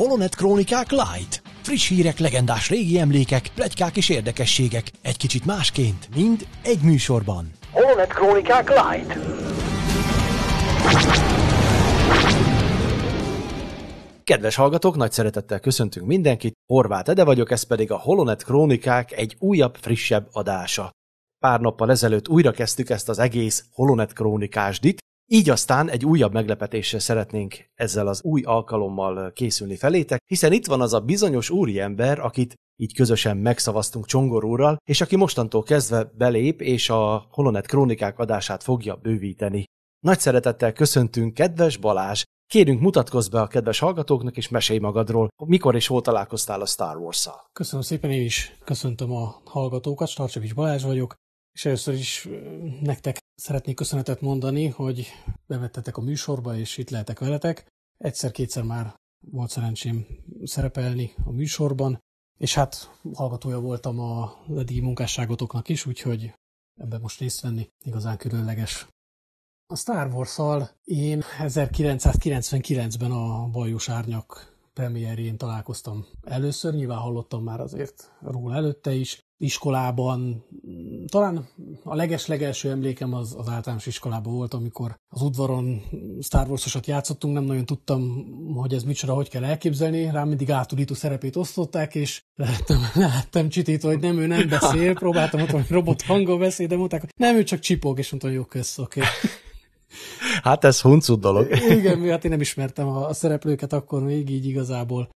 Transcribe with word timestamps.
Holonet 0.00 0.34
Krónikák 0.34 0.90
Light. 0.90 1.42
Friss 1.62 1.88
hírek, 1.88 2.18
legendás 2.18 2.68
régi 2.70 2.98
emlékek, 2.98 3.50
plegykák 3.54 3.96
és 3.96 4.08
érdekességek. 4.08 4.90
Egy 5.02 5.16
kicsit 5.16 5.44
másként, 5.44 6.08
mind 6.14 6.46
egy 6.62 6.80
műsorban. 6.82 7.50
Holonet 7.72 8.08
Krónikák 8.08 8.68
Light. 8.68 9.18
Kedves 14.24 14.54
hallgatók, 14.54 14.96
nagy 14.96 15.12
szeretettel 15.12 15.60
köszöntünk 15.60 16.06
mindenkit. 16.06 16.54
Horváth 16.66 17.10
Ede 17.10 17.24
vagyok, 17.24 17.50
ez 17.50 17.62
pedig 17.62 17.90
a 17.90 17.98
Holonet 17.98 18.44
Krónikák 18.44 19.12
egy 19.12 19.36
újabb, 19.38 19.74
frissebb 19.80 20.28
adása. 20.32 20.90
Pár 21.38 21.60
nappal 21.60 21.90
ezelőtt 21.90 22.28
újra 22.28 22.50
kezdtük 22.50 22.90
ezt 22.90 23.08
az 23.08 23.18
egész 23.18 23.64
Holonet 23.72 24.12
Krónikásdit, 24.12 24.98
így 25.32 25.50
aztán 25.50 25.90
egy 25.90 26.04
újabb 26.04 26.32
meglepetésre 26.32 26.98
szeretnénk 26.98 27.54
ezzel 27.74 28.06
az 28.06 28.22
új 28.22 28.42
alkalommal 28.42 29.32
készülni 29.32 29.76
felétek, 29.76 30.22
hiszen 30.26 30.52
itt 30.52 30.66
van 30.66 30.80
az 30.80 30.92
a 30.92 31.00
bizonyos 31.00 31.50
úriember, 31.50 32.18
akit 32.18 32.54
így 32.76 32.94
közösen 32.94 33.36
megszavaztunk 33.36 34.06
Csongor 34.06 34.44
úrral, 34.44 34.76
és 34.84 35.00
aki 35.00 35.16
mostantól 35.16 35.62
kezdve 35.62 36.10
belép, 36.16 36.60
és 36.60 36.90
a 36.90 37.26
Holonet 37.30 37.66
Krónikák 37.66 38.18
adását 38.18 38.62
fogja 38.62 38.96
bővíteni. 38.96 39.64
Nagy 40.00 40.20
szeretettel 40.20 40.72
köszöntünk, 40.72 41.34
kedves 41.34 41.76
Balázs! 41.76 42.22
Kérünk, 42.46 42.80
mutatkozz 42.80 43.28
be 43.28 43.40
a 43.40 43.46
kedves 43.46 43.78
hallgatóknak, 43.78 44.36
és 44.36 44.48
mesélj 44.48 44.78
magadról, 44.78 45.28
mikor 45.44 45.74
és 45.74 45.86
hol 45.86 46.00
találkoztál 46.00 46.60
a 46.60 46.66
Star 46.66 46.96
Wars-szal. 46.96 47.46
Köszönöm 47.52 47.82
szépen, 47.82 48.10
én 48.10 48.24
is 48.24 48.56
köszöntöm 48.64 49.12
a 49.12 49.40
hallgatókat, 49.44 50.08
Starcsevics 50.08 50.54
Balázs 50.54 50.84
vagyok, 50.84 51.14
és 51.60 51.66
először 51.66 51.94
is 51.94 52.28
nektek 52.80 53.18
szeretnék 53.34 53.76
köszönetet 53.76 54.20
mondani, 54.20 54.66
hogy 54.66 55.06
bevettetek 55.46 55.96
a 55.96 56.00
műsorba, 56.00 56.56
és 56.56 56.78
itt 56.78 56.90
lehetek 56.90 57.18
veletek. 57.18 57.66
Egyszer-kétszer 57.98 58.62
már 58.62 58.94
volt 59.26 59.50
szerencsém 59.50 60.06
szerepelni 60.44 61.14
a 61.24 61.30
műsorban, 61.30 61.98
és 62.38 62.54
hát 62.54 62.98
hallgatója 63.14 63.60
voltam 63.60 63.98
a 64.00 64.36
eddigi 64.48 64.80
munkásságotoknak 64.80 65.68
is, 65.68 65.86
úgyhogy 65.86 66.32
ebben 66.80 67.00
most 67.00 67.20
részt 67.20 67.40
venni 67.40 67.68
igazán 67.84 68.16
különleges. 68.16 68.86
A 69.66 69.76
Star 69.76 70.12
Wars-szal 70.12 70.70
én 70.84 71.22
1999-ben 71.38 73.10
a 73.10 73.48
Bajos 73.48 73.88
Árnyak 73.88 74.56
premierjén 74.72 75.36
találkoztam 75.36 76.06
először, 76.22 76.74
nyilván 76.74 76.98
hallottam 76.98 77.42
már 77.42 77.60
azért 77.60 78.12
róla 78.20 78.54
előtte 78.54 78.92
is, 78.92 79.20
iskolában, 79.40 80.44
talán 81.06 81.48
a 81.84 81.94
leges-legelső 81.94 82.70
emlékem 82.70 83.14
az, 83.14 83.34
az 83.38 83.48
általános 83.48 83.86
iskolában 83.86 84.32
volt, 84.32 84.54
amikor 84.54 84.94
az 85.08 85.22
udvaron 85.22 85.82
Star 86.20 86.48
Wars-osat 86.48 86.86
játszottunk, 86.86 87.34
nem 87.34 87.44
nagyon 87.44 87.64
tudtam, 87.64 88.26
hogy 88.54 88.72
ez 88.72 88.82
micsoda, 88.82 89.14
hogy 89.14 89.28
kell 89.28 89.44
elképzelni, 89.44 90.10
rám 90.10 90.28
mindig 90.28 90.50
átudító 90.50 90.94
szerepét 90.94 91.36
osztották, 91.36 91.94
és 91.94 92.22
lehettem, 92.34 92.80
lehettem 92.94 93.48
csitítva, 93.48 93.88
hogy 93.88 94.00
nem, 94.00 94.18
ő 94.18 94.26
nem 94.26 94.48
beszél, 94.48 94.94
próbáltam 94.94 95.40
ott, 95.40 95.50
hogy 95.50 95.68
robot 95.68 96.02
hanggal 96.02 96.38
beszél, 96.38 96.66
de 96.66 96.76
mondták, 96.76 97.00
hogy 97.00 97.10
nem, 97.16 97.36
ő 97.36 97.42
csak 97.42 97.58
csipog, 97.58 97.98
és 97.98 98.10
mondtam, 98.10 98.32
jó, 98.32 98.44
kösz, 98.44 98.78
oké. 98.78 99.00
Okay. 99.00 99.12
Hát 100.42 100.64
ez 100.64 100.80
huncut 100.80 101.20
dolog. 101.20 101.48
Igen, 101.68 102.08
hát 102.08 102.24
én 102.24 102.30
nem 102.30 102.40
ismertem 102.40 102.88
a, 102.88 103.08
a 103.08 103.12
szereplőket 103.12 103.72
akkor 103.72 104.02
még 104.02 104.30
így 104.30 104.46
igazából 104.46 105.10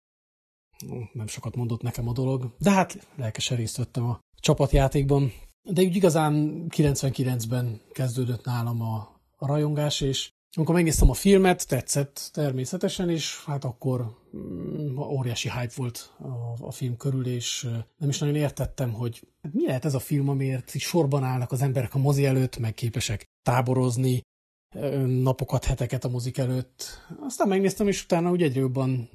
nem 1.12 1.26
sokat 1.26 1.56
mondott 1.56 1.82
nekem 1.82 2.08
a 2.08 2.12
dolog, 2.12 2.54
de 2.58 2.70
hát 2.70 3.08
lelkesen 3.16 3.56
részt 3.56 3.76
vettem 3.76 4.04
a 4.04 4.20
csapatjátékban. 4.40 5.32
De 5.62 5.82
úgy 5.82 5.96
igazán 5.96 6.64
99-ben 6.76 7.80
kezdődött 7.92 8.44
nálam 8.44 8.82
a, 8.82 9.20
a 9.36 9.46
rajongás, 9.46 10.00
és 10.00 10.30
amikor 10.56 10.74
megnéztem 10.74 11.10
a 11.10 11.14
filmet, 11.14 11.68
tetszett 11.68 12.30
természetesen, 12.32 13.10
és 13.10 13.44
hát 13.44 13.64
akkor 13.64 14.16
mm, 14.36 14.98
óriási 14.98 15.50
hype 15.50 15.72
volt 15.76 16.12
a, 16.18 16.64
a 16.66 16.70
film 16.70 16.96
körül, 16.96 17.26
és 17.26 17.68
nem 17.96 18.08
is 18.08 18.18
nagyon 18.18 18.34
értettem, 18.34 18.92
hogy 18.92 19.28
mi 19.52 19.66
lehet 19.66 19.84
ez 19.84 19.94
a 19.94 19.98
film, 19.98 20.28
amiért 20.28 20.78
sorban 20.78 21.24
állnak 21.24 21.52
az 21.52 21.62
emberek 21.62 21.94
a 21.94 21.98
mozi 21.98 22.24
előtt, 22.24 22.58
meg 22.58 22.74
képesek 22.74 23.24
táborozni, 23.42 24.22
napokat, 25.06 25.64
heteket 25.64 26.04
a 26.04 26.08
mozik 26.08 26.38
előtt. 26.38 26.84
Aztán 27.20 27.48
megnéztem, 27.48 27.88
és 27.88 28.04
utána 28.04 28.30
úgy 28.30 28.42
egyre 28.42 28.60
jobban 28.60 29.08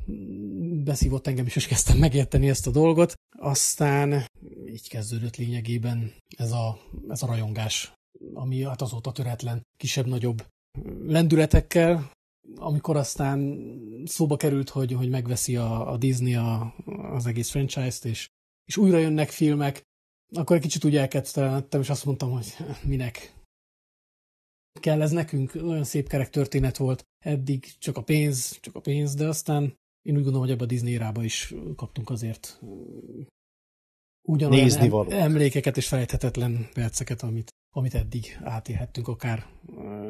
beszívott 0.84 1.28
engem 1.28 1.45
is, 1.45 1.56
és 1.56 1.68
kezdtem 1.68 1.97
megérteni 1.97 2.50
ezt 2.50 2.68
a 2.68 2.72
dolgot. 2.72 3.13
Aztán 3.38 4.25
így 4.68 4.90
kezdődött 4.90 5.35
lényegében 5.35 6.13
ez 6.38 6.51
a, 6.51 6.79
ez 7.07 7.23
a 7.23 7.28
rajongás, 7.28 7.94
ami 8.34 8.63
hát 8.63 8.81
azóta 8.81 9.12
töretlen, 9.12 9.62
kisebb-nagyobb 9.78 10.45
lendületekkel, 11.06 12.12
amikor 12.56 12.97
aztán 12.97 13.59
szóba 14.06 14.38
került, 14.38 14.69
hogy, 14.69 14.94
hogy 14.94 15.09
megveszi 15.09 15.56
a, 15.56 15.91
a 15.91 15.97
Disney 15.97 16.35
a, 16.35 16.75
az 16.85 17.25
egész 17.25 17.50
franchise-t, 17.50 18.06
és, 18.06 18.28
és 18.66 18.78
újra 18.78 18.97
jönnek 18.97 19.29
filmek, 19.29 19.81
akkor 20.34 20.56
egy 20.56 20.62
kicsit 20.62 20.85
úgy 20.85 20.95
elkezdtem, 20.95 21.81
és 21.81 21.89
azt 21.89 22.06
mondtam, 22.06 22.31
hogy 22.31 22.56
minek, 22.84 23.34
kell 24.79 25.01
ez 25.01 25.11
nekünk? 25.11 25.51
Olyan 25.55 25.83
szép 25.83 26.07
kerek 26.07 26.29
történet 26.29 26.77
volt. 26.77 27.03
Eddig 27.25 27.65
csak 27.79 27.97
a 27.97 28.03
pénz, 28.03 28.59
csak 28.61 28.75
a 28.75 28.79
pénz, 28.79 29.15
de 29.15 29.27
aztán 29.27 29.63
én 30.01 30.15
úgy 30.15 30.23
gondolom, 30.23 30.41
hogy 30.41 30.51
ebbe 30.51 30.63
a 30.63 30.67
Disney 30.67 30.97
rába 30.97 31.23
is 31.23 31.53
kaptunk 31.75 32.09
azért 32.09 32.59
ugyanolyan 34.27 34.63
Nézni 34.63 34.89
való. 34.89 35.09
emlékeket 35.09 35.77
és 35.77 35.88
felejthetetlen 35.88 36.67
perceket, 36.73 37.21
amit, 37.21 37.49
amit 37.75 37.93
eddig 37.93 38.39
átélhettünk, 38.43 39.07
akár 39.07 39.45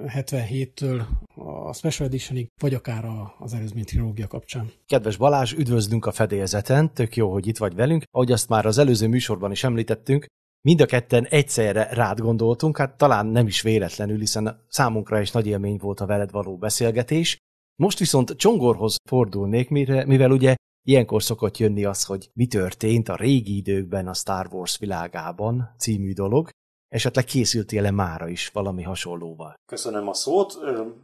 77-től 0.06 1.06
a 1.36 1.74
Special 1.74 2.08
Editionig, 2.08 2.48
vagy 2.62 2.74
akár 2.74 3.06
az 3.40 3.54
előzmény 3.54 3.84
trilógia 3.84 4.28
kapcsán. 4.28 4.72
Kedves 4.86 5.18
Balázs, 5.18 5.54
üdvözlünk 5.54 6.06
a 6.06 6.12
fedélzeten, 6.12 6.94
tök 6.94 7.16
jó, 7.16 7.32
hogy 7.32 7.48
itt 7.48 7.58
vagy 7.58 7.76
velünk. 7.76 8.04
Ahogy 8.12 8.32
azt 8.32 8.50
már 8.50 8.66
az 8.66 8.78
előző 8.78 9.08
műsorban 9.08 9.52
is 9.52 9.64
említettünk, 9.64 10.26
mind 10.68 10.82
a 10.82 10.86
ketten 10.86 11.26
egyszerre 11.26 11.88
rád 11.92 12.20
gondoltunk, 12.20 12.78
hát 12.78 12.98
talán 12.98 13.26
nem 13.26 13.48
is 13.48 13.62
véletlenül, 13.62 14.20
hiszen 14.20 14.66
számunkra 14.68 15.20
is 15.20 15.32
nagy 15.32 15.48
élmény 15.48 15.78
volt 15.78 16.00
a 16.00 16.06
veled 16.06 16.32
való 16.32 16.58
beszélgetés. 16.58 17.38
Most 17.76 18.00
viszont 18.00 18.36
Csongorhoz 18.36 18.96
fordulnék, 19.10 19.70
mivel 19.70 20.32
ugye 20.32 20.56
ilyenkor 20.88 21.24
szokott 21.24 21.58
jönni 21.58 21.86
az, 21.86 22.04
hogy 22.04 22.30
mi 22.34 22.48
történt 22.48 23.10
a 23.10 23.16
régi 23.16 23.58
időkben 23.58 24.08
a 24.08 24.14
Star 24.14 24.48
Wars 24.52 24.78
világában 24.78 25.76
című 25.78 26.14
dolog. 26.14 26.50
Esetleg 26.88 27.26
készültél-e 27.26 27.92
mára 27.92 28.28
is 28.28 28.48
valami 28.48 28.84
hasonlóval? 28.84 29.54
Köszönöm 29.72 30.08
a 30.08 30.14
szót. 30.14 30.58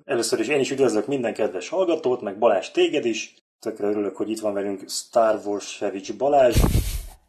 Először 0.03 0.39
is 0.39 0.47
én 0.47 0.59
is 0.59 0.71
üdvözlök 0.71 1.07
minden 1.07 1.33
kedves 1.33 1.69
hallgatót, 1.69 2.21
meg 2.21 2.37
Balázs 2.37 2.71
téged 2.71 3.05
is. 3.05 3.35
Tökre 3.59 3.87
örülök, 3.87 4.15
hogy 4.15 4.29
itt 4.29 4.39
van 4.39 4.53
velünk 4.53 4.89
Star 4.89 5.41
Wars 5.45 5.75
Sevics 5.75 6.17
Balázs, 6.17 6.57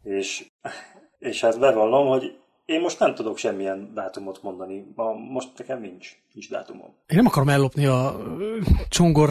és 0.03 0.45
és 1.19 1.41
hát 1.41 1.59
bevallom, 1.59 2.07
hogy 2.07 2.37
én 2.65 2.81
most 2.81 2.99
nem 2.99 3.15
tudok 3.15 3.37
semmilyen 3.37 3.91
dátumot 3.93 4.43
mondani. 4.43 4.85
Ma, 4.95 5.13
most 5.13 5.49
nekem 5.57 5.81
nincs, 5.81 6.17
nincs 6.33 6.49
dátumom. 6.49 6.87
Én 7.07 7.17
nem 7.17 7.25
akarom 7.25 7.49
ellopni 7.49 7.85
a 7.85 8.17
csongor 8.89 9.29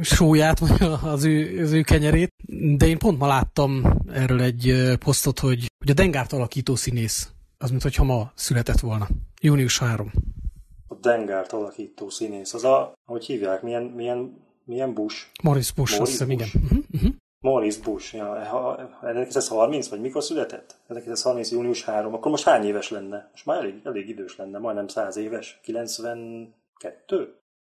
sóját, 0.00 0.58
vagy 0.58 0.70
az 1.04 1.24
ő, 1.24 1.62
az 1.62 1.72
ő 1.72 1.80
kenyerét, 1.82 2.30
de 2.76 2.86
én 2.86 2.98
pont 2.98 3.18
ma 3.18 3.26
láttam 3.26 3.82
erről 4.12 4.40
egy 4.40 4.92
posztot, 4.98 5.38
hogy, 5.38 5.66
hogy 5.78 5.90
a 5.90 5.94
Dengárt 5.94 6.32
alakító 6.32 6.74
színész, 6.74 7.32
az 7.58 7.70
mintha 7.70 8.04
ma 8.04 8.32
született 8.34 8.80
volna. 8.80 9.08
Június 9.40 9.78
3. 9.78 10.12
A 10.88 10.94
Dengárt 10.94 11.52
alakító 11.52 12.08
színész, 12.08 12.54
az 12.54 12.64
a, 12.64 12.92
hogy 13.04 13.24
hívják, 13.24 13.62
milyen, 13.62 13.82
milyen, 13.82 14.42
milyen 14.64 14.94
Bush? 14.94 15.16
Morris 15.42 15.72
Bush, 15.72 15.98
Morris 15.98 15.98
azt 15.98 16.10
hiszem, 16.10 16.30
igen. 16.30 16.48
Uh-huh, 16.54 16.78
uh-huh. 16.92 17.14
Morris 17.44 17.76
Bush, 17.76 18.14
ja, 18.14 18.36
1930, 19.02 19.88
vagy 19.88 20.00
mikor 20.00 20.22
született? 20.22 20.76
1930. 20.88 21.50
június 21.50 21.84
3, 21.84 22.14
akkor 22.14 22.30
most 22.30 22.44
hány 22.44 22.64
éves 22.64 22.90
lenne? 22.90 23.28
Most 23.32 23.46
már 23.46 23.58
elég, 23.58 23.80
elég 23.84 24.08
idős 24.08 24.36
lenne, 24.36 24.58
majdnem 24.58 24.88
100 24.88 25.16
éves. 25.16 25.60
92? 25.62 26.54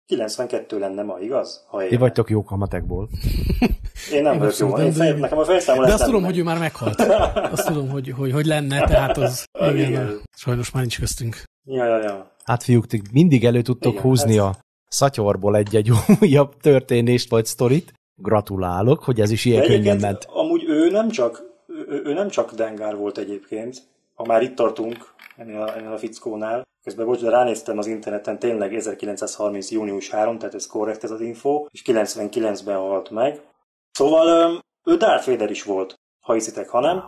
92 0.07 0.79
lenne 0.79 1.03
ma, 1.03 1.19
igaz? 1.19 1.65
Ha 1.69 1.87
Ti 1.87 1.97
vagytok 1.97 2.31
jók 2.31 2.51
a 2.51 2.57
matekból. 2.57 3.09
Én 4.13 4.23
nem 4.23 4.39
vagyok 4.39 4.57
jó. 4.59 4.79
Én 4.79 4.93
fej, 4.93 5.19
nekem 5.19 5.39
a 5.39 5.45
fejszámolás 5.45 5.89
De 5.89 5.95
azt 5.95 6.05
tudom, 6.05 6.25
hogy 6.25 6.39
ő 6.39 6.43
már 6.43 6.59
meghalt. 6.59 7.01
Azt 7.51 7.67
tudom, 7.67 7.89
hogy, 7.89 8.09
hogy, 8.09 8.33
hogy 8.33 8.47
lenne, 8.47 8.85
tehát 8.85 9.17
az 9.17 9.45
igen, 9.61 9.77
igen. 9.77 10.21
sajnos 10.37 10.71
már 10.71 10.83
nincs 10.83 10.99
köztünk. 10.99 11.43
Ja, 11.65 11.85
ja, 11.85 12.03
ja. 12.03 12.31
Hát 12.45 12.63
fiúk, 12.63 12.87
ti 12.87 13.03
mindig 13.13 13.45
elő 13.45 13.63
tudtok 13.63 13.93
igen, 13.93 14.05
húzni 14.05 14.37
hát... 14.37 14.47
a 14.47 14.59
szatyorból 14.89 15.57
egy-egy 15.57 15.91
újabb 16.21 16.57
történést 16.61 17.31
vagy 17.31 17.45
sztorit. 17.45 17.97
Gratulálok, 18.21 19.03
hogy 19.03 19.21
ez 19.21 19.31
is 19.31 19.45
ilyen 19.45 19.65
könnyen 19.65 19.97
ment. 20.01 20.27
Amúgy 20.31 20.65
ő 20.67 20.91
nem 20.91 21.09
csak, 21.09 21.43
ő, 21.67 22.03
ő 22.05 22.13
nem 22.13 22.29
csak 22.29 22.53
Dengár 22.53 22.97
volt 22.97 23.19
egyébként, 23.19 23.83
ha 24.15 24.25
már 24.25 24.43
itt 24.43 24.55
tartunk 24.55 25.15
ennél 25.37 25.61
a, 25.61 25.77
ennél 25.77 25.93
a 25.93 25.99
fickónál. 25.99 26.67
Közben 26.85 27.07
bocs, 27.07 27.21
de 27.21 27.31
ránéztem 27.31 27.79
az 27.79 27.87
interneten, 27.87 28.39
tényleg 28.39 28.75
1930. 28.75 29.71
június 29.71 30.11
3, 30.11 30.39
tehát 30.39 30.55
ez 30.55 30.67
korrekt 30.67 31.05
ez 31.05 31.11
az 31.11 31.21
info, 31.21 31.67
és 31.71 31.83
99-ben 31.87 32.77
halt 32.77 33.11
meg. 33.11 33.43
Szóval 33.93 34.61
ő 34.85 34.97
Darth 34.97 35.27
Vader 35.27 35.51
is 35.51 35.63
volt, 35.63 35.95
ha 36.21 36.33
hiszitek, 36.33 36.69
ha 36.69 36.81
nem, 36.81 37.03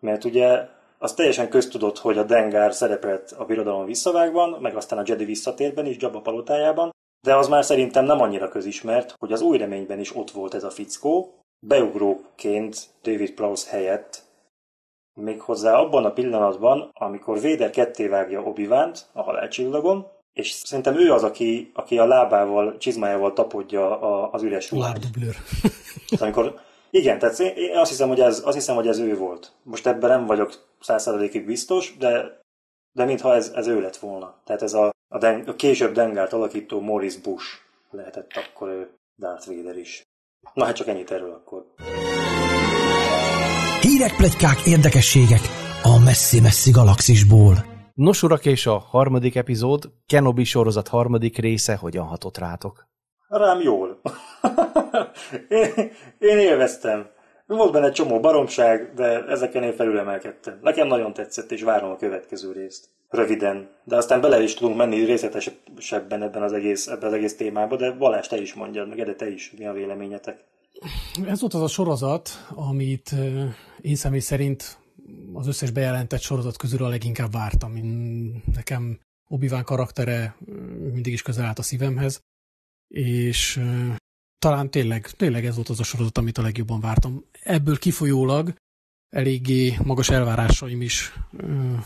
mert 0.00 0.24
ugye 0.24 0.68
az 0.98 1.14
teljesen 1.14 1.48
köztudott, 1.48 1.98
hogy 1.98 2.18
a 2.18 2.24
Dengar 2.24 2.72
szerepelt 2.72 3.34
a 3.38 3.44
birodalom 3.44 3.84
visszavágban, 3.84 4.60
meg 4.60 4.76
aztán 4.76 4.98
a 4.98 5.02
Jedi 5.06 5.24
visszatérben 5.24 5.86
is, 5.86 5.96
Jabba 5.98 6.20
palotájában, 6.20 6.90
de 7.24 7.36
az 7.36 7.48
már 7.48 7.64
szerintem 7.64 8.04
nem 8.04 8.20
annyira 8.20 8.48
közismert, 8.48 9.14
hogy 9.18 9.32
az 9.32 9.40
új 9.40 9.58
reményben 9.58 9.98
is 9.98 10.16
ott 10.16 10.30
volt 10.30 10.54
ez 10.54 10.64
a 10.64 10.70
fickó, 10.70 11.38
beugróként 11.66 12.88
David 13.02 13.30
Prowse 13.30 13.70
helyett, 13.70 14.22
méghozzá 15.14 15.74
abban 15.78 16.04
a 16.04 16.12
pillanatban, 16.12 16.90
amikor 16.92 17.40
Vader 17.40 17.70
ketté 17.70 18.06
vágja 18.06 18.42
obi 18.42 18.66
a 18.66 19.22
halálcsillagon, 19.22 20.06
és 20.32 20.50
szerintem 20.50 20.98
ő 20.98 21.12
az, 21.12 21.22
aki, 21.22 21.70
aki 21.74 21.98
a 21.98 22.06
lábával, 22.06 22.76
csizmájával 22.76 23.32
tapodja 23.32 24.00
a, 24.00 24.32
az 24.32 24.42
üres 24.42 24.70
ruhát. 24.70 24.98
amikor, 26.20 26.60
igen, 26.90 27.18
tehát 27.18 27.38
én 27.38 27.76
azt 27.76 27.90
hiszem, 27.90 28.08
hogy 28.08 28.20
ez, 28.20 28.42
azt 28.44 28.56
hiszem, 28.56 28.74
hogy 28.74 28.88
ez 28.88 28.98
ő 28.98 29.16
volt. 29.16 29.52
Most 29.62 29.86
ebben 29.86 30.10
nem 30.10 30.26
vagyok 30.26 30.52
százszerzalékig 30.80 31.46
biztos, 31.46 31.96
de, 31.98 32.40
de 32.92 33.04
mintha 33.04 33.34
ez, 33.34 33.52
ez 33.54 33.66
ő 33.66 33.80
lett 33.80 33.96
volna. 33.96 34.34
Tehát 34.44 34.62
ez 34.62 34.74
a, 34.74 34.93
a, 35.08 35.18
den, 35.18 35.40
a 35.40 35.54
később 35.54 35.92
Dengárt 35.92 36.32
alakító 36.32 36.80
Morris 36.80 37.16
Bush 37.16 37.46
lehetett 37.90 38.30
akkor 38.46 38.68
ő 38.68 38.90
Darth 39.18 39.46
Vader 39.46 39.76
is. 39.76 40.02
Na 40.54 40.64
hát 40.64 40.76
csak 40.76 40.86
ennyit 40.86 41.10
erről 41.10 41.32
akkor. 41.32 41.64
Hírek, 43.80 44.16
plegykák, 44.16 44.66
érdekességek 44.66 45.40
a 45.82 45.98
messzi-messzi 46.04 46.70
galaxisból. 46.70 47.54
Nos, 47.94 48.22
urak, 48.22 48.44
és 48.44 48.66
a 48.66 48.78
harmadik 48.78 49.36
epizód, 49.36 49.92
Kenobi 50.06 50.44
sorozat 50.44 50.88
harmadik 50.88 51.38
része 51.38 51.76
hogyan 51.76 52.04
hatott 52.04 52.38
rátok? 52.38 52.88
Rám 53.28 53.60
jól. 53.60 54.00
én, 55.48 55.90
én 56.18 56.38
élveztem. 56.38 57.13
Volt 57.46 57.72
benne 57.72 57.86
egy 57.86 57.92
csomó 57.92 58.20
baromság, 58.20 58.92
de 58.94 59.24
ezeken 59.24 59.62
én 59.62 59.72
felülemelkedtem. 59.72 60.58
Nekem 60.62 60.86
nagyon 60.86 61.12
tetszett, 61.12 61.52
és 61.52 61.62
várom 61.62 61.90
a 61.90 61.96
következő 61.96 62.52
részt. 62.52 62.88
Röviden. 63.08 63.68
De 63.84 63.96
aztán 63.96 64.20
bele 64.20 64.42
is 64.42 64.54
tudunk 64.54 64.76
menni 64.76 65.04
részletesebben 65.04 66.22
ebben 66.22 66.42
az 66.42 66.52
egész, 66.52 66.86
ebben 66.86 67.08
az 67.08 67.12
egész 67.12 67.36
témába, 67.36 67.76
de 67.76 67.90
Balázs, 67.90 68.26
te 68.26 68.40
is 68.40 68.54
mondjad, 68.54 68.88
meg 68.88 69.00
Ede, 69.00 69.14
te 69.14 69.30
is, 69.30 69.52
mi 69.58 69.66
a 69.66 69.72
véleményetek? 69.72 70.44
Ez 71.26 71.40
volt 71.40 71.54
az 71.54 71.62
a 71.62 71.68
sorozat, 71.68 72.28
amit 72.54 73.14
én 73.80 73.94
személy 73.94 74.20
szerint 74.20 74.78
az 75.32 75.46
összes 75.46 75.70
bejelentett 75.70 76.20
sorozat 76.20 76.56
közül 76.56 76.84
a 76.84 76.88
leginkább 76.88 77.32
vártam. 77.32 77.72
Nekem 78.54 78.98
obi 79.28 79.50
karaktere 79.64 80.36
mindig 80.92 81.12
is 81.12 81.22
közel 81.22 81.44
állt 81.44 81.58
a 81.58 81.62
szívemhez, 81.62 82.20
és 82.88 83.60
talán 84.38 84.70
tényleg, 84.70 85.06
tényleg 85.06 85.46
ez 85.46 85.54
volt 85.54 85.68
az 85.68 85.80
a 85.80 85.84
sorozat, 85.84 86.18
amit 86.18 86.38
a 86.38 86.42
legjobban 86.42 86.80
vártam. 86.80 87.24
Ebből 87.44 87.78
kifolyólag 87.78 88.54
eléggé 89.08 89.76
magas 89.82 90.08
elvárásaim 90.08 90.80
is 90.80 91.12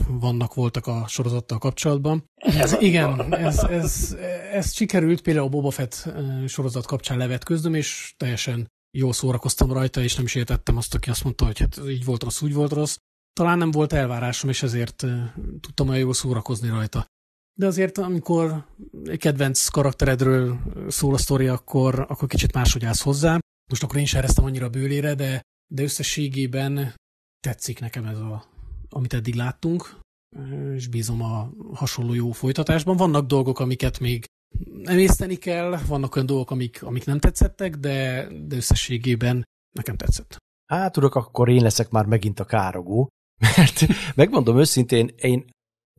vannak, 0.09 0.55
voltak 0.55 0.87
a 0.87 1.05
sorozattal 1.09 1.59
kapcsolatban. 1.59 2.25
Ez, 2.35 2.77
igen, 2.81 3.35
ez, 3.35 3.59
ez, 3.59 4.17
ez 4.53 4.73
sikerült, 4.73 5.21
például 5.21 5.47
a 5.47 5.51
Boba 5.51 5.71
Fett 5.71 6.09
sorozat 6.47 6.87
kapcsán 6.87 7.19
levetkőzdöm, 7.19 7.75
és 7.75 8.15
teljesen 8.17 8.67
jól 8.91 9.13
szórakoztam 9.13 9.73
rajta, 9.73 10.03
és 10.03 10.15
nem 10.15 10.25
is 10.25 10.35
értettem 10.35 10.77
azt, 10.77 10.95
aki 10.95 11.11
azt 11.11 11.25
mondta, 11.25 11.45
hogy 11.45 11.59
hát 11.59 11.81
így 11.89 12.05
volt 12.05 12.23
rossz, 12.23 12.43
úgy 12.43 12.55
volt 12.55 12.73
rossz. 12.73 12.97
Talán 13.33 13.59
nem 13.59 13.71
volt 13.71 13.93
elvárásom, 13.93 14.51
és 14.51 14.63
ezért 14.63 15.05
tudtam 15.61 15.89
olyan 15.89 16.01
jól 16.01 16.15
szórakozni 16.15 16.69
rajta. 16.69 17.07
De 17.59 17.67
azért, 17.67 17.99
amikor 17.99 18.65
egy 19.05 19.19
kedvenc 19.19 19.69
karakteredről 19.69 20.59
szól 20.89 21.15
a 21.15 21.19
sztori, 21.19 21.47
akkor, 21.47 22.07
akkor 22.09 22.29
kicsit 22.29 22.53
máshogy 22.53 22.85
állsz 22.85 23.03
hozzá. 23.03 23.39
Most 23.69 23.83
akkor 23.83 23.97
én 23.97 24.07
sem 24.07 24.19
ereztem 24.19 24.45
annyira 24.45 24.69
bőlére, 24.69 25.15
de, 25.15 25.41
de 25.75 25.83
összességében 25.83 26.95
tetszik 27.41 27.81
nekem 27.81 28.05
ez 28.05 28.19
a, 28.19 28.45
amit 28.89 29.15
eddig 29.15 29.35
láttunk, 29.35 30.01
és 30.75 30.87
bízom 30.87 31.23
a 31.23 31.51
hasonló 31.75 32.15
jó 32.15 32.31
folytatásban. 32.31 32.97
Vannak 32.97 33.27
dolgok, 33.27 33.59
amiket 33.59 33.99
még 33.99 34.25
emészteni 34.85 35.37
kell, 35.37 35.79
vannak 35.87 36.15
olyan 36.15 36.27
dolgok, 36.27 36.51
amik, 36.51 36.83
amik 36.83 37.05
nem 37.05 37.19
tetszettek, 37.19 37.77
de, 37.77 38.29
de 38.47 38.57
összességében 38.57 39.45
nekem 39.77 39.97
tetszett. 39.97 40.37
Hát, 40.73 40.93
tudok, 40.93 41.15
akkor 41.15 41.49
én 41.49 41.63
leszek 41.63 41.91
már 41.91 42.07
megint 42.07 42.41
a 42.41 42.45
károgó, 42.45 43.09
mert 43.57 43.87
megmondom 44.15 44.59
őszintén, 44.59 45.15
én, 45.17 45.51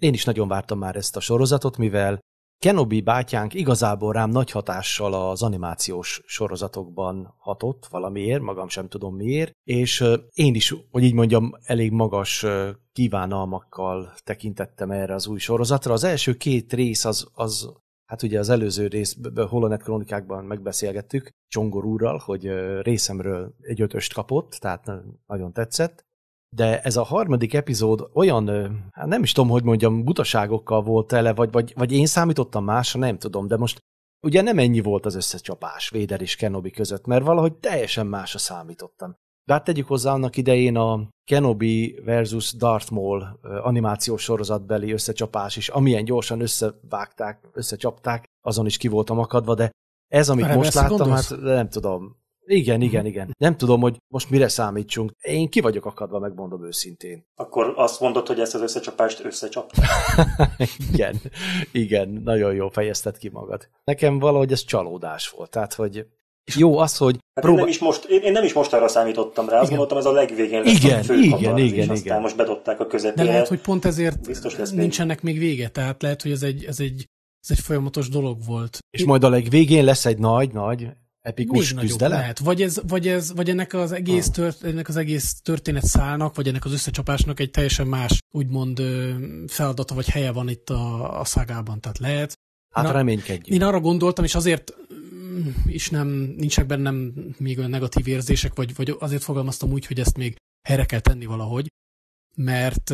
én 0.01 0.13
is 0.13 0.23
nagyon 0.23 0.47
vártam 0.47 0.79
már 0.79 0.95
ezt 0.95 1.15
a 1.15 1.19
sorozatot, 1.19 1.77
mivel 1.77 2.19
Kenobi 2.59 3.01
bátyánk 3.01 3.53
igazából 3.53 4.13
rám 4.13 4.29
nagy 4.29 4.51
hatással 4.51 5.13
az 5.13 5.43
animációs 5.43 6.21
sorozatokban 6.25 7.33
hatott 7.37 7.87
valamiért, 7.89 8.41
magam 8.41 8.67
sem 8.67 8.87
tudom 8.87 9.15
miért, 9.15 9.51
és 9.63 10.03
én 10.33 10.55
is, 10.55 10.75
hogy 10.91 11.03
így 11.03 11.13
mondjam, 11.13 11.51
elég 11.63 11.91
magas 11.91 12.45
kívánalmakkal 12.91 14.13
tekintettem 14.23 14.91
erre 14.91 15.13
az 15.13 15.27
új 15.27 15.39
sorozatra. 15.39 15.93
Az 15.93 16.03
első 16.03 16.33
két 16.33 16.73
rész 16.73 17.05
az, 17.05 17.27
az 17.33 17.69
hát 18.05 18.23
ugye 18.23 18.39
az 18.39 18.49
előző 18.49 18.87
rész, 18.87 19.17
Holonet 19.49 19.83
kronikákban 19.83 20.45
megbeszélgettük 20.45 21.29
Csongor 21.47 21.85
úrral, 21.85 22.21
hogy 22.25 22.51
részemről 22.81 23.55
egy 23.61 23.81
ötöst 23.81 24.13
kapott, 24.13 24.51
tehát 24.51 24.91
nagyon 25.27 25.53
tetszett, 25.53 26.07
de 26.55 26.81
ez 26.81 26.97
a 26.97 27.03
harmadik 27.03 27.53
epizód 27.53 28.09
olyan, 28.13 28.47
hát 28.91 29.07
nem 29.07 29.23
is 29.23 29.31
tudom, 29.31 29.49
hogy 29.49 29.63
mondjam, 29.63 30.03
butaságokkal 30.03 30.81
volt 30.81 31.07
tele, 31.07 31.33
vagy, 31.33 31.51
vagy, 31.51 31.73
vagy 31.75 31.91
én 31.91 32.05
számítottam 32.05 32.63
másra, 32.63 32.99
nem 32.99 33.17
tudom, 33.17 33.47
de 33.47 33.57
most 33.57 33.79
ugye 34.27 34.41
nem 34.41 34.57
ennyi 34.57 34.79
volt 34.79 35.05
az 35.05 35.15
összecsapás 35.15 35.89
Véder 35.89 36.21
és 36.21 36.35
Kenobi 36.35 36.71
között, 36.71 37.05
mert 37.05 37.25
valahogy 37.25 37.53
teljesen 37.53 38.07
másra 38.07 38.39
számítottam. 38.39 39.15
De 39.47 39.53
hát 39.53 39.63
tegyük 39.63 39.87
hozzá 39.87 40.13
annak 40.13 40.37
idején 40.37 40.75
a 40.75 41.09
Kenobi 41.23 41.99
versus 42.03 42.53
Darth 42.53 42.91
Maul 42.91 43.39
animációs 43.41 44.23
sorozatbeli 44.23 44.91
összecsapás 44.91 45.57
is, 45.57 45.69
amilyen 45.69 46.03
gyorsan 46.03 46.41
összevágták, 46.41 47.49
összecsapták, 47.53 48.25
azon 48.41 48.65
is 48.65 48.77
ki 48.77 48.87
voltam 48.87 49.19
akadva, 49.19 49.55
de 49.55 49.71
ez, 50.07 50.29
amit 50.29 50.55
most 50.55 50.73
láttam, 50.73 50.97
gondolsz? 50.97 51.29
hát 51.29 51.39
nem 51.39 51.69
tudom. 51.69 52.18
Igen, 52.51 52.81
igen, 52.81 53.05
igen. 53.05 53.35
Nem 53.37 53.57
tudom, 53.57 53.81
hogy 53.81 53.97
most 54.07 54.29
mire 54.29 54.47
számítsunk. 54.47 55.11
Én 55.21 55.49
ki 55.49 55.61
vagyok 55.61 55.85
akadva, 55.85 56.19
megmondom 56.19 56.65
őszintén. 56.65 57.25
Akkor 57.35 57.73
azt 57.75 57.99
mondod, 57.99 58.27
hogy 58.27 58.39
ezt 58.39 58.55
az 58.55 58.61
összecsapást 58.61 59.25
összecsapta? 59.25 59.81
igen, 60.91 61.15
igen, 61.71 62.21
nagyon 62.23 62.53
jó 62.53 62.69
fejezted 62.69 63.17
ki 63.17 63.29
magad. 63.29 63.67
Nekem 63.83 64.19
valahogy 64.19 64.51
ez 64.51 64.63
csalódás 64.63 65.29
volt. 65.29 65.49
Tehát, 65.49 65.73
hogy 65.73 66.05
jó 66.55 66.77
az, 66.77 66.97
hogy... 66.97 67.17
Hát 67.33 67.43
próbál... 67.43 67.51
én, 67.51 67.59
nem 67.59 67.67
is 67.67 67.79
most, 67.79 68.05
én, 68.05 68.21
én 68.21 68.31
nem 68.31 68.43
is 68.43 68.53
most 68.53 68.73
arra 68.73 68.87
számítottam 68.87 69.49
rá, 69.49 69.59
azt 69.59 69.69
gondoltam, 69.69 69.97
ez 69.97 70.05
a 70.05 70.11
legvégén 70.11 70.63
lesz 70.63 70.83
igen, 70.83 70.99
a 70.99 71.03
fő 71.03 71.19
igen, 71.19 71.37
igen, 71.37 71.57
igen, 71.57 71.89
és 71.89 71.99
igen. 71.99 72.21
most 72.21 72.35
bedobták 72.35 72.79
a 72.79 72.87
közepére. 72.87 73.23
De 73.23 73.31
lehet, 73.31 73.47
hogy 73.47 73.61
pont 73.61 73.85
ezért 73.85 74.27
Biztos 74.27 74.57
lesz 74.57 74.71
nincsenek 74.71 75.21
még 75.21 75.37
vége, 75.37 75.69
tehát 75.69 76.01
lehet, 76.01 76.21
hogy 76.21 76.31
ez 76.31 76.43
egy, 76.43 76.63
ez 76.63 76.79
egy, 76.79 77.05
ez 77.41 77.49
egy 77.49 77.59
folyamatos 77.59 78.09
dolog 78.09 78.37
volt. 78.45 78.77
És 78.89 79.05
majd 79.05 79.23
a 79.23 79.29
legvégén 79.29 79.83
lesz 79.83 80.05
egy 80.05 80.17
nagy, 80.17 80.53
nagy 80.53 80.87
epikus 81.21 81.73
Még 81.73 81.85
küzdelem? 81.85 82.19
Lehet. 82.19 82.39
Vagy, 82.39 82.61
ez, 82.61 82.81
vagy, 82.87 83.07
ez, 83.07 83.33
vagy 83.33 83.49
ennek, 83.49 83.73
az 83.73 83.91
egész 83.91 84.27
ah. 84.27 84.33
tört, 84.33 84.63
ennek 84.63 84.87
az 84.87 84.95
egész 84.95 85.41
történet 85.41 85.85
szálnak, 85.85 86.35
vagy 86.35 86.47
ennek 86.47 86.65
az 86.65 86.71
összecsapásnak 86.71 87.39
egy 87.39 87.51
teljesen 87.51 87.87
más, 87.87 88.19
úgymond 88.31 88.81
feladata, 89.47 89.95
vagy 89.95 90.09
helye 90.09 90.31
van 90.31 90.49
itt 90.49 90.69
a, 90.69 91.19
a 91.19 91.25
szágában, 91.25 91.79
tehát 91.79 91.97
lehet. 91.97 92.37
Hát 92.69 92.83
Na, 92.85 92.91
reménykedjünk. 92.91 93.61
Én 93.61 93.63
arra 93.63 93.79
gondoltam, 93.79 94.23
és 94.23 94.35
azért 94.35 94.73
mm, 95.13 95.47
is 95.65 95.89
nem, 95.89 96.07
nincsenek 96.37 96.69
bennem 96.69 97.13
még 97.37 97.57
olyan 97.57 97.69
negatív 97.69 98.07
érzések, 98.07 98.55
vagy, 98.55 98.75
vagy 98.75 98.95
azért 98.99 99.23
fogalmaztam 99.23 99.71
úgy, 99.71 99.85
hogy 99.85 99.99
ezt 99.99 100.17
még 100.17 100.35
helyre 100.67 100.85
kell 100.85 100.99
tenni 100.99 101.25
valahogy, 101.25 101.67
mert 102.35 102.93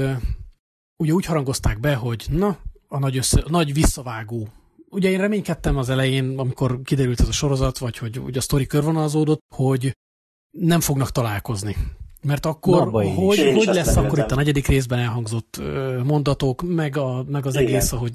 ugye 0.98 1.12
úgy 1.12 1.26
harangozták 1.26 1.80
be, 1.80 1.96
hogy 1.96 2.26
na, 2.30 2.60
a 2.88 3.00
nagy, 3.00 3.18
össze, 3.18 3.40
a 3.40 3.50
nagy 3.50 3.74
visszavágó 3.74 4.50
ugye 4.96 5.10
én 5.10 5.18
reménykedtem 5.18 5.78
az 5.78 5.90
elején, 5.90 6.38
amikor 6.38 6.82
kiderült 6.84 7.20
ez 7.20 7.28
a 7.28 7.32
sorozat, 7.32 7.78
vagy 7.78 7.98
hogy 7.98 8.20
ugye 8.20 8.38
a 8.38 8.42
sztori 8.42 8.66
körvonalazódott, 8.66 9.42
hogy 9.56 9.92
nem 10.58 10.80
fognak 10.80 11.12
találkozni. 11.12 11.76
Mert 12.22 12.46
akkor, 12.46 12.92
Na, 12.92 13.14
hogy, 13.14 13.54
hogy 13.56 13.66
lesz 13.66 13.96
akkor 13.96 14.20
itt 14.20 14.32
a 14.32 14.36
negyedik 14.36 14.68
részben 14.68 15.00
elhangzott 15.00 15.62
mondatok, 16.04 16.62
meg, 16.62 16.98
a, 16.98 17.24
meg 17.28 17.46
az 17.46 17.56
Igen. 17.56 17.68
egész, 17.68 17.90
hogy 17.90 18.12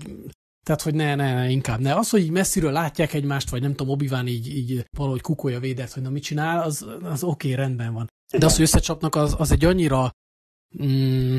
tehát, 0.63 0.83
hogy 0.83 0.95
ne, 0.95 1.15
ne, 1.15 1.35
ne, 1.35 1.49
inkább 1.49 1.81
ne. 1.81 1.95
Az, 1.95 2.11
hogy 2.11 2.21
így 2.21 2.31
messziről 2.31 2.73
látják 2.73 3.13
egymást, 3.13 3.51
vagy 3.51 3.61
nem 3.61 3.75
tudom, 3.75 3.93
obi 3.93 4.11
így, 4.25 4.57
így 4.57 4.85
valahogy 4.97 5.21
kukolja 5.21 5.61
védett, 5.61 5.93
hogy 5.93 6.03
na 6.03 6.11
mit 6.11 6.23
csinál, 6.23 6.63
az, 6.63 6.87
az 7.03 7.23
oké, 7.23 7.53
okay, 7.53 7.65
rendben 7.65 7.93
van. 7.93 8.07
De 8.39 8.47
az, 8.47 8.53
hogy 8.53 8.65
összecsapnak, 8.65 9.15
az, 9.15 9.35
az 9.39 9.51
egy 9.51 9.65
annyira 9.65 10.11
mm, 10.83 11.39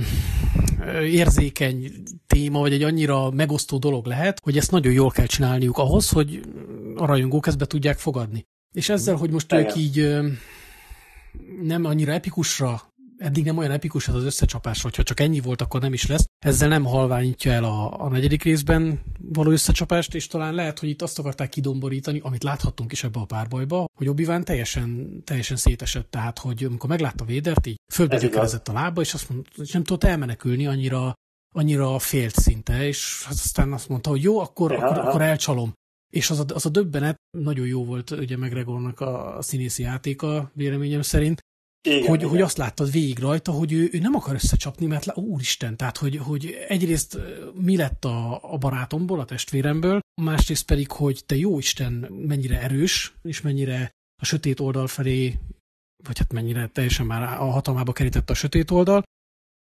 érzékeny 1.04 1.92
téma, 2.28 2.60
vagy 2.60 2.74
egy 2.74 2.84
annyira 2.84 3.32
megosztó 3.32 3.78
dolog 3.78 4.06
lehet, 4.06 4.40
hogy 4.44 4.58
ezt 4.58 4.72
nagyon 4.72 4.94
jól 4.94 5.12
kell 5.12 5.26
csinálniuk 5.26 5.78
ahhoz, 5.78 6.10
hogy 6.10 6.42
a 6.96 7.06
rajongók 7.06 7.48
ezt 7.48 7.58
be 7.58 7.66
tudják 7.66 7.98
fogadni. 7.98 8.46
És 8.74 8.90
ezzel, 8.90 9.16
hogy 9.16 9.32
most 9.32 9.54
ők 9.54 9.76
így 9.76 10.18
nem 11.62 11.86
annyira 11.86 12.12
epikusra 12.12 12.91
eddig 13.22 13.46
nem 13.46 13.58
olyan 13.58 13.72
epikus 13.72 14.08
ez 14.08 14.14
az 14.14 14.24
összecsapás, 14.24 14.82
hogyha 14.82 15.04
csak 15.04 15.20
ennyi 15.20 15.40
volt, 15.40 15.62
akkor 15.62 15.82
nem 15.82 15.94
is 15.94 16.08
lesz. 16.08 16.26
Ezzel 16.46 16.68
nem 16.68 16.84
halványítja 16.84 17.52
el 17.52 17.64
a, 17.64 18.04
a 18.04 18.10
negyedik 18.10 18.44
részben 18.44 19.00
való 19.20 19.52
összecsapást, 19.52 20.16
és 20.16 20.28
talán 20.28 20.54
lehet, 20.54 20.80
hogy 20.80 20.90
itt 20.90 21.02
azt 21.02 21.20
akarták 21.20 21.50
kidomborítani, 21.50 22.20
amit 22.24 22.44
láthattunk 22.44 22.92
is 22.92 23.04
ebbe 23.04 23.20
a 23.20 23.26
párbajba, 23.26 23.86
hogy 23.98 24.08
obi 24.08 24.28
teljesen, 24.44 25.22
teljesen 25.24 25.58
szétesett, 25.58 26.12
tehát 26.12 26.40
hogy 26.40 26.64
amikor 26.64 26.90
meglátta 26.90 27.26
Védert, 27.26 27.68
így 27.68 27.80
fölbegyökerezett 27.94 28.68
a 28.68 28.74
lába, 28.74 29.02
és 29.02 29.14
azt 29.14 29.30
mondta, 29.30 29.50
hogy 29.56 29.70
nem 29.74 29.84
tudott 29.84 30.04
elmenekülni, 30.04 30.68
annyira, 30.68 31.14
annyira 31.56 32.00
félt 32.00 32.36
szinte, 32.36 32.88
és 32.88 33.26
aztán 33.30 33.74
azt 33.74 33.90
mondta, 33.90 34.10
hogy 34.10 34.24
jó, 34.24 34.40
akkor, 34.40 34.72
akkor, 34.72 34.98
akkor 34.98 35.22
elcsalom. 35.22 35.74
és 36.14 36.30
az 36.30 36.40
a, 36.40 36.46
az 36.54 36.66
a 36.66 36.70
döbbenet 36.70 37.16
nagyon 37.38 37.68
jó 37.68 37.86
volt 37.86 38.12
ugye 38.12 38.38
McGregornak 38.38 39.00
a, 39.00 39.38
a 39.38 39.42
színészi 39.42 39.84
játéka, 39.84 40.52
véleményem 40.54 41.02
szerint, 41.02 41.40
igen, 41.84 42.08
hogy, 42.08 42.20
igen. 42.20 42.30
hogy 42.30 42.42
azt 42.42 42.58
láttad 42.58 42.92
végig 42.92 43.20
rajta, 43.20 43.52
hogy 43.52 43.74
ő, 43.74 43.90
ő 43.92 44.00
nem 44.00 44.16
akar 44.16 44.34
összecsapni, 44.34 44.86
mert 44.86 45.06
lá, 45.06 45.14
úristen, 45.14 45.78
tehát 45.78 45.98
hogy, 45.98 46.18
hogy 46.18 46.66
egyrészt 46.68 47.18
mi 47.54 47.78
lett 47.78 48.06
a, 48.06 48.54
a 48.54 48.58
barátomból, 48.58 49.20
a 49.20 49.26
testvéremből, 49.26 50.00
másrészt 50.22 50.66
pedig, 50.66 50.92
hogy 50.92 51.24
te 51.26 51.36
jó 51.36 51.58
Isten 51.58 51.92
mennyire 52.12 52.62
erős, 52.62 53.14
és 53.22 53.42
mennyire 53.42 53.92
a 54.22 54.26
sötét 54.26 54.60
oldal 54.60 54.88
felé, 54.88 55.40
vagy 56.04 56.18
hát 56.18 56.34
mennyire 56.34 56.68
teljesen 56.68 57.06
már 57.06 57.42
a 57.42 57.46
hatalmába 57.46 57.94
kerített 57.94 58.30
a 58.30 58.34
sötét 58.34 58.72
oldal, 58.72 59.04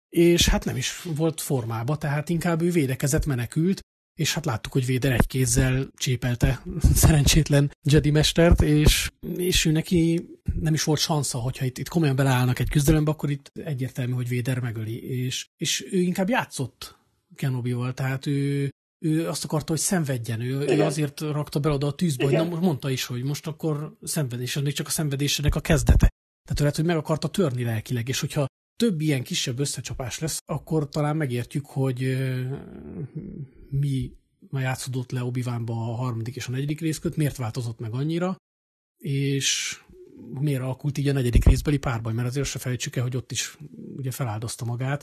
és 0.08 0.48
hát 0.48 0.64
nem 0.64 0.76
is 0.76 1.02
volt 1.02 1.40
formába, 1.40 1.96
tehát 1.96 2.28
inkább 2.28 2.62
ő 2.62 2.70
védekezett, 2.70 3.26
menekült, 3.26 3.80
és 4.14 4.34
hát 4.34 4.44
láttuk, 4.44 4.72
hogy 4.72 4.86
Véder 4.86 5.12
egy 5.12 5.26
kézzel 5.26 5.88
csépelte 5.96 6.62
szerencsétlen 6.94 7.70
Jedi 7.82 8.10
mestert, 8.10 8.62
és, 8.62 9.10
és 9.36 9.64
ő 9.64 9.70
neki 9.70 10.28
nem 10.60 10.74
is 10.74 10.84
volt 10.84 11.00
sansza, 11.00 11.38
hogyha 11.38 11.64
itt, 11.64 11.78
itt 11.78 11.88
komolyan 11.88 12.16
beleállnak 12.16 12.58
egy 12.58 12.68
küzdelembe, 12.68 13.10
akkor 13.10 13.30
itt 13.30 13.50
egyértelmű, 13.64 14.12
hogy 14.12 14.28
Véder 14.28 14.60
megöli, 14.60 15.02
és, 15.02 15.48
és 15.56 15.86
ő 15.90 16.00
inkább 16.00 16.28
játszott 16.28 16.96
Kenobi-val, 17.34 17.94
tehát 17.94 18.26
ő, 18.26 18.70
ő 19.04 19.28
azt 19.28 19.44
akarta, 19.44 19.72
hogy 19.72 19.80
szenvedjen, 19.80 20.40
ő, 20.40 20.58
ő 20.58 20.82
azért 20.82 21.20
rakta 21.20 21.58
be 21.58 21.70
oda 21.70 21.86
a 21.86 21.94
tűzbe, 21.94 22.24
Igen. 22.24 22.40
hogy 22.40 22.50
na, 22.50 22.60
mondta 22.60 22.90
is, 22.90 23.04
hogy 23.04 23.22
most 23.22 23.46
akkor 23.46 23.96
szenvedés, 24.02 24.54
még 24.54 24.72
csak 24.72 24.86
a 24.86 24.90
szenvedésének 24.90 25.54
a 25.54 25.60
kezdete. 25.60 26.08
Tehát 26.42 26.58
lehet, 26.58 26.76
hogy 26.76 26.84
meg 26.84 26.96
akarta 26.96 27.28
törni 27.28 27.64
lelkileg, 27.64 28.08
és 28.08 28.20
hogyha 28.20 28.46
több 28.76 29.00
ilyen 29.00 29.22
kisebb 29.22 29.58
összecsapás 29.58 30.18
lesz, 30.18 30.38
akkor 30.44 30.88
talán 30.88 31.16
megértjük, 31.16 31.66
hogy 31.66 32.16
mi 33.70 34.12
játszódott 34.50 35.10
le 35.10 35.24
obi 35.24 35.42
a 35.66 35.72
harmadik 35.72 36.36
és 36.36 36.46
a 36.46 36.50
negyedik 36.50 36.80
rész 36.80 36.98
között, 36.98 37.16
miért 37.16 37.36
változott 37.36 37.78
meg 37.78 37.92
annyira, 37.92 38.36
és 38.96 39.78
miért 40.40 40.62
alakult 40.62 40.98
így 40.98 41.08
a 41.08 41.12
negyedik 41.12 41.44
részbeli 41.44 41.78
párbaj, 41.78 42.12
mert 42.12 42.28
azért 42.28 42.46
se 42.46 42.58
felejtsük 42.58 42.96
el, 42.96 43.02
hogy 43.02 43.16
ott 43.16 43.30
is 43.30 43.58
ugye 43.96 44.10
feláldozta 44.10 44.64
magát, 44.64 45.02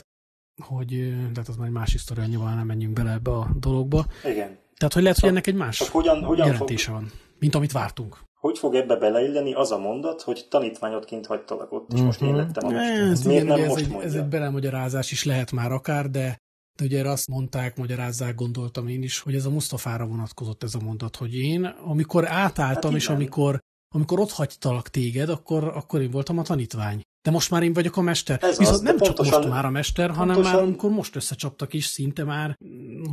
hogy, 0.62 0.88
de 1.32 1.40
hát 1.40 1.48
az 1.48 1.56
már 1.56 1.66
egy 1.66 1.72
más 1.72 1.92
historia, 1.92 2.26
nyilván 2.26 2.56
nem 2.56 2.66
menjünk 2.66 2.92
bele 2.92 3.12
ebbe 3.12 3.30
a 3.30 3.50
dologba. 3.58 4.06
Igen. 4.24 4.58
Tehát, 4.76 4.92
hogy 4.94 5.02
lehet, 5.02 5.18
hogy 5.18 5.28
ennek 5.28 5.46
egy 5.46 5.54
más 5.54 5.88
hogyan, 5.88 6.24
hogyan 6.24 6.46
jelentése 6.46 6.90
fog, 6.90 6.94
van, 6.94 7.10
mint 7.38 7.54
amit 7.54 7.72
vártunk. 7.72 8.18
Hogy 8.34 8.58
fog 8.58 8.74
ebbe 8.74 8.96
beleilleni 8.96 9.54
az 9.54 9.70
a 9.70 9.78
mondat, 9.78 10.22
hogy 10.22 10.46
tanítványodként 10.50 11.26
hagytalak 11.26 11.72
ott, 11.72 11.88
és 11.92 11.94
mm-hmm. 11.94 12.04
most 12.04 12.22
én 12.22 12.34
lettem 12.34 12.66
a 12.66 12.70
mester. 12.70 13.10
Ez, 13.10 13.22
Miért 13.22 13.42
igen, 13.42 13.56
nem 13.56 13.64
ez 13.64 13.70
most 13.70 13.82
egy, 13.82 13.88
mondja? 13.88 14.08
Ez 14.08 14.14
egy 14.14 14.28
belemagyarázás 14.28 15.10
is 15.12 15.24
lehet 15.24 15.52
már 15.52 15.72
akár, 15.72 16.10
de 16.10 16.36
de 16.78 16.84
ugye 16.84 17.08
azt 17.08 17.28
mondták, 17.28 17.76
magyarázzák, 17.76 18.34
gondoltam 18.34 18.88
én 18.88 19.02
is, 19.02 19.18
hogy 19.18 19.34
ez 19.34 19.44
a 19.44 19.50
Mustafára 19.50 20.06
vonatkozott 20.06 20.62
ez 20.62 20.74
a 20.74 20.80
mondat, 20.84 21.16
hogy 21.16 21.34
én, 21.34 21.64
amikor 21.64 22.28
átálltam, 22.28 22.90
hát 22.90 23.00
és 23.00 23.08
amikor, 23.08 23.58
amikor 23.94 24.20
ott 24.20 24.30
hagytalak 24.30 24.88
téged, 24.88 25.28
akkor, 25.28 25.64
akkor 25.64 26.00
én 26.00 26.10
voltam 26.10 26.38
a 26.38 26.42
tanítvány. 26.42 27.00
De 27.22 27.30
most 27.30 27.50
már 27.50 27.62
én 27.62 27.72
vagyok 27.72 27.96
a 27.96 28.00
mester. 28.00 28.38
Ez 28.42 28.58
Viszont 28.58 28.76
az, 28.76 28.82
nem 28.82 28.96
csak 28.96 29.06
pontosan, 29.06 29.38
most 29.38 29.48
már 29.48 29.64
a 29.64 29.70
mester, 29.70 30.10
hanem 30.10 30.34
pontosan, 30.34 30.56
már 30.56 30.62
amikor 30.62 30.90
most 30.90 31.16
összecsaptak 31.16 31.72
is, 31.72 31.84
szinte 31.84 32.24
már 32.24 32.56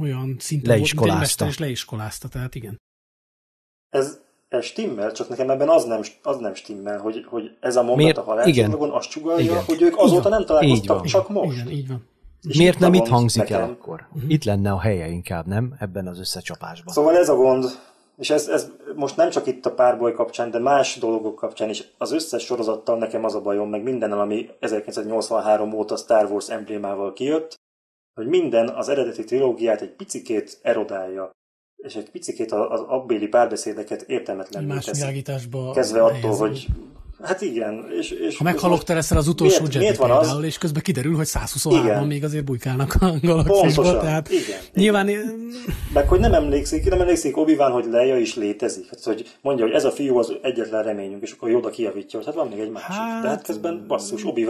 olyan 0.01 0.35
szinte 0.39 0.77
volt, 0.95 1.19
mester 1.19 1.47
és 1.47 1.57
leiskolázta, 1.57 2.27
tehát 2.27 2.55
igen. 2.55 2.77
Ez, 3.89 4.19
ez 4.47 4.65
stimmel, 4.65 5.11
csak 5.11 5.29
nekem 5.29 5.49
ebben 5.49 5.69
az 5.69 5.85
nem, 5.85 6.01
az 6.23 6.37
nem 6.37 6.53
stimmel, 6.53 6.99
hogy, 6.99 7.25
hogy 7.25 7.57
ez 7.59 7.75
a 7.75 7.81
mondat 7.81 7.97
Miért? 7.97 8.17
a 8.17 8.23
halálcsillagon 8.23 8.91
azt 8.91 9.09
csugalja, 9.09 9.61
hogy 9.61 9.81
ők 9.81 9.97
azóta 9.97 10.29
nem 10.29 10.45
találkoztak, 10.45 11.05
csak 11.05 11.29
most. 11.29 11.57
Igen, 11.57 11.69
így 11.69 11.87
van. 11.87 12.07
És 12.47 12.57
Miért 12.57 12.79
nem 12.79 12.93
itt 12.93 13.07
hangzik 13.07 13.41
nekem. 13.41 13.61
el 13.61 13.69
akkor? 13.69 14.07
Uh-huh. 14.13 14.31
Itt 14.31 14.43
lenne 14.43 14.71
a 14.71 14.79
helye 14.79 15.07
inkább, 15.07 15.45
nem? 15.45 15.75
Ebben 15.79 16.07
az 16.07 16.19
összecsapásban. 16.19 16.93
Szóval 16.93 17.17
ez 17.17 17.29
a 17.29 17.35
gond, 17.35 17.65
és 18.17 18.29
ez, 18.29 18.47
ez 18.47 18.71
most 18.95 19.15
nem 19.15 19.29
csak 19.29 19.47
itt 19.47 19.65
a 19.65 19.73
párboly 19.73 20.13
kapcsán, 20.13 20.51
de 20.51 20.59
más 20.59 20.97
dolgok 20.97 21.35
kapcsán 21.35 21.69
is. 21.69 21.83
Az 21.97 22.11
összes 22.11 22.43
sorozattal 22.43 22.97
nekem 22.97 23.23
az 23.23 23.35
a 23.35 23.41
bajom, 23.41 23.69
meg 23.69 23.83
mindennel, 23.83 24.19
ami 24.19 24.49
1983 24.59 25.73
óta 25.73 25.95
Star 25.95 26.31
Wars 26.31 26.49
emblémával 26.49 27.13
kijött, 27.13 27.55
hogy 28.13 28.27
minden 28.27 28.69
az 28.69 28.89
eredeti 28.89 29.23
trilógiát 29.23 29.81
egy 29.81 29.95
picikét 29.95 30.59
erodálja, 30.61 31.31
és 31.75 31.95
egy 31.95 32.11
picikét 32.11 32.51
az 32.51 32.81
abbéli 32.87 33.27
párbeszédeket 33.27 34.01
értelmetlenül 34.01 34.79
teszi. 34.79 35.23
Kezdve 35.73 36.03
attól, 36.03 36.35
hogy 36.35 36.67
Hát 37.21 37.41
igen. 37.41 37.85
És, 37.99 38.11
és 38.11 38.37
ha 38.37 38.43
meghalok 38.43 38.83
te 38.83 38.93
leszel 38.93 39.17
az 39.17 39.27
utolsó 39.27 39.57
miért, 39.57 39.73
Jedi 39.73 39.85
miért 39.85 39.99
például, 39.99 40.37
az? 40.37 40.43
és 40.43 40.57
közben 40.57 40.81
kiderül, 40.81 41.15
hogy 41.15 41.25
123 41.25 42.07
még 42.07 42.23
azért 42.23 42.43
bujkálnak 42.43 42.95
a 42.99 43.13
galaxisba. 43.21 43.99
Tehát 43.99 44.29
igen, 44.31 44.59
nyilván... 44.73 45.07
Igen. 45.09 45.51
Meg 45.93 46.07
hogy 46.07 46.19
nem 46.19 46.33
emlékszik, 46.33 46.89
nem 46.89 47.01
emlékszik 47.01 47.37
obi 47.37 47.55
hogy 47.55 47.85
Leia 47.85 48.17
is 48.17 48.35
létezik. 48.35 48.89
Hát, 48.89 49.03
hogy 49.03 49.37
mondja, 49.41 49.65
hogy 49.65 49.73
ez 49.73 49.85
a 49.85 49.91
fiú 49.91 50.17
az 50.17 50.33
egyetlen 50.41 50.83
reményünk, 50.83 51.21
és 51.21 51.31
akkor 51.31 51.49
Yoda 51.49 51.69
kijavítja, 51.69 52.19
hogy 52.19 52.27
hát 52.27 52.35
van 52.35 52.47
még 52.47 52.59
egy 52.59 52.71
másik. 52.71 52.89
Hát... 52.89 53.21
De 53.21 53.27
hát 53.27 53.43
közben 53.43 53.85
basszus, 53.87 54.25
obi 54.25 54.45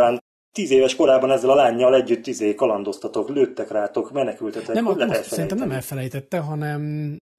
tíz 0.52 0.72
éves 0.72 0.96
korában 0.96 1.32
ezzel 1.32 1.50
a 1.50 1.56
lányjal 1.56 1.96
együtt 1.96 2.28
izé 2.28 2.56
kalandoztatok, 2.56 3.30
lőttek 3.30 3.72
rátok, 3.72 4.12
menekültetek. 4.12 4.76
Nem, 4.76 4.84
most 4.84 5.24
szerintem 5.24 5.58
nem 5.58 5.72
elfelejtette, 5.72 6.38
hanem 6.38 6.82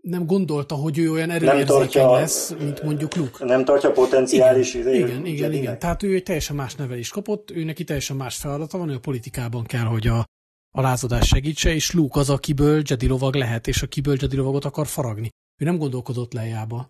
nem 0.00 0.26
gondolta, 0.26 0.74
hogy 0.74 0.98
ő 0.98 1.10
olyan 1.10 1.30
erőérzékeny 1.30 2.06
lesz, 2.06 2.54
mint 2.58 2.82
mondjuk 2.82 3.14
Luke. 3.14 3.44
Nem 3.44 3.64
tartja 3.64 3.90
potenciális 3.90 4.74
igen, 4.74 4.86
idejű, 4.86 5.06
igen, 5.06 5.26
igen, 5.26 5.52
igen. 5.52 5.78
Tehát 5.78 6.02
ő 6.02 6.14
egy 6.14 6.22
teljesen 6.22 6.56
más 6.56 6.74
nevelést 6.74 7.12
kapott, 7.12 7.50
ő 7.50 7.64
neki 7.64 7.84
teljesen 7.84 8.16
más 8.16 8.36
feladata 8.36 8.78
van, 8.78 8.88
ő 8.88 8.94
a 8.94 9.00
politikában 9.00 9.64
kell, 9.64 9.84
hogy 9.84 10.06
a, 10.06 10.24
a 10.70 10.80
lázadás 10.80 11.26
segítse, 11.26 11.74
és 11.74 11.92
Luke 11.92 12.18
az, 12.18 12.30
akiből 12.30 12.82
Jedi 12.84 13.06
lovag 13.06 13.34
lehet, 13.34 13.66
és 13.66 13.82
akiből 13.82 14.16
Jedi 14.20 14.36
lovagot 14.36 14.64
akar 14.64 14.86
faragni. 14.86 15.28
Ő 15.58 15.64
nem 15.64 15.78
gondolkodott 15.78 16.32
lejába. 16.32 16.88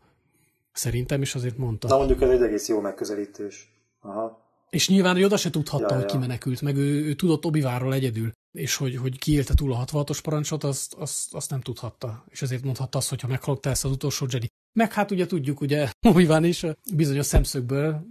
Szerintem, 0.73 1.23
is 1.23 1.35
azért 1.35 1.57
mondta. 1.57 1.89
Na 1.89 1.97
mondjuk 1.97 2.23
ez 2.23 2.31
egy 2.31 2.43
egész 2.43 2.69
jó 2.69 2.81
megközelítés. 2.81 3.73
Aha. 4.01 4.50
És 4.71 4.89
nyilván 4.89 5.17
ő 5.17 5.25
oda 5.25 5.37
se 5.37 5.51
tudhatta, 5.51 5.89
ja, 5.89 5.95
hogy 5.95 6.05
ja. 6.09 6.11
kimenekült, 6.11 6.61
meg 6.61 6.77
ő, 6.77 7.05
ő 7.05 7.15
tudott 7.15 7.45
Obivárról 7.45 7.95
egyedül 7.95 8.33
és 8.53 8.77
hogy, 8.77 8.97
hogy 8.97 9.19
kiélte 9.19 9.55
túl 9.55 9.73
a 9.73 9.85
66-os 9.85 10.19
parancsot, 10.23 10.65
azt, 10.65 10.95
azt, 10.95 11.35
azt 11.35 11.51
nem 11.51 11.61
tudhatta. 11.61 12.25
És 12.29 12.43
ezért 12.43 12.65
mondhatta 12.65 12.99
azt, 12.99 13.09
hogy 13.09 13.21
ha 13.21 13.29
meghalok, 13.29 13.67
ezt 13.67 13.85
az 13.85 13.91
utolsó 13.91 14.27
Jedi. 14.31 14.49
Meg 14.73 14.93
hát 14.93 15.11
ugye 15.11 15.27
tudjuk, 15.27 15.61
ugye 15.61 15.91
van 16.27 16.45
is, 16.45 16.67
bizonyos 16.95 17.27
szemszögből 17.27 18.07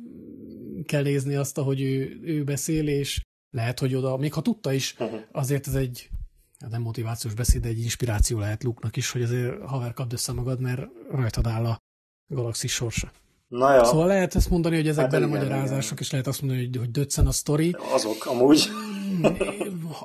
kell 0.85 1.01
nézni 1.01 1.35
azt, 1.35 1.57
ahogy 1.57 1.81
ő, 1.81 2.19
ő 2.23 2.43
beszél, 2.43 2.87
és 2.87 3.21
lehet, 3.49 3.79
hogy 3.79 3.95
oda, 3.95 4.17
még 4.17 4.33
ha 4.33 4.41
tudta 4.41 4.73
is, 4.73 4.95
uh-huh. 4.99 5.19
azért 5.31 5.67
ez 5.67 5.75
egy 5.75 6.09
nem 6.69 6.81
motivációs 6.81 7.33
beszéd, 7.33 7.61
de 7.61 7.67
egy 7.67 7.79
inspiráció 7.79 8.39
lehet 8.39 8.63
Luke-nak 8.63 8.95
is, 8.95 9.11
hogy 9.11 9.21
azért 9.21 9.61
haver 9.61 9.93
kapd 9.93 10.13
össze 10.13 10.31
magad, 10.31 10.59
mert 10.59 10.81
rajtad 11.09 11.47
áll 11.47 11.65
a 11.65 11.77
galaxis 12.27 12.73
sorsa. 12.73 13.11
Na 13.49 13.73
ja. 13.73 13.83
Szóval 13.83 14.07
lehet 14.07 14.35
ezt 14.35 14.49
mondani, 14.49 14.75
hogy 14.75 14.87
ezek 14.87 15.01
hát 15.01 15.11
benne 15.11 15.25
magyarázások, 15.25 15.99
és 15.99 16.11
lehet 16.11 16.27
azt 16.27 16.41
mondani, 16.41 16.65
hogy, 16.65 16.77
hogy 16.77 16.91
döccen 16.91 17.27
a 17.27 17.31
sztori. 17.31 17.75
Azok 17.93 18.25
amúgy. 18.25 18.69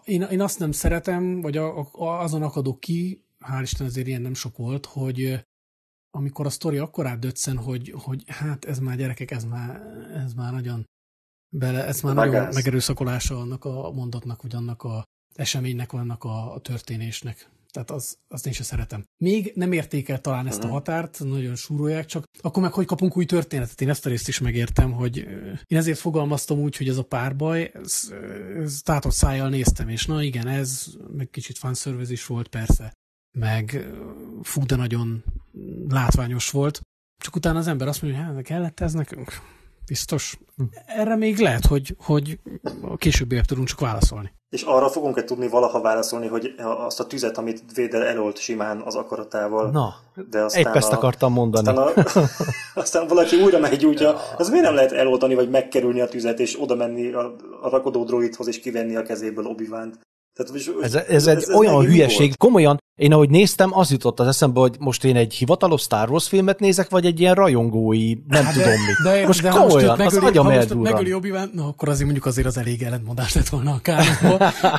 én, 0.04 0.22
én 0.22 0.40
azt 0.40 0.58
nem 0.58 0.72
szeretem, 0.72 1.40
vagy 1.40 1.56
a, 1.56 1.78
a, 1.78 2.20
azon 2.20 2.42
akadok 2.42 2.80
ki, 2.80 3.24
hál' 3.40 3.62
Isten 3.62 3.86
azért 3.86 4.06
ilyen 4.06 4.22
nem 4.22 4.34
sok 4.34 4.56
volt, 4.56 4.86
hogy 4.86 5.44
amikor 6.10 6.46
a 6.46 6.50
sztori 6.50 6.78
akkor 6.78 7.06
átdöccen, 7.06 7.56
hogy, 7.56 7.94
hogy 7.96 8.24
hát 8.26 8.64
ez 8.64 8.78
már 8.78 8.96
gyerekek, 8.96 9.30
ez 9.30 9.44
már, 9.44 9.82
ez 10.24 10.34
már 10.34 10.52
nagyon 10.52 10.84
bele, 11.48 11.84
ez 11.86 12.00
már 12.00 12.14
nagyon 12.14 12.48
megerőszakolása 12.52 13.38
annak 13.38 13.64
a 13.64 13.90
mondatnak, 13.90 14.42
vagy 14.42 14.54
annak 14.54 14.82
a 14.82 15.04
eseménynek, 15.34 15.92
vagy 15.92 16.00
annak 16.00 16.24
a, 16.24 16.54
a 16.54 16.60
történésnek. 16.60 17.50
Tehát 17.74 17.90
az, 17.90 18.18
azt 18.28 18.46
én 18.46 18.52
sem 18.52 18.64
szeretem. 18.64 19.04
Még 19.16 19.52
nem 19.54 19.72
érték 19.72 20.08
el 20.08 20.20
talán 20.20 20.46
ezt 20.46 20.62
a 20.62 20.64
mhm. 20.64 20.72
határt, 20.72 21.18
nagyon 21.24 21.54
súrolják, 21.54 22.04
csak 22.04 22.24
akkor 22.40 22.62
meg 22.62 22.72
hogy 22.72 22.86
kapunk 22.86 23.16
új 23.16 23.24
történetet? 23.24 23.80
Én 23.80 23.88
ezt 23.88 24.06
a 24.06 24.08
részt 24.08 24.28
is 24.28 24.38
megértem, 24.38 24.92
hogy 24.92 25.16
én 25.66 25.78
ezért 25.78 25.98
fogalmaztam 25.98 26.58
úgy, 26.58 26.76
hogy 26.76 26.88
ez 26.88 26.96
a 26.96 27.02
párbaj, 27.02 27.70
ez, 27.74 28.12
ez 28.56 28.80
tátott 28.82 29.12
szájjal 29.12 29.48
néztem, 29.48 29.88
és 29.88 30.06
na 30.06 30.22
igen, 30.22 30.46
ez 30.46 30.86
meg 31.16 31.30
kicsit 31.30 31.58
fanszerviz 31.58 32.10
is 32.10 32.26
volt 32.26 32.48
persze, 32.48 32.92
meg 33.38 33.86
fú, 34.42 34.64
de 34.64 34.76
nagyon 34.76 35.24
látványos 35.88 36.50
volt. 36.50 36.80
Csak 37.22 37.36
utána 37.36 37.58
az 37.58 37.66
ember 37.66 37.88
azt 37.88 38.02
mondja, 38.02 38.24
hogy 38.24 38.34
hát 38.34 38.44
kellett 38.44 38.80
ez 38.80 38.92
nekünk? 38.92 39.32
Biztos. 39.86 40.38
Erre 40.86 41.16
még 41.16 41.38
lehet, 41.38 41.66
hogy, 41.66 41.96
hogy 41.98 42.38
későbbiek 42.96 43.44
tudunk 43.44 43.68
csak 43.68 43.80
válaszolni. 43.80 44.32
És 44.50 44.62
arra 44.62 44.88
fogunk-e 44.88 45.24
tudni 45.24 45.48
valaha 45.48 45.80
válaszolni, 45.80 46.26
hogy 46.26 46.54
azt 46.58 47.00
a 47.00 47.06
tüzet, 47.06 47.38
amit 47.38 47.62
Véder 47.74 48.02
elolt 48.02 48.38
simán 48.38 48.80
az 48.80 48.94
akaratával. 48.94 49.70
Na, 49.70 49.94
de 50.30 50.42
aztán 50.42 50.62
épp 50.62 50.74
ezt 50.74 50.92
a, 50.92 50.96
akartam 50.96 51.32
mondani. 51.32 51.68
Aztán, 51.68 52.04
a, 52.24 52.28
aztán 52.80 53.06
valaki 53.06 53.42
újra 53.42 53.58
megy 53.58 53.86
útja, 53.86 54.16
az 54.36 54.48
miért 54.48 54.64
nem 54.64 54.74
lehet 54.74 54.92
eloldani, 54.92 55.34
vagy 55.34 55.50
megkerülni 55.50 56.00
a 56.00 56.08
tüzet, 56.08 56.40
és 56.40 56.60
oda 56.60 56.74
menni 56.74 57.12
a, 57.12 57.36
a 57.62 57.68
rakodó 57.68 58.04
droidhoz, 58.04 58.48
és 58.48 58.60
kivenni 58.60 58.96
a 58.96 59.02
kezéből 59.02 59.46
obi 59.46 59.66
-Wan-t? 59.66 59.98
Tehát, 60.34 60.54
és, 60.54 60.70
Ez, 60.82 60.94
ez, 60.94 61.26
egy 61.26 61.44
olyan 61.54 61.74
neki 61.74 61.86
mi 61.86 61.92
hülyeség. 61.92 62.18
volt? 62.26 62.36
Komolyan, 62.36 62.78
én 62.94 63.12
ahogy 63.12 63.30
néztem, 63.30 63.78
az 63.78 63.90
jutott 63.90 64.20
az 64.20 64.26
eszembe, 64.26 64.60
hogy 64.60 64.76
most 64.78 65.04
én 65.04 65.16
egy 65.16 65.34
hivatalos 65.34 65.82
Star 65.82 66.10
Wars 66.10 66.28
filmet 66.28 66.60
nézek, 66.60 66.90
vagy 66.90 67.06
egy 67.06 67.20
ilyen 67.20 67.34
rajongói, 67.34 68.14
nem 68.28 68.44
Hát 68.44 68.52
tudom 68.54 68.68
mit. 68.70 68.96
De, 69.04 69.26
most 69.26 69.42
de 69.42 69.50
ha 69.50 69.58
komolyan, 69.58 69.88
most 69.88 70.00
őt 70.00 70.06
az 70.06 70.12
megöli, 70.14 70.30
agyam 70.30 70.44
ha 70.46 70.52
most 70.54 70.74
megöli 70.74 71.14
obi 71.14 71.30
na 71.52 71.66
akkor 71.66 71.88
azért 71.88 72.04
mondjuk 72.04 72.26
azért 72.26 72.46
az 72.46 72.56
elég 72.58 72.82
ellentmondás 72.82 73.34
lett 73.34 73.48
volna 73.48 73.70
a. 73.70 73.80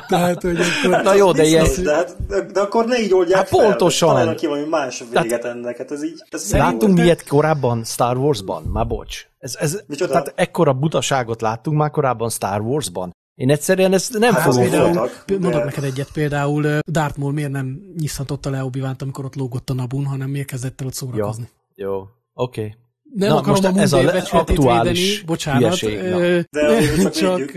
Tehát, 0.08 0.42
hogy 0.42 0.56
akkor... 0.84 1.02
Na 1.02 1.14
jó, 1.14 1.32
de 1.32 1.44
ilyen- 1.44 1.82
De, 1.82 1.94
hát, 1.94 2.16
de, 2.28 2.40
de, 2.52 2.60
akkor 2.60 2.86
ne 2.86 2.98
így 2.98 3.14
oldják 3.14 3.38
Hát 3.38 3.48
fel, 3.48 3.60
pontosan. 3.66 4.08
találjanak 4.08 4.36
ki 4.36 4.46
valami 4.46 4.68
más 4.68 5.02
véget 5.12 5.44
ennek. 5.44 5.76
Hát 5.76 5.90
ez 5.90 6.04
így... 6.04 6.22
Ez 6.28 6.52
Láttunk 6.52 6.98
ilyet 6.98 7.26
korábban 7.28 7.84
Star 7.84 8.16
Warsban? 8.16 8.62
Már 8.62 8.86
bocs. 8.86 9.26
Ez, 9.38 9.56
ez, 9.60 9.80
Micsoda? 9.86 10.10
tehát 10.10 10.32
ekkora 10.36 10.72
butaságot 10.72 11.40
láttunk 11.40 11.76
már 11.76 11.90
korábban 11.90 12.30
Star 12.30 12.60
Warsban. 12.60 13.14
Én 13.36 13.50
egyszerűen 13.50 13.92
ezt 13.92 14.18
nem 14.18 14.32
Hát 14.32 14.42
fogom. 14.42 14.60
Például, 14.60 14.92
voltak, 14.92 15.22
például, 15.26 15.40
mondok 15.40 15.60
de- 15.60 15.64
neked 15.64 15.84
egyet, 15.84 16.12
például 16.12 16.78
Maul 17.16 17.32
miért 17.32 17.50
nem 17.50 17.80
nyisszantotta 17.96 18.50
le 18.50 18.64
obi 18.64 18.80
amikor 18.98 19.24
ott 19.24 19.34
lógott 19.34 19.70
a 19.70 19.74
nabun, 19.74 20.04
hanem 20.04 20.30
miért 20.30 20.46
kezdett 20.46 20.80
el 20.80 20.86
ott 20.86 20.94
szórakozni. 20.94 21.48
Jó, 21.74 22.08
oké. 22.32 22.60
Okay. 22.60 22.74
Nem 23.14 23.28
Na, 23.28 23.36
akarom 23.36 23.50
most 23.50 23.64
a 23.64 23.80
ez 23.80 23.92
a 23.92 24.38
aktuális 24.38 24.98
védeni, 25.00 25.24
bocsánat. 25.26 25.78
hülyeség, 25.78 25.98
ö, 25.98 26.40
De 26.50 26.66
azért 26.66 27.16
csak 27.16 27.52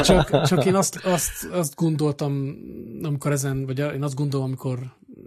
csak, 0.00 0.42
csak 0.46 0.64
én 0.64 0.74
azt, 0.74 0.96
azt, 1.04 1.44
azt 1.52 1.74
gondoltam, 1.74 2.56
amikor 3.02 3.32
ezen, 3.32 3.66
vagy 3.66 3.78
én 3.78 4.02
azt 4.02 4.14
gondolom, 4.14 4.46
amikor 4.46 4.78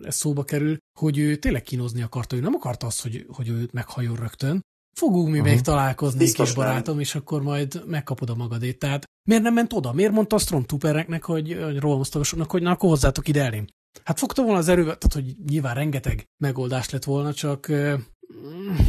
ez 0.04 0.16
szóba 0.16 0.44
kerül, 0.44 0.78
hogy 1.00 1.18
ő 1.18 1.36
tényleg 1.36 1.64
kínozni 1.64 2.02
akarta. 2.02 2.36
Ő 2.36 2.40
nem 2.40 2.54
akarta 2.56 2.86
azt, 2.86 3.02
hogy, 3.02 3.26
hogy 3.28 3.50
őt 3.50 3.74
meghajol 3.74 4.16
rögtön. 4.16 4.66
Fogunk 5.00 5.30
mi 5.30 5.40
még 5.40 5.62
találkozni, 5.62 6.20
Biztos 6.20 6.48
kis 6.48 6.56
nem. 6.58 6.66
barátom, 6.66 7.00
és 7.00 7.16
akkor 7.16 7.42
majd 7.42 7.84
megkapod 7.86 8.30
a 8.30 8.36
magadét. 8.36 8.80
Tehát 8.80 9.04
miért 9.28 9.44
nem 9.44 9.54
ment 9.54 9.74
oda? 9.74 9.94
Miért 9.94 10.12
mondta 10.12 10.36
a 10.36 10.40
Stormtroopereknek, 10.40 11.24
hogy, 11.24 11.58
hogy 11.64 11.80
rohamosztagosoknak, 11.80 12.52
hogy 12.52 12.62
na, 12.62 12.72
akkor 12.72 12.90
hozzátok 12.90 13.28
ide 13.28 13.44
elém? 13.44 13.66
Hát 14.04 14.20
fogta 14.20 14.42
volna 14.44 14.58
az 14.58 14.68
erővel, 14.68 14.98
tehát 14.98 15.28
hogy 15.28 15.36
nyilván 15.50 15.76
rengeteg 15.76 16.24
megoldás 16.44 16.90
lett 16.90 17.04
volna, 17.04 17.34
csak 17.34 17.68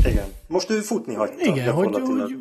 Igen. 0.05 0.27
Most 0.49 0.71
ő 0.71 0.81
futni 0.81 1.15
hagyta 1.15 1.45
igen, 1.45 1.73
hogy, 1.73 1.95
hogy. 1.95 2.37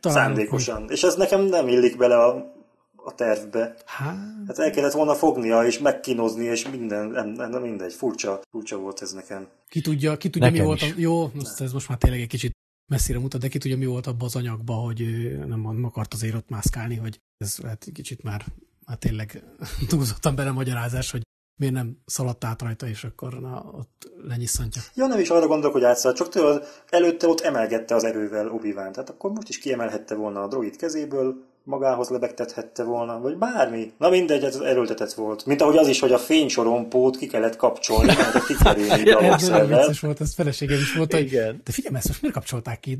Szándékosan. 0.00 0.90
És 0.90 1.02
ez 1.02 1.14
nekem 1.14 1.40
nem 1.40 1.68
illik 1.68 1.96
bele 1.96 2.16
a, 2.16 2.54
a 2.96 3.14
tervbe. 3.14 3.76
Hát, 3.84 4.16
Hát 4.46 4.58
el 4.58 4.70
kellett 4.70 4.92
volna 4.92 5.14
fognia, 5.14 5.62
és 5.64 5.78
megkínozni, 5.78 6.44
és 6.44 6.68
minden, 6.70 7.06
nem, 7.06 7.28
nem, 7.28 7.50
nem 7.50 7.62
mindegy, 7.62 7.92
furcsa, 7.92 8.40
furcsa 8.50 8.76
volt 8.78 9.02
ez 9.02 9.12
nekem. 9.12 9.46
ki 9.68 9.80
tudja, 9.80 10.16
ki 10.16 10.30
tudja 10.30 10.50
mi 10.50 10.58
Nekem 10.58 10.66
volt. 10.66 10.82
A, 10.82 10.86
jó, 10.96 11.30
most 11.34 11.60
ez 11.60 11.72
most 11.72 11.88
már 11.88 11.98
tényleg 11.98 12.20
egy 12.20 12.26
kicsit 12.28 12.55
messzire 12.86 13.18
mutat, 13.18 13.40
de 13.40 13.48
ki 13.48 13.58
tudja, 13.58 13.76
mi 13.76 13.86
volt 13.86 14.06
abban 14.06 14.26
az 14.26 14.36
anyagban, 14.36 14.84
hogy 14.84 15.00
nem, 15.46 15.84
akart 15.84 16.14
azért 16.14 16.34
ott 16.34 16.48
mászkálni, 16.48 16.96
hogy 16.96 17.20
ez 17.36 17.56
hát 17.62 17.88
kicsit 17.92 18.22
már, 18.22 18.44
már 18.86 18.96
tényleg 18.96 19.42
túlzottan 19.88 20.34
belemagyarázás, 20.34 21.10
hogy 21.10 21.22
miért 21.60 21.74
nem 21.74 21.98
szaladt 22.04 22.44
át 22.44 22.62
rajta, 22.62 22.88
és 22.88 23.04
akkor 23.04 23.40
na, 23.40 23.70
ott 23.72 24.10
lenyisszantja. 24.28 24.82
Ja, 24.94 25.06
nem 25.06 25.18
is 25.18 25.30
arra 25.30 25.46
gondolok, 25.46 25.72
hogy 25.72 25.84
átszállt, 25.84 26.16
csak 26.16 26.28
tudod, 26.28 26.66
előtte 26.88 27.28
ott 27.28 27.40
emelgette 27.40 27.94
az 27.94 28.04
erővel 28.04 28.48
obi 28.48 28.72
tehát 28.72 29.10
akkor 29.10 29.30
most 29.30 29.48
is 29.48 29.58
kiemelhette 29.58 30.14
volna 30.14 30.42
a 30.42 30.48
droid 30.48 30.76
kezéből, 30.76 31.44
magához 31.66 32.08
lebegtethette 32.08 32.82
volna, 32.84 33.20
vagy 33.20 33.36
bármi. 33.36 33.92
Na 33.98 34.08
mindegy, 34.08 34.42
ez 34.44 34.56
erőltetett 34.56 35.12
volt. 35.12 35.46
Mint 35.46 35.60
ahogy 35.60 35.76
az 35.76 35.88
is, 35.88 36.00
hogy 36.00 36.12
a 36.12 36.18
fénysorompót 36.18 37.16
ki 37.16 37.26
kellett 37.26 37.56
kapcsolni, 37.56 38.06
mert 38.16 38.46
kikerülni 38.46 38.90
Ez 38.90 38.98
nagyon 38.98 39.22
gyalogszerrel. 39.22 39.66
vicces 39.78 40.00
volt, 40.00 40.20
ez 40.20 40.34
feleségem 40.34 40.78
is 40.78 40.92
volt, 40.94 41.12
hogy 41.12 41.20
Igen. 41.22 41.60
de 41.64 41.72
figyelj, 41.72 41.96
ezt 41.96 42.08
most 42.08 42.20
miért 42.22 42.36
kapcsolták 42.36 42.80
ki? 42.80 42.98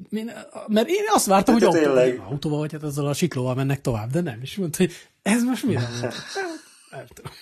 Mert 0.67 0.89
én 0.89 1.05
azt 1.15 1.27
vártam, 1.27 1.55
Hát 1.55 1.63
hogy 1.65 1.75
autó, 1.75 1.87
tényleg. 1.87 2.23
autóval, 2.31 2.59
vagy 2.59 2.73
hát 2.73 2.83
azzal 2.83 3.07
a 3.07 3.13
siklóval 3.13 3.55
mennek 3.55 3.81
tovább, 3.81 4.11
de 4.11 4.21
nem. 4.21 4.39
És 4.43 4.57
mondta, 4.57 4.79
hogy 4.79 4.93
ez 5.23 5.43
most 5.43 5.65
mire 5.65 5.81
volt? 6.01 6.15
Nem 6.91 7.05
tudom. 7.15 7.33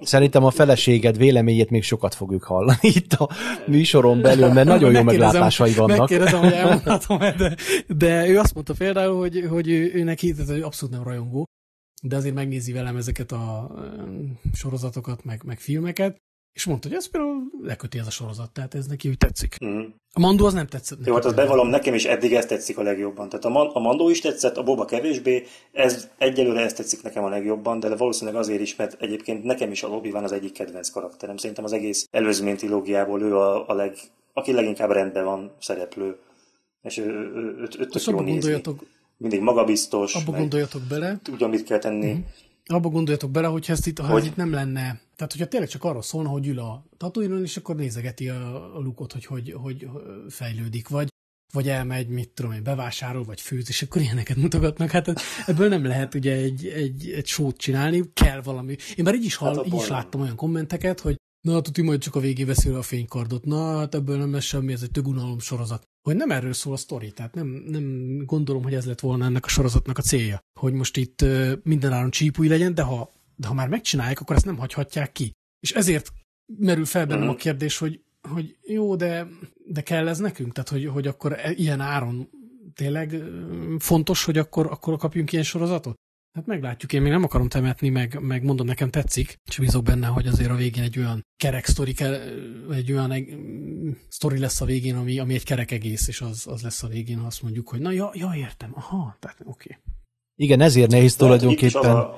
Szerintem 0.00 0.44
a 0.44 0.50
feleséged 0.50 1.16
véleményét 1.16 1.70
még 1.70 1.82
sokat 1.82 2.14
fogjuk 2.14 2.42
hallani 2.42 2.78
itt 2.80 3.12
a 3.12 3.28
műsoron 3.66 4.20
belül, 4.20 4.52
mert 4.52 4.68
nagyon 4.68 4.92
jó 4.92 5.02
meglátásai 5.02 5.72
vannak. 5.72 5.98
Megkérdezem, 5.98 6.40
hogy 6.40 6.52
elmondhatom 6.52 7.18
de, 7.18 7.56
de 7.88 8.28
ő 8.28 8.38
azt 8.38 8.54
mondta 8.54 8.74
például, 8.74 9.18
hogy, 9.18 9.46
hogy 9.48 9.68
ő, 9.68 9.90
ő 9.94 10.02
neki 10.02 10.34
tehát 10.34 10.50
ő 10.50 10.64
abszolút 10.64 10.94
nem 10.94 11.04
rajongó, 11.04 11.44
de 12.02 12.16
azért 12.16 12.34
megnézi 12.34 12.72
velem 12.72 12.96
ezeket 12.96 13.32
a 13.32 13.74
sorozatokat, 14.52 15.24
meg, 15.24 15.42
meg 15.44 15.58
filmeket, 15.58 16.16
és 16.54 16.64
mondta, 16.64 16.88
hogy 16.88 16.96
ez 16.96 17.10
például 17.10 17.42
leköti 17.62 17.98
ez 17.98 18.06
a 18.06 18.10
sorozat, 18.10 18.50
tehát 18.50 18.74
ez 18.74 18.86
neki 18.86 19.08
úgy 19.08 19.16
tetszik. 19.16 19.56
Mm. 19.64 19.80
A 20.12 20.20
Mandó 20.20 20.46
az 20.46 20.52
nem 20.52 20.66
tetszett 20.66 20.98
neki. 20.98 21.10
Jó, 21.10 21.16
hát 21.16 21.24
azt 21.24 21.34
bevallom, 21.34 21.68
nekem 21.68 21.94
is 21.94 22.04
eddig 22.04 22.32
ez 22.32 22.46
tetszik 22.46 22.78
a 22.78 22.82
legjobban. 22.82 23.28
Tehát 23.28 23.44
a, 23.44 23.48
Man- 23.48 23.74
a 23.74 23.78
Mandó 23.78 24.08
is 24.08 24.20
tetszett, 24.20 24.56
a 24.56 24.62
Boba 24.62 24.84
kevésbé, 24.84 25.46
ez 25.72 26.08
egyelőre 26.18 26.60
ez 26.60 26.72
tetszik 26.72 27.02
nekem 27.02 27.24
a 27.24 27.28
legjobban, 27.28 27.80
de 27.80 27.96
valószínűleg 27.96 28.40
azért 28.40 28.60
is, 28.60 28.76
mert 28.76 29.02
egyébként 29.02 29.44
nekem 29.44 29.70
is 29.70 29.82
a 29.82 29.88
obi 29.88 30.10
az 30.10 30.32
egyik 30.32 30.52
kedvenc 30.52 30.88
karakterem. 30.90 31.36
Szerintem 31.36 31.64
az 31.64 31.72
egész 31.72 32.08
előzmény 32.10 32.56
trilógiából 32.56 33.22
ő 33.22 33.36
a, 33.36 33.68
a 33.68 33.74
leg, 33.74 33.96
aki 34.32 34.52
leginkább 34.52 34.90
rendben 34.90 35.24
van 35.24 35.52
szereplő. 35.60 36.16
És 36.82 36.98
ő, 36.98 37.04
ő, 37.04 37.34
ő, 37.34 37.68
őt 37.78 37.92
Most 37.92 38.04
tök 38.04 38.14
jó 38.14 38.20
nézni. 38.20 38.60
Mindig 39.16 39.40
magabiztos, 39.40 40.14
abba 40.14 40.30
meg 40.30 40.40
gondoljatok 40.40 40.82
bele, 40.88 41.18
tudja, 41.22 41.46
mit 41.46 41.64
kell 41.64 41.78
tenni. 41.78 42.12
Mhm. 42.12 42.20
Abba 42.66 42.88
gondoljatok 42.88 43.30
bele, 43.30 43.46
hogyha 43.46 43.72
ezt 43.72 43.86
itt, 43.86 43.98
ha 43.98 44.06
Hogy? 44.06 44.20
ez 44.20 44.26
itt 44.26 44.36
nem 44.36 44.52
lenne, 44.52 44.82
tehát 45.16 45.32
hogyha 45.32 45.46
tényleg 45.46 45.68
csak 45.68 45.84
arról 45.84 46.02
szólna, 46.02 46.28
hogy 46.28 46.46
ül 46.46 46.58
a 46.58 46.86
tatooine 46.96 47.40
és 47.40 47.56
akkor 47.56 47.76
nézegeti 47.76 48.28
a, 48.28 48.76
a 48.76 48.78
lukot, 48.78 49.12
hogy, 49.12 49.24
hogy 49.24 49.52
hogy 49.52 49.88
fejlődik, 50.28 50.88
vagy 50.88 51.08
vagy 51.52 51.68
elmegy, 51.68 52.08
mit 52.08 52.28
tudom 52.28 52.52
én, 52.52 52.62
bevásárol, 52.62 53.24
vagy 53.24 53.40
főz, 53.40 53.68
és 53.68 53.82
akkor 53.82 54.02
ilyeneket 54.02 54.36
mutogatnak. 54.36 54.90
Hát 54.90 55.12
ebből 55.46 55.68
nem 55.68 55.84
lehet 55.84 56.14
ugye 56.14 56.32
egy, 56.32 56.66
egy, 56.66 57.10
egy 57.10 57.26
sót 57.26 57.56
csinálni, 57.56 58.10
kell 58.12 58.42
valami. 58.42 58.76
Én 58.96 59.04
már 59.04 59.14
így 59.14 59.24
is, 59.24 59.34
hall, 59.34 59.56
Hát 59.56 59.66
így 59.66 59.74
is 59.74 59.88
láttam 59.88 60.20
olyan 60.20 60.36
kommenteket, 60.36 61.00
hogy 61.00 61.16
na, 61.44 61.60
tuti 61.60 61.82
majd 61.82 62.00
csak 62.00 62.14
a 62.14 62.20
végén 62.20 62.46
veszi 62.46 62.68
a 62.68 62.82
fénykardot, 62.82 63.44
na, 63.44 63.76
hát 63.78 63.94
ebből 63.94 64.18
nem 64.18 64.32
lesz 64.32 64.44
semmi, 64.44 64.72
ez 64.72 64.82
egy 64.82 64.98
unalom 65.04 65.38
sorozat. 65.38 65.82
Hogy 66.02 66.16
nem 66.16 66.30
erről 66.30 66.52
szól 66.52 66.72
a 66.72 66.76
sztori, 66.76 67.12
tehát 67.12 67.34
nem, 67.34 67.46
nem 67.46 68.16
gondolom, 68.26 68.62
hogy 68.62 68.74
ez 68.74 68.86
lett 68.86 69.00
volna 69.00 69.24
ennek 69.24 69.44
a 69.44 69.48
sorozatnak 69.48 69.98
a 69.98 70.02
célja. 70.02 70.38
Hogy 70.60 70.72
most 70.72 70.96
itt 70.96 71.24
mindenáron 71.62 72.10
csípúj 72.10 72.48
legyen, 72.48 72.74
de 72.74 72.82
ha, 72.82 73.10
de 73.36 73.46
ha 73.46 73.54
már 73.54 73.68
megcsinálják, 73.68 74.20
akkor 74.20 74.36
ezt 74.36 74.44
nem 74.44 74.56
hagyhatják 74.56 75.12
ki. 75.12 75.32
És 75.60 75.72
ezért 75.72 76.12
merül 76.58 76.84
fel 76.84 77.06
bennem 77.06 77.28
a 77.28 77.32
Mhm. 77.32 77.40
kérdés, 77.40 77.78
hogy, 77.78 78.00
hogy 78.28 78.56
jó, 78.62 78.96
de, 78.96 79.28
de 79.66 79.80
kell 79.82 80.08
ez 80.08 80.18
nekünk? 80.18 80.52
Tehát, 80.52 80.68
hogy, 80.68 80.86
hogy 80.86 81.06
akkor 81.06 81.32
e- 81.32 81.52
ilyen 81.52 81.80
áron 81.80 82.28
tényleg 82.74 83.22
fontos, 83.78 84.24
hogy 84.24 84.38
akkor, 84.38 84.66
akkor 84.66 84.96
kapjunk 84.96 85.32
ilyen 85.32 85.44
sorozatot? 85.44 85.94
Hát 86.34 86.46
meglátjuk, 86.46 86.92
én 86.92 87.02
még 87.02 87.10
nem 87.10 87.22
akarom 87.22 87.48
temetni, 87.48 87.88
meg, 87.88 88.18
meg 88.20 88.42
mondom, 88.44 88.66
nekem 88.66 88.90
tetszik, 88.90 89.38
és 89.48 89.58
bízok 89.58 89.82
benne, 89.84 90.06
hogy 90.06 90.26
azért 90.26 90.50
a 90.50 90.54
végén 90.54 90.82
egy 90.82 90.98
olyan 90.98 91.22
kerek 91.36 91.66
sztori, 91.66 91.92
kell, 91.92 92.12
egy 92.72 92.92
olyan 92.92 93.10
eg- 93.10 93.34
mm, 93.34 93.90
sztori 94.08 94.38
lesz 94.38 94.60
a 94.60 94.64
végén, 94.64 94.96
ami, 94.96 95.18
ami 95.18 95.34
egy 95.34 95.44
kerek 95.44 95.70
egész, 95.70 96.08
és 96.08 96.20
az, 96.20 96.46
az 96.46 96.62
lesz 96.62 96.82
a 96.82 96.86
végén, 96.88 97.18
ha 97.18 97.26
azt 97.26 97.42
mondjuk, 97.42 97.68
hogy 97.68 97.80
na, 97.80 97.90
ja, 97.90 98.10
ja 98.14 98.32
értem, 98.36 98.70
aha, 98.74 99.16
tehát 99.18 99.40
oké. 99.44 99.48
Okay. 99.50 99.82
Igen, 100.36 100.60
ezért 100.60 100.90
nehéz 100.90 101.16
tulajdonképpen. 101.16 101.96
a- 101.96 102.16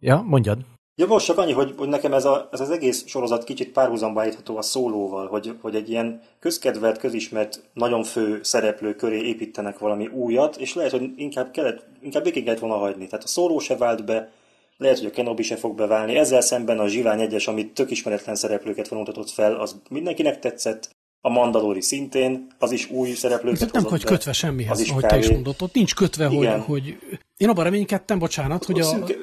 Ja, 0.00 0.20
mondjad. 0.22 0.64
Ja, 0.98 1.06
most 1.06 1.26
csak 1.26 1.38
annyi, 1.38 1.52
hogy, 1.52 1.74
hogy 1.76 1.88
nekem 1.88 2.12
ez, 2.12 2.24
a, 2.24 2.48
ez 2.52 2.60
az 2.60 2.70
egész 2.70 3.06
sorozat 3.06 3.44
kicsit 3.44 3.72
párhuzamba 3.72 4.20
állítható 4.20 4.56
a 4.56 4.62
szólóval, 4.62 5.26
hogy, 5.26 5.56
hogy 5.60 5.74
egy 5.74 5.90
ilyen 5.90 6.20
közkedvelt, 6.40 6.98
közismert, 6.98 7.62
nagyon 7.72 8.02
fő 8.02 8.40
szereplő 8.42 8.94
köré 8.94 9.20
építenek 9.20 9.78
valami 9.78 10.06
újat, 10.06 10.56
és 10.56 10.74
lehet, 10.74 10.90
hogy 10.90 11.10
inkább, 11.16 11.50
kellett, 11.50 11.86
inkább 12.02 12.24
végig 12.24 12.44
kellett 12.44 12.60
volna 12.60 12.76
hagyni. 12.76 13.06
Tehát 13.06 13.24
a 13.24 13.28
szóló 13.28 13.58
se 13.58 13.76
vált 13.76 14.04
be, 14.04 14.30
lehet, 14.76 14.98
hogy 14.98 15.06
a 15.06 15.10
Kenobi 15.10 15.42
se 15.42 15.56
fog 15.56 15.76
beválni. 15.76 16.16
Ezzel 16.16 16.40
szemben 16.40 16.78
a 16.78 16.88
Zsivány 16.88 17.20
egyes, 17.20 17.46
amit 17.46 17.74
tök 17.74 17.90
ismeretlen 17.90 18.34
szereplőket 18.34 18.88
vonultatott 18.88 19.30
fel, 19.30 19.54
az 19.54 19.76
mindenkinek 19.90 20.38
tetszett. 20.38 20.94
A 21.20 21.28
Mandalori 21.28 21.80
szintén, 21.80 22.46
az 22.58 22.72
is 22.72 22.90
új 22.90 23.10
szereplőket 23.10 23.58
Tehát 23.58 23.74
nem 23.74 23.82
hozott 23.82 23.98
hogy 23.98 24.08
be. 24.08 24.16
kötve 24.16 24.32
semmihez, 24.32 24.80
is 24.80 24.90
ahogy 24.90 25.06
te 25.06 25.16
is 25.16 25.22
kávé. 25.22 25.34
mondod. 25.34 25.54
Ott 25.60 25.74
nincs 25.74 25.94
kötve, 25.94 26.26
hogy, 26.26 26.36
Igen. 26.36 26.60
hogy... 26.60 26.98
Én 27.36 27.48
abban 27.48 27.64
reménykedtem, 27.64 28.18
bocsánat, 28.18 28.64
hogy 28.64 28.80
a, 28.80 28.84
Szűke, 28.84 29.14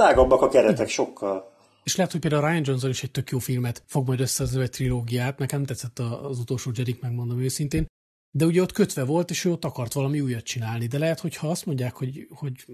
tágabbak 0.00 0.42
a 0.42 0.48
keretek 0.48 0.88
sokkal. 0.88 1.52
És 1.82 1.96
lehet, 1.96 2.12
hogy 2.12 2.20
például 2.20 2.48
Ryan 2.48 2.62
Johnson 2.64 2.90
is 2.90 3.02
egy 3.02 3.10
tök 3.10 3.30
jó 3.30 3.38
filmet 3.38 3.82
fog 3.86 4.06
majd 4.06 4.20
összehozni, 4.20 4.62
egy 4.62 4.70
trilógiát. 4.70 5.38
Nekem 5.38 5.64
tetszett 5.64 5.98
az 5.98 6.38
utolsó 6.38 6.70
Jedi, 6.74 6.98
megmondom 7.00 7.40
őszintén. 7.40 7.86
De 8.36 8.44
ugye 8.44 8.62
ott 8.62 8.72
kötve 8.72 9.04
volt, 9.04 9.30
és 9.30 9.44
ő 9.44 9.50
ott 9.50 9.64
akart 9.64 9.92
valami 9.92 10.20
újat 10.20 10.44
csinálni. 10.44 10.86
De 10.86 10.98
lehet, 10.98 11.20
hogy 11.20 11.36
ha 11.36 11.48
azt 11.48 11.66
mondják, 11.66 11.94
hogy, 11.96 12.26
hogy 12.30 12.64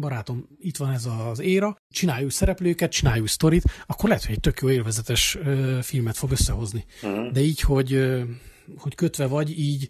barátom, 0.00 0.48
itt 0.58 0.76
van 0.76 0.90
ez 0.90 1.06
az 1.28 1.40
éra, 1.40 1.76
csinálj 1.88 2.24
új 2.24 2.30
szereplőket, 2.30 2.90
csinálj 2.90 3.20
új 3.20 3.26
sztorit, 3.26 3.64
akkor 3.86 4.08
lehet, 4.08 4.24
hogy 4.24 4.34
egy 4.34 4.40
tök 4.40 4.60
jó 4.60 4.70
élvezetes 4.70 5.36
ö, 5.36 5.78
filmet 5.82 6.16
fog 6.16 6.30
összehozni. 6.30 6.84
Mhm. 7.02 7.32
De 7.32 7.40
így, 7.40 7.60
hogy, 7.60 7.92
ö, 7.92 8.22
hogy 8.76 8.94
kötve 8.94 9.26
vagy, 9.26 9.58
így, 9.58 9.88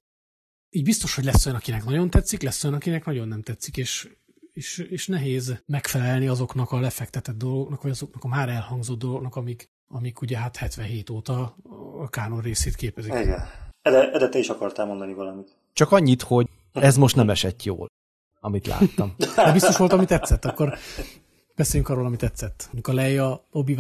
így 0.71 0.85
biztos, 0.85 1.15
hogy 1.15 1.25
lesz 1.25 1.47
olyan, 1.47 1.59
akinek 1.59 1.85
nagyon 1.85 2.11
tetszik, 2.11 2.43
lesz 2.43 2.65
olyan, 2.65 2.77
akinek 2.77 3.05
nagyon 3.05 3.29
nem 3.29 3.43
tetszik, 3.43 3.77
és, 3.77 4.09
és, 4.55 4.79
és 4.79 5.07
nehéz 5.07 5.63
megfelelni 5.67 6.27
azoknak 6.27 6.73
a 6.73 6.81
lefektetett 6.81 7.37
dolgoknak, 7.37 7.83
vagy 7.83 7.91
azoknak 7.91 8.25
a 8.25 8.29
már 8.29 8.49
elhangzott 8.49 8.99
dolgoknak, 8.99 9.37
amik, 9.37 9.71
amik 9.89 10.21
ugye 10.21 10.39
hát 10.39 10.57
77 10.57 11.11
óta 11.11 11.57
a 11.99 12.09
kánon 12.09 12.41
részét 12.41 12.75
képezik. 12.75 13.13
Igen. 13.13 13.43
Ede, 13.83 14.11
Ede, 14.13 14.29
te 14.29 14.39
is 14.39 14.49
akartál 14.49 14.87
mondani 14.87 15.15
valamit. 15.15 15.57
Csak 15.73 15.93
annyit, 15.93 16.23
hogy 16.23 16.49
ez 16.73 16.97
most 16.97 17.17
nem 17.17 17.31
esett 17.31 17.63
jól, 17.63 17.87
amit 18.41 18.67
láttam. 18.67 19.15
De 19.37 19.53
biztos 19.53 19.77
volt, 19.77 19.93
ami 19.93 20.05
tetszett, 20.05 20.45
akkor 20.45 20.79
Beszéljünk 21.57 21.91
arról, 21.91 22.07
ami 22.07 22.17
tetszett. 22.17 22.63
Mondjuk 22.65 22.87
a 22.87 22.93
Leia, 22.93 23.45
obi 23.51 23.77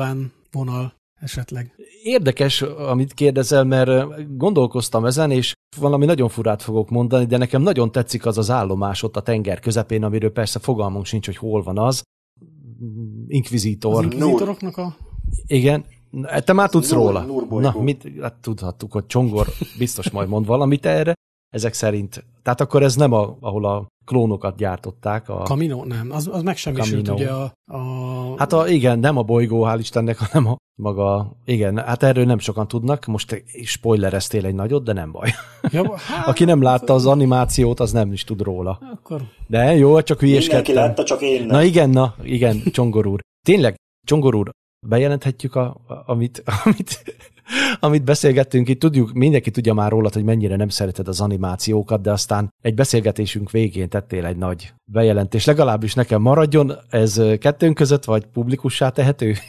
vonal 0.50 0.94
esetleg. 1.20 1.74
Érdekes, 2.02 2.62
amit 2.62 3.14
kérdezel, 3.14 3.64
mert 3.64 4.36
gondolkoztam 4.36 5.04
ezen, 5.04 5.30
és 5.30 5.52
valami 5.76 6.04
nagyon 6.04 6.28
furát 6.28 6.62
fogok 6.62 6.90
mondani, 6.90 7.24
de 7.24 7.36
nekem 7.36 7.62
nagyon 7.62 7.92
tetszik 7.92 8.26
az 8.26 8.38
az 8.38 8.50
állomás 8.50 9.02
ott 9.02 9.16
a 9.16 9.20
tenger 9.20 9.60
közepén, 9.60 10.04
amiről 10.04 10.32
persze 10.32 10.58
fogalmunk 10.58 11.04
sincs, 11.04 11.26
hogy 11.26 11.36
hol 11.36 11.62
van 11.62 11.78
az. 11.78 12.02
Inquisitor. 13.26 14.04
Az 14.04 14.12
Inquisitoroknak 14.12 14.76
a... 14.76 14.96
Igen, 15.46 15.84
te 16.44 16.52
már 16.52 16.68
tudsz 16.70 16.90
Nur, 16.90 17.00
róla. 17.00 17.22
Nur 17.22 17.60
Na, 17.60 17.74
mit, 17.80 18.08
hát 18.20 18.34
tudhattuk, 18.34 18.92
hogy 18.92 19.06
Csongor 19.06 19.46
biztos 19.78 20.10
majd 20.10 20.28
mond 20.28 20.46
valamit 20.46 20.86
erre, 20.86 21.14
ezek 21.54 21.72
szerint. 21.72 22.24
Tehát 22.42 22.60
akkor 22.60 22.82
ez 22.82 22.94
nem 22.94 23.12
a, 23.12 23.36
ahol 23.40 23.64
a 23.64 23.86
klónokat 24.04 24.56
gyártották. 24.56 25.28
A... 25.28 25.42
Camino, 25.42 25.84
nem, 25.84 26.08
az, 26.10 26.28
az 26.32 26.42
meg 26.42 26.56
sem 26.56 26.74
Camino. 26.74 27.12
ugye 27.12 27.30
a, 27.30 27.52
a... 27.64 27.80
Hát 28.38 28.52
a, 28.52 28.68
igen, 28.68 28.98
nem 28.98 29.16
a 29.16 29.22
bolygó, 29.22 29.64
hál' 29.66 29.76
Istennek, 29.78 30.18
hanem 30.24 30.46
a 30.46 30.56
maga, 30.80 31.36
igen, 31.44 31.78
hát 31.78 32.02
erről 32.02 32.24
nem 32.24 32.38
sokan 32.38 32.68
tudnak, 32.68 33.04
most 33.04 33.44
spoilereztél 33.64 34.46
egy 34.46 34.54
nagyot, 34.54 34.84
de 34.84 34.92
nem 34.92 35.12
baj. 35.12 35.30
Ja, 35.70 35.96
hát, 36.08 36.26
Aki 36.26 36.44
nem 36.44 36.62
látta 36.62 36.94
az 36.94 37.06
animációt, 37.06 37.80
az 37.80 37.92
nem 37.92 38.12
is 38.12 38.24
tud 38.24 38.40
róla. 38.40 38.78
Akkor... 38.92 39.22
De 39.46 39.76
jó, 39.76 40.02
csak 40.02 40.20
hülyeskedtem. 40.20 40.62
Mindenki 40.62 40.88
látta, 40.88 41.04
csak 41.04 41.20
én 41.20 41.38
nem. 41.38 41.46
Na 41.46 41.62
igen, 41.62 41.90
na, 41.90 42.14
igen, 42.22 42.62
Csongor 42.72 43.06
úr. 43.06 43.20
Tényleg, 43.46 43.74
Csongor 44.06 44.34
úr, 44.34 44.50
bejelenthetjük, 44.86 45.54
a, 45.54 45.64
a, 45.86 46.02
amit, 46.06 46.42
amit, 46.64 47.04
amit 47.80 48.04
beszélgettünk 48.04 48.68
itt, 48.68 48.80
tudjuk, 48.80 49.12
mindenki 49.12 49.50
tudja 49.50 49.74
már 49.74 49.90
rólad, 49.90 50.14
hogy 50.14 50.24
mennyire 50.24 50.56
nem 50.56 50.68
szereted 50.68 51.08
az 51.08 51.20
animációkat, 51.20 52.00
de 52.00 52.10
aztán 52.10 52.52
egy 52.62 52.74
beszélgetésünk 52.74 53.50
végén 53.50 53.88
tettél 53.88 54.24
egy 54.24 54.36
nagy 54.36 54.72
bejelentés. 54.84 55.44
Legalábbis 55.44 55.94
nekem 55.94 56.20
maradjon, 56.20 56.72
ez 56.90 57.20
kettőnk 57.38 57.74
között, 57.74 58.04
vagy 58.04 58.26
publikussá 58.26 58.88
tehető? 58.88 59.34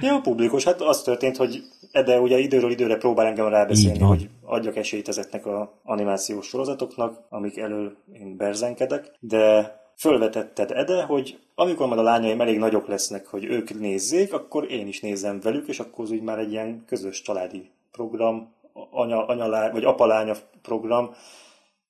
Jó, 0.00 0.20
publikus. 0.20 0.64
Hát 0.64 0.80
az 0.80 1.02
történt, 1.02 1.36
hogy 1.36 1.62
Ede 1.92 2.20
ugye 2.20 2.38
időről 2.38 2.70
időre 2.70 2.96
próbál 2.96 3.26
engem 3.26 3.48
rábeszélni, 3.48 3.98
hogy 3.98 4.28
adjak 4.42 4.76
esélyt 4.76 5.08
ezeknek 5.08 5.46
a 5.46 5.80
animációs 5.82 6.46
sorozatoknak, 6.46 7.20
amik 7.28 7.58
elől 7.58 7.96
én 8.12 8.36
berzenkedek, 8.36 9.16
de 9.20 9.74
fölvetetted 9.98 10.70
Ede, 10.70 11.02
hogy 11.02 11.38
amikor 11.54 11.86
majd 11.86 11.98
a 11.98 12.02
lányaim 12.02 12.40
elég 12.40 12.58
nagyok 12.58 12.86
lesznek, 12.86 13.26
hogy 13.26 13.44
ők 13.44 13.78
nézzék, 13.78 14.32
akkor 14.32 14.70
én 14.70 14.86
is 14.86 15.00
nézem 15.00 15.40
velük, 15.40 15.68
és 15.68 15.80
akkor 15.80 16.04
az 16.04 16.10
úgy 16.10 16.22
már 16.22 16.38
egy 16.38 16.50
ilyen 16.50 16.84
közös 16.86 17.22
családi 17.22 17.70
program, 17.92 18.52
anya, 18.90 19.26
anya 19.26 19.72
vagy 19.72 19.84
apalánya 19.84 20.34
program, 20.62 21.14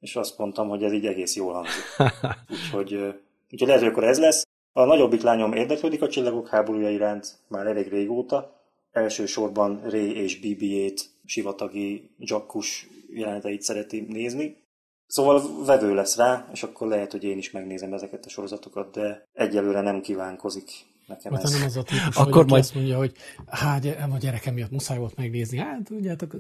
és 0.01 0.17
azt 0.17 0.39
mondtam, 0.39 0.69
hogy 0.69 0.83
ez 0.83 0.93
így 0.93 1.07
egész 1.07 1.37
jól 1.37 1.53
hangzik. 1.53 1.85
Úgyhogy, 2.51 2.93
úgyhogy 3.51 3.69
lehet, 3.69 3.83
hogy 3.83 3.91
akkor 3.91 4.05
ez 4.05 4.19
lesz. 4.19 4.47
A 4.73 4.85
nagyobbik 4.85 5.23
lányom 5.23 5.53
érdeklődik 5.53 6.03
a 6.03 6.09
csillagok 6.09 6.49
háborúja 6.49 6.91
iránt 6.91 7.39
már 7.49 7.67
elég 7.67 7.89
régóta. 7.89 8.57
Elsősorban 8.93 9.81
Ray 9.91 10.17
és 10.17 10.39
BB-ét, 10.39 11.11
sivatagi 11.25 12.11
Jakkus 12.19 12.89
jeleneteit 13.11 13.63
szereti 13.63 14.01
nézni. 14.09 14.57
Szóval 15.09 15.65
vevő 15.65 15.95
lesz 15.95 16.17
rá, 16.17 16.49
és 16.53 16.63
akkor 16.63 16.89
lehet, 16.89 17.13
hogy 17.13 17.25
én 17.25 17.39
is 17.39 17.51
megnézem 17.51 17.93
ezeket 17.93 18.25
a 18.25 18.29
sorozatokat, 18.29 18.95
de 18.95 19.29
egyelőre 19.33 19.81
nem 19.81 20.01
kívánkozik 20.01 20.71
nekem 21.07 21.35
ez. 21.35 21.53
nem 21.53 21.63
az 21.63 21.77
a 21.77 21.83
típus, 21.83 22.17
akkor 22.17 22.33
hogy 22.33 22.47
majd... 22.47 22.63
azt 22.63 22.75
mondja, 22.75 22.97
hogy 22.97 23.13
hát 23.47 23.85
a 23.85 24.19
gyerekem 24.19 24.55
miatt 24.55 24.71
muszáj 24.71 24.99
volt 24.99 25.17
megnézni. 25.17 25.59
Hát 25.59 25.83
tudjátok, 25.85 26.37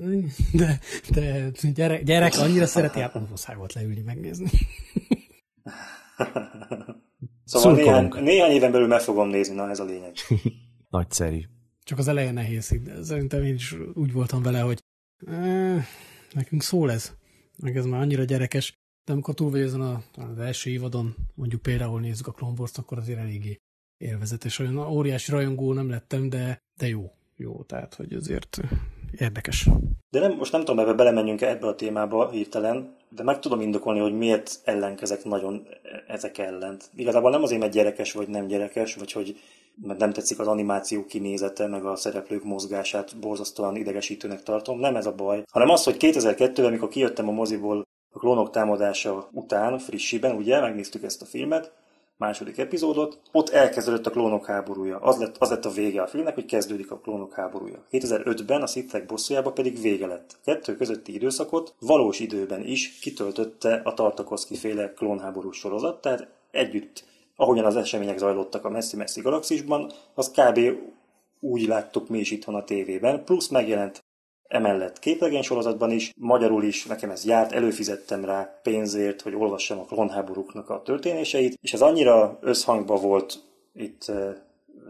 de, 0.53 0.79
de 1.09 1.51
gyerek, 1.75 2.03
gyerek 2.03 2.39
annyira 2.39 2.67
szereti, 2.67 3.01
hát 3.01 3.29
muszáj 3.29 3.57
volt 3.57 3.73
leülni 3.73 4.01
megnézni. 4.01 4.51
Szóval 7.45 7.75
néhány, 7.75 8.13
néhány 8.21 8.51
éven 8.51 8.73
belül 8.73 8.87
meg 8.87 9.01
fogom 9.01 9.29
nézni, 9.29 9.55
na 9.55 9.71
ez 9.71 9.81
a 9.81 9.85
lényeg. 9.85 10.13
Nagyszerű. 10.91 11.41
Csak 11.85 11.99
az 11.99 12.09
elején 12.09 12.33
nehéz. 12.33 12.75
De 12.85 13.03
szerintem 13.03 13.45
én 13.45 13.55
is 13.55 13.75
úgy 13.95 14.13
voltam 14.13 14.43
vele, 14.43 14.61
hogy 14.61 14.83
eh, 15.27 15.85
nekünk 16.33 16.63
szól 16.63 16.91
ez. 16.91 17.13
Meg 17.63 17.77
ez 17.77 17.85
már 17.85 18.01
annyira 18.01 18.25
gyerekes. 18.25 18.73
De 19.05 19.13
amikor 19.13 19.35
túl 19.35 19.51
vagy 19.51 19.61
ezen 19.61 19.81
a, 19.81 20.03
az 20.17 20.39
első 20.39 20.71
évadon, 20.71 21.15
mondjuk 21.35 21.63
például 21.63 22.01
nézzük 22.01 22.27
a 22.27 22.33
Clone 22.33 22.55
Wars-t, 22.59 22.79
akkor 22.79 22.99
azért 22.99 23.19
eléggé 23.19 23.57
élvezetes. 23.97 24.59
Olyan 24.59 24.77
óriási 24.79 25.31
rajongó 25.31 25.73
nem 25.73 25.91
lettem, 25.91 26.29
de, 26.29 26.59
de 26.81 26.89
jó. 26.89 27.11
Jó, 27.37 27.63
tehát, 27.63 27.95
hogy 27.95 28.13
azért 28.13 28.61
érdekes. 29.19 29.69
De 30.11 30.21
nem, 30.21 30.37
most 30.37 30.53
nem 30.53 30.65
tudom, 30.65 30.79
ebbe 30.79 30.93
belemenjünk 30.93 31.41
ebbe 31.41 31.67
a 31.67 31.75
témába 31.75 32.31
hirtelen, 32.31 32.97
de 33.09 33.23
meg 33.23 33.39
tudom 33.39 33.61
indokolni, 33.61 34.01
hogy 34.01 34.17
miért 34.17 34.61
ellenkezek 34.65 35.25
nagyon 35.25 35.67
ezek 36.07 36.39
ellent. 36.39 36.91
Igazából 36.95 37.31
nem 37.31 37.43
azért, 37.43 37.61
mert 37.61 37.73
gyerekes 37.73 38.13
vagy 38.13 38.29
nem 38.29 38.47
gyerekes, 38.47 38.95
vagy 38.95 39.13
hogy 39.13 39.37
mert 39.83 39.99
nem 39.99 40.13
tetszik 40.13 40.39
az 40.39 40.47
animáció 40.47 41.05
kinézete, 41.05 41.67
meg 41.67 41.85
a 41.85 41.97
szereplők 41.97 42.45
mozgását 42.45 43.19
borzasztóan 43.19 43.77
idegesítőnek 43.77 44.43
tartom. 44.43 44.79
Nem 44.79 44.97
ez 44.97 45.07
a 45.07 45.15
baj, 45.15 45.45
hanem 45.51 45.69
az, 45.69 45.85
hogy 45.85 45.97
2002-ben, 45.99 46.65
amikor 46.65 46.89
kijöttem 46.89 47.29
a 47.29 47.33
moziból 47.33 47.87
a 48.11 48.19
klónok 48.19 48.51
támadása 48.51 49.29
után, 49.33 49.79
frissiben, 49.79 50.37
ugye, 50.37 50.61
megnéztük 50.61 51.03
ezt 51.03 51.23
a 51.23 51.27
filmet, 51.27 51.73
második 52.19 52.59
epizódot, 52.59 53.21
ott 53.33 53.49
elkezdődött 53.49 54.07
a 54.07 54.11
klónok 54.11 54.47
háborúja. 54.47 54.99
Az 54.99 55.19
lett, 55.19 55.37
az 55.39 55.51
lett 55.51 55.65
a 55.65 55.71
vége 55.71 56.03
a 56.03 56.07
filmnek, 56.07 56.35
hogy 56.35 56.45
kezdődik 56.45 56.91
a 56.91 56.99
klónok 56.99 57.35
háborúja. 57.35 57.85
2005-ben 57.91 58.63
a 58.63 58.67
Sithek 58.67 59.07
bosszújába 59.07 59.53
pedig 59.53 59.81
vége 59.81 60.07
lett. 60.07 60.37
Kettő 60.45 60.77
közötti 60.77 61.15
időszakot 61.15 61.75
valós 61.81 62.21
időben 62.21 62.65
is 62.65 62.99
kitöltötte 62.99 63.81
a 63.85 63.95
Tartakoszki 63.95 64.57
féle 64.57 64.93
klónháborús 64.93 65.57
sorozat, 65.57 66.01
tehát 66.01 66.29
együtt, 66.51 67.05
ahogyan 67.41 67.65
az 67.65 67.77
események 67.77 68.19
zajlottak 68.19 68.65
a 68.65 68.71
messzi-messzi 68.71 69.21
galaxisban, 69.21 69.93
az 70.15 70.31
kb. 70.31 70.61
úgy 71.41 71.67
láttuk 71.67 72.09
mi 72.09 72.19
is 72.19 72.31
itthon 72.31 72.55
a 72.55 72.65
tévében, 72.65 73.25
plusz 73.25 73.49
megjelent 73.49 74.07
Emellett 74.49 74.99
képregény 74.99 75.43
sorozatban 75.43 75.91
is, 75.91 76.13
magyarul 76.17 76.65
is 76.65 76.87
nekem 76.87 77.11
ez 77.11 77.25
járt, 77.25 77.53
előfizettem 77.53 78.25
rá 78.25 78.61
pénzért, 78.63 79.21
hogy 79.23 79.35
olvassam 79.35 79.79
a 79.79 79.85
klónháborúknak 79.85 80.71
a 80.71 80.83
történéseit, 80.83 81.59
és 81.61 81.73
ez 81.73 81.81
annyira 81.81 82.39
összhangban 82.41 83.01
volt 83.01 83.43
itt 83.75 84.13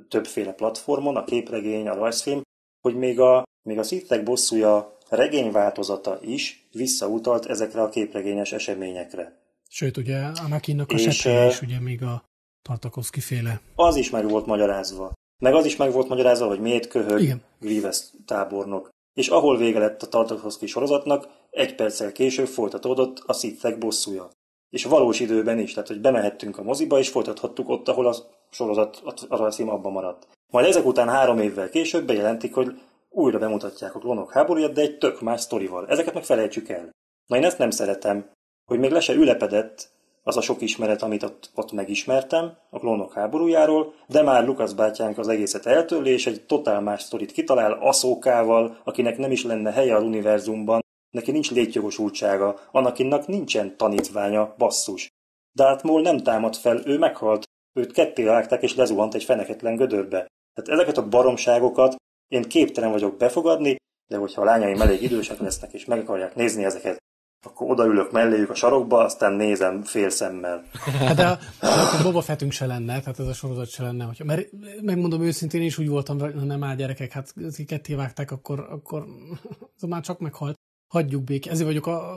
többféle 0.09 0.53
platformon, 0.53 1.17
a 1.17 1.25
képregény, 1.25 1.89
a 1.89 1.95
rajzfilm, 1.95 2.43
hogy 2.81 2.97
még 2.97 3.21
a, 3.21 3.45
még 3.63 3.79
a 3.79 3.83
Sithek 3.83 4.23
bosszúja 4.23 4.99
regény 5.09 5.51
változata 5.51 6.19
is 6.23 6.69
visszautalt 6.73 7.47
ezekre 7.47 7.83
a 7.83 7.89
képregényes 7.89 8.53
eseményekre. 8.53 9.39
Sőt, 9.69 9.97
ugye 9.97 10.19
Anakinnak 10.45 10.91
a 10.91 10.95
és, 10.95 11.25
is 11.25 11.63
ugye 11.63 11.81
még 11.81 12.03
a 12.03 12.28
Tartakovsky 12.63 13.21
féle. 13.21 13.61
Az 13.75 13.97
is 13.97 14.11
meg 14.11 14.29
volt 14.29 14.47
magyarázva. 14.47 15.13
Meg 15.43 15.55
az 15.55 15.65
is 15.65 15.77
meg 15.77 15.93
volt 15.93 16.09
magyarázva, 16.09 16.47
hogy 16.47 16.61
miért 16.61 16.89
köhög 16.89 17.21
Igen. 17.21 17.43
Grievous 17.61 18.01
tábornok 18.27 18.89
és 19.19 19.29
ahol 19.29 19.57
vége 19.57 19.79
lett 19.79 20.03
a 20.03 20.09
Tartakovsky 20.09 20.67
sorozatnak, 20.67 21.29
egy 21.51 21.75
perccel 21.75 22.13
később 22.13 22.47
folytatódott 22.47 23.23
a 23.27 23.33
Sithek 23.33 23.79
bosszúja. 23.79 24.31
És 24.71 24.85
valós 24.85 25.21
időben 25.21 25.59
is, 25.59 25.73
tehát 25.73 25.89
hogy 25.89 26.01
bemehettünk 26.01 26.59
a 26.59 26.63
moziba, 26.63 26.99
és 26.99 27.09
folytathattuk 27.09 27.69
ott, 27.69 27.89
ahol 27.89 28.07
a 28.07 28.15
sorozat, 28.51 29.03
a 29.29 29.37
rajzfilm 29.37 29.69
abban 29.69 29.93
maradt. 29.93 30.29
Majd 30.53 30.67
ezek 30.67 30.87
után 30.87 31.09
három 31.09 31.39
évvel 31.39 31.71
később 31.71 32.07
bejelentik, 32.07 32.55
hogy 32.55 32.81
újra 33.09 33.39
bemutatják 33.39 33.95
a 33.95 33.99
klónok 33.99 34.33
háborúját, 34.33 34.73
de 34.73 34.81
egy 34.81 34.99
tök 34.99 35.21
más 35.21 35.41
sztorival. 35.41 35.89
Ezeket 35.89 36.15
meg 36.15 36.25
felejtsük 36.25 36.69
el. 36.69 36.91
Na 37.27 37.37
én 37.37 37.45
ezt 37.45 37.59
nem 37.59 37.71
szeretem, 37.71 38.31
hogy 38.65 38.79
még 38.79 38.91
le 38.91 39.01
se 39.01 39.13
ülepedett 39.13 39.91
az 40.29 40.37
a 40.37 40.41
sok 40.41 40.61
ismeret, 40.61 41.03
amit 41.03 41.23
ott, 41.23 41.51
ott 41.55 41.73
megismertem 41.73 42.57
a 42.71 42.79
klónok 42.79 43.13
háborújáról, 43.13 43.95
de 44.07 44.23
már 44.23 44.45
Lukasz 44.45 44.73
bátyánk 44.73 45.19
az 45.19 45.29
egészet 45.29 45.67
eltörli, 45.67 46.11
és 46.11 46.27
egy 46.27 46.47
totál 46.47 46.81
más 46.81 47.03
sztorit 47.03 47.33
kitalál 47.33 47.73
Aszókával, 47.73 48.81
akinek 48.85 49.19
nem 49.19 49.31
is 49.31 49.45
lenne 49.45 49.73
helye 49.73 49.97
az 49.97 50.03
univerzumban, 50.03 50.81
neki 51.11 51.31
nincs 51.31 51.51
létjogosultsága, 51.51 52.61
annak 52.73 53.27
nincsen 53.27 53.77
tanítványa, 53.77 54.55
basszus. 54.59 55.09
Darth 55.55 55.85
Maul 55.85 56.01
nem 56.01 56.19
támad 56.19 56.57
fel, 56.57 56.87
ő 56.87 56.99
meghalt, 56.99 57.45
őt 57.73 57.93
ketté 57.93 58.25
vágták 58.25 58.63
és 58.63 58.75
lezuhant 58.75 59.15
egy 59.15 59.25
feneketlen 59.25 59.77
gödörbe. 59.77 60.27
Tehát 60.55 60.81
ezeket 60.81 60.99
a 60.99 61.09
baromságokat 61.09 61.97
én 62.29 62.43
képtelen 62.43 62.91
vagyok 62.91 63.17
befogadni, 63.17 63.77
de 64.11 64.17
hogyha 64.17 64.41
a 64.41 64.45
lányaim 64.45 64.81
elég 64.81 65.03
idősek 65.03 65.39
lesznek 65.39 65.73
és 65.73 65.85
meg 65.85 65.99
akarják 65.99 66.35
nézni 66.35 66.65
ezeket, 66.65 66.99
akkor 67.43 67.71
odaülök 67.71 68.13
melléjük 68.13 68.51
a 68.51 68.55
sarokba, 68.55 69.05
aztán 69.05 69.33
nézem 69.33 69.83
fél 69.83 70.11
szemmel. 70.11 70.65
Hát 70.99 71.17
de, 71.17 71.39
akkor 71.61 72.03
Boba 72.03 72.21
Fettünk 72.21 72.53
se 72.53 72.67
lenne, 72.67 73.01
tehát 73.01 73.19
ez 73.19 73.27
a 73.27 73.33
sorozat 73.33 73.71
se 73.71 73.83
lenne. 73.83 74.05
Hogyha, 74.05 74.25
mert 74.25 74.49
megmondom 74.83 75.23
őszintén, 75.23 75.63
is 75.63 75.79
úgy 75.79 75.89
voltam, 75.89 76.19
hogy 76.19 76.35
nem 76.35 76.65
áll 76.65 76.77
gyerekek, 76.77 77.13
hát 77.13 77.35
ketté 77.67 77.95
vágták, 77.95 78.31
akkor, 78.31 78.67
akkor 78.71 79.05
az 79.77 79.83
már 79.89 80.03
csak 80.03 80.19
meghalt. 80.19 80.57
Hagyjuk 80.87 81.25
békét. 81.25 81.53
Ezért 81.53 81.67
vagyok 81.67 81.87
a, 81.87 82.17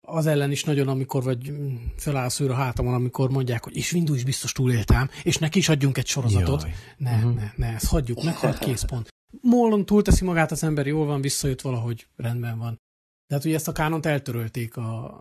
az 0.00 0.26
ellen 0.26 0.50
is 0.50 0.64
nagyon, 0.64 0.88
amikor 0.88 1.22
vagy 1.22 1.52
felállsz 1.96 2.40
a 2.40 2.54
hátamon, 2.54 2.94
amikor 2.94 3.30
mondják, 3.30 3.64
hogy 3.64 3.76
és 3.76 3.92
Windu 3.92 4.14
is 4.14 4.24
biztos 4.24 4.52
túléltám, 4.52 5.08
és 5.22 5.38
neki 5.38 5.58
is 5.58 5.68
adjunk 5.68 5.98
egy 5.98 6.06
sorozatot. 6.06 6.62
Jaj. 6.62 6.72
Ne, 6.96 7.16
uh-huh. 7.16 7.34
ne, 7.34 7.52
ne, 7.56 7.74
ezt 7.74 7.88
hagyjuk, 7.88 8.22
meghalt, 8.22 8.58
kész 8.58 8.82
pont. 8.82 9.08
Mollon 9.40 9.84
túlteszi 9.84 10.24
magát 10.24 10.50
az 10.50 10.62
ember, 10.62 10.86
jól 10.86 11.06
van, 11.06 11.20
visszajött 11.20 11.60
valahogy, 11.60 12.06
rendben 12.16 12.58
van. 12.58 12.80
De 13.28 13.34
hát 13.34 13.44
ugye 13.44 13.54
ezt 13.54 13.68
a 13.68 13.72
kánont 13.72 14.06
eltörölték 14.06 14.76
a 14.76 15.20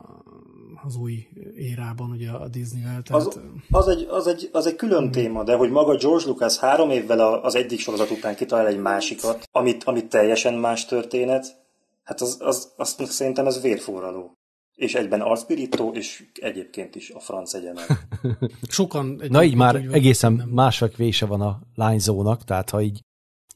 az 0.85 0.95
új 0.95 1.27
érában, 1.55 2.09
ugye 2.09 2.29
a 2.29 2.47
Disney-vel. 2.47 3.01
Tehát... 3.01 3.25
Az, 3.25 3.39
az, 3.69 3.87
egy, 3.87 4.07
az, 4.09 4.27
egy, 4.27 4.49
az 4.51 4.65
egy 4.65 4.75
külön 4.75 5.03
mm. 5.03 5.11
téma, 5.11 5.43
de 5.43 5.55
hogy 5.55 5.69
maga 5.69 5.95
George 5.95 6.25
Lucas 6.25 6.57
három 6.57 6.89
évvel 6.89 7.19
az 7.19 7.55
egyik 7.55 7.79
sorozat 7.79 8.11
után 8.11 8.35
kitalál 8.35 8.67
egy 8.67 8.77
másikat, 8.77 9.47
amit, 9.51 9.83
amit 9.83 10.09
teljesen 10.09 10.53
más 10.53 10.85
történet, 10.85 11.55
hát 12.03 12.21
az, 12.21 12.37
az, 12.39 12.71
azt 12.77 13.05
szerintem 13.05 13.45
ez 13.45 13.61
vérforraló. 13.61 14.37
És 14.75 14.95
egyben 14.95 15.21
arcpirító, 15.21 15.91
és 15.93 16.23
egyébként 16.33 16.95
is 16.95 17.09
a 17.09 17.19
franc 17.19 17.53
egyenek. 17.53 18.07
Sokan... 18.69 19.21
Na 19.29 19.43
így 19.43 19.55
már 19.55 19.75
egészen 19.91 20.33
nem. 20.33 20.47
másfekvése 20.47 21.25
van 21.25 21.41
a 21.41 21.59
lányzónak, 21.75 22.43
tehát 22.43 22.69
ha 22.69 22.81
így 22.81 23.01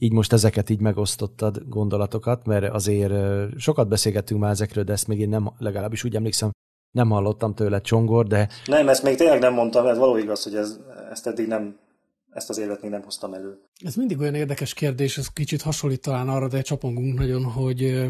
így 0.02 0.14
most 0.14 0.34
ezeket 0.34 0.70
így 0.70 0.80
megosztottad 0.80 1.64
gondolatokat, 1.68 2.46
mert 2.46 2.74
azért 2.74 3.14
sokat 3.58 3.88
beszélgettünk 3.88 4.40
már 4.40 4.52
ezekről, 4.52 4.84
de 4.84 4.92
ezt 4.92 5.08
még 5.08 5.20
én 5.20 5.30
nem, 5.30 5.52
legalábbis 5.58 6.04
úgy 6.04 6.16
emlékszem, 6.16 6.52
nem 6.92 7.10
hallottam 7.10 7.54
tőle 7.54 7.82
csongor, 7.82 8.28
de... 8.28 8.50
Nem, 8.66 8.90
ezt 8.90 9.04
még 9.04 9.18
tényleg 9.18 9.40
nem 9.40 9.54
mondtam, 9.54 9.86
ez 9.86 9.98
való 9.98 10.18
igaz, 10.18 10.44
hogy 10.44 10.56
ez, 10.56 10.80
ezt 11.12 11.28
eddig 11.28 11.48
nem, 11.48 11.80
ezt 12.32 12.50
az 12.50 12.58
évet 12.58 12.82
még 12.82 12.92
nem 12.92 13.04
hoztam 13.04 13.34
elő. 13.34 13.62
Ez 13.86 13.96
mindig 13.96 14.20
olyan 14.20 14.36
érdekes 14.36 14.74
kérdés, 14.74 15.18
ez 15.18 15.28
kicsit 15.28 15.62
hasonlít 15.62 16.02
talán 16.02 16.30
arra, 16.30 16.48
de 16.48 16.62
csapongunk 16.62 17.18
nagyon, 17.18 17.44
hogy 17.44 18.08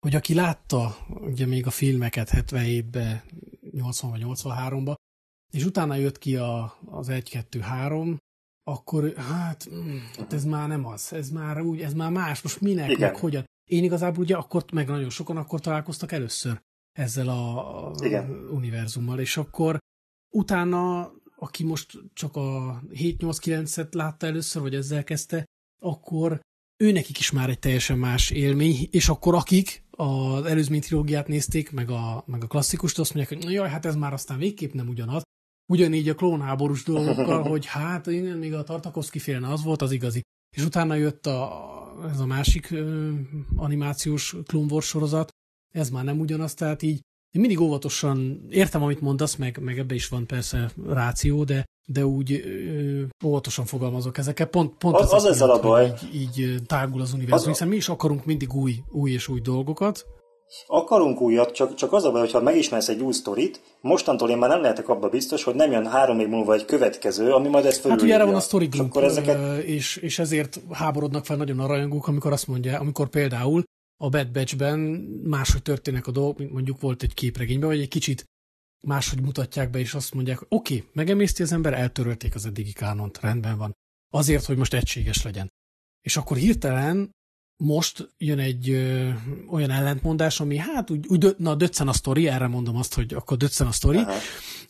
hogy 0.00 0.14
aki 0.14 0.34
látta 0.34 0.96
ugye 1.20 1.46
még 1.46 1.66
a 1.66 1.70
filmeket 1.70 2.30
77-ben, 2.32 3.22
80 3.70 4.10
vagy 4.10 4.22
83-ba, 4.24 4.94
és 5.52 5.64
utána 5.64 5.94
jött 5.94 6.18
ki 6.18 6.36
a, 6.36 6.78
az 6.86 7.06
1-2-3, 7.10 8.16
akkor 8.68 9.12
hát, 9.16 9.70
mm, 9.70 9.96
hát 10.16 10.32
ez 10.32 10.44
már 10.44 10.68
nem 10.68 10.86
az, 10.86 11.12
ez 11.12 11.30
már 11.30 11.60
úgy, 11.60 11.80
ez 11.80 11.94
már 11.94 12.10
más, 12.10 12.42
most 12.42 12.60
minek, 12.60 12.90
Igen. 12.90 13.10
meg 13.10 13.20
hogyan. 13.20 13.44
Én 13.70 13.84
igazából 13.84 14.24
ugye 14.24 14.36
akkor, 14.36 14.64
meg 14.72 14.88
nagyon 14.88 15.10
sokan 15.10 15.36
akkor 15.36 15.60
találkoztak 15.60 16.12
először 16.12 16.60
ezzel 16.92 17.28
a, 17.28 17.92
univerzummal, 18.50 19.20
és 19.20 19.36
akkor 19.36 19.78
utána, 20.34 21.12
aki 21.36 21.64
most 21.64 21.98
csak 22.12 22.36
a 22.36 22.80
7-8-9-et 22.92 23.94
látta 23.94 24.26
először, 24.26 24.62
vagy 24.62 24.74
ezzel 24.74 25.04
kezdte, 25.04 25.44
akkor 25.82 26.40
ő 26.76 26.92
nekik 26.92 27.18
is 27.18 27.30
már 27.30 27.48
egy 27.48 27.58
teljesen 27.58 27.98
más 27.98 28.30
élmény, 28.30 28.88
és 28.90 29.08
akkor 29.08 29.34
akik 29.34 29.84
az 29.90 30.44
előzmény 30.44 30.80
trilógiát 30.80 31.28
nézték, 31.28 31.70
meg 31.70 31.90
a, 31.90 32.22
meg 32.26 32.44
a 32.44 32.46
klasszikust, 32.46 32.98
azt 32.98 33.14
mondják, 33.14 33.42
hogy 33.42 33.52
jaj, 33.52 33.68
hát 33.68 33.86
ez 33.86 33.96
már 33.96 34.12
aztán 34.12 34.38
végképp 34.38 34.72
nem 34.72 34.88
ugyanaz, 34.88 35.22
Ugyanígy 35.70 36.08
a 36.08 36.14
klónháborús 36.14 36.82
dolgokkal, 36.82 37.42
hogy 37.42 37.66
hát 37.66 38.06
igen, 38.06 38.38
még 38.38 38.54
a 38.54 38.62
Tartakovsky 38.62 39.18
félne, 39.18 39.48
az 39.52 39.62
volt 39.62 39.82
az 39.82 39.92
igazi. 39.92 40.20
És 40.56 40.64
utána 40.64 40.94
jött 40.94 41.26
a, 41.26 41.50
ez 42.12 42.20
a 42.20 42.26
másik 42.26 42.70
ö, 42.70 43.10
animációs 43.56 44.36
Clone 44.46 44.72
Wars 44.72 44.86
sorozat, 44.86 45.30
ez 45.74 45.90
már 45.90 46.04
nem 46.04 46.20
ugyanaz, 46.20 46.54
tehát 46.54 46.82
így 46.82 47.00
én 47.30 47.40
mindig 47.40 47.60
óvatosan 47.60 48.46
értem, 48.50 48.82
amit 48.82 49.00
mondasz, 49.00 49.36
meg, 49.36 49.58
meg 49.60 49.78
ebbe 49.78 49.94
is 49.94 50.08
van 50.08 50.26
persze 50.26 50.70
ráció, 50.86 51.44
de, 51.44 51.64
de 51.90 52.06
úgy 52.06 52.32
ö, 52.32 53.02
óvatosan 53.24 53.64
fogalmazok 53.64 54.18
ezeket. 54.18 54.50
Pont, 54.50 54.74
pont 54.74 54.96
az, 54.96 55.12
az 55.12 55.24
ezzel 55.24 55.50
a 55.50 55.60
baj. 55.60 55.94
Így, 56.12 56.38
így 56.38 56.62
tágul 56.66 57.00
az 57.00 57.12
univerzum, 57.12 57.48
hiszen 57.48 57.68
mi 57.68 57.76
is 57.76 57.88
akarunk 57.88 58.24
mindig 58.24 58.52
új, 58.52 58.82
új 58.90 59.10
és 59.10 59.28
új 59.28 59.40
dolgokat, 59.40 60.06
Akarunk 60.66 61.20
újat, 61.20 61.52
csak, 61.52 61.74
csak 61.74 61.92
az 61.92 62.04
a 62.04 62.10
baj, 62.10 62.20
hogyha 62.20 62.40
megismersz 62.40 62.88
egy 62.88 63.00
új 63.00 63.12
sztorit, 63.12 63.60
mostantól 63.80 64.30
én 64.30 64.38
már 64.38 64.50
nem 64.50 64.60
lehetek 64.60 64.88
abba 64.88 65.08
biztos, 65.08 65.42
hogy 65.42 65.54
nem 65.54 65.70
jön 65.70 65.86
három 65.86 66.20
év 66.20 66.28
múlva 66.28 66.54
egy 66.54 66.64
következő, 66.64 67.32
ami 67.32 67.48
majd 67.48 67.64
ezt 67.64 67.80
fölülírja. 67.80 68.14
Hát 68.14 68.24
ugye 68.24 68.32
erre 68.32 68.60
van 68.60 68.78
a 68.78 68.82
akkor 68.82 69.04
ezeket... 69.04 69.62
és, 69.64 69.96
és 69.96 70.18
ezért 70.18 70.60
háborodnak 70.70 71.24
fel 71.24 71.36
nagyon 71.36 71.60
a 71.60 71.66
rajongók, 71.66 72.08
amikor 72.08 72.32
azt 72.32 72.46
mondja, 72.46 72.78
amikor 72.78 73.08
például 73.08 73.62
a 74.00 74.08
Bad 74.08 74.30
Batch-ben 74.30 74.78
máshogy 75.24 75.62
történnek 75.62 76.06
a 76.06 76.10
dolgok, 76.10 76.38
mint 76.38 76.52
mondjuk 76.52 76.80
volt 76.80 77.02
egy 77.02 77.14
képregényben, 77.14 77.68
vagy 77.68 77.80
egy 77.80 77.88
kicsit 77.88 78.24
máshogy 78.86 79.22
mutatják 79.22 79.70
be, 79.70 79.78
és 79.78 79.94
azt 79.94 80.14
mondják, 80.14 80.40
oké, 80.48 80.76
okay, 80.76 80.88
megemészti 80.92 81.42
az 81.42 81.52
ember, 81.52 81.72
eltörölték 81.72 82.34
az 82.34 82.46
eddigi 82.46 82.72
kánont, 82.72 83.20
rendben 83.20 83.58
van. 83.58 83.72
Azért, 84.10 84.44
hogy 84.44 84.56
most 84.56 84.74
egységes 84.74 85.22
legyen. 85.22 85.48
És 86.00 86.16
akkor 86.16 86.36
hirtelen 86.36 87.10
most 87.60 88.14
jön 88.18 88.38
egy 88.38 88.70
ö, 88.70 89.10
olyan 89.50 89.70
ellentmondás, 89.70 90.40
ami 90.40 90.56
hát 90.56 90.90
úgy, 90.90 91.06
úgy 91.06 91.34
na 91.38 91.54
döccen 91.54 91.88
a 91.88 91.92
sztori, 91.92 92.28
erre 92.28 92.46
mondom 92.46 92.76
azt, 92.76 92.94
hogy 92.94 93.14
akkor 93.14 93.36
döccen 93.36 93.66
a 93.66 93.72
sztori, 93.72 93.98
Aha. 93.98 94.12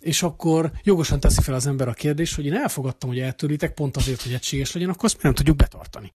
és 0.01 0.23
akkor 0.23 0.73
jogosan 0.83 1.21
teszi 1.21 1.43
fel 1.43 1.55
az 1.55 1.67
ember 1.67 1.89
a 1.89 1.93
kérdést, 1.93 2.35
hogy 2.35 2.47
én 2.47 2.55
elfogadtam, 2.55 3.09
hogy 3.09 3.19
eltörlitek 3.19 3.75
pont 3.75 3.97
azért, 3.97 4.23
hogy 4.23 4.33
egységes 4.33 4.73
legyen, 4.73 4.89
akkor 4.89 5.05
azt 5.05 5.23
nem 5.23 5.35
tudjuk 5.35 5.57
betartani. 5.57 6.13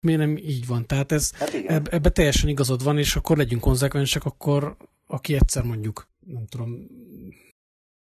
Miért 0.00 0.20
nem 0.20 0.36
így 0.36 0.66
van? 0.66 0.86
Tehát 0.86 1.12
ez, 1.12 1.32
hát 1.32 1.54
eb, 1.66 1.88
ebbe 1.90 2.10
teljesen 2.10 2.48
igazad 2.48 2.82
van, 2.82 2.98
és 2.98 3.16
akkor 3.16 3.36
legyünk 3.36 3.60
konzekvensek, 3.60 4.24
akkor 4.24 4.76
aki 5.06 5.34
egyszer 5.34 5.62
mondjuk, 5.62 6.08
nem 6.26 6.46
tudom, 6.46 6.86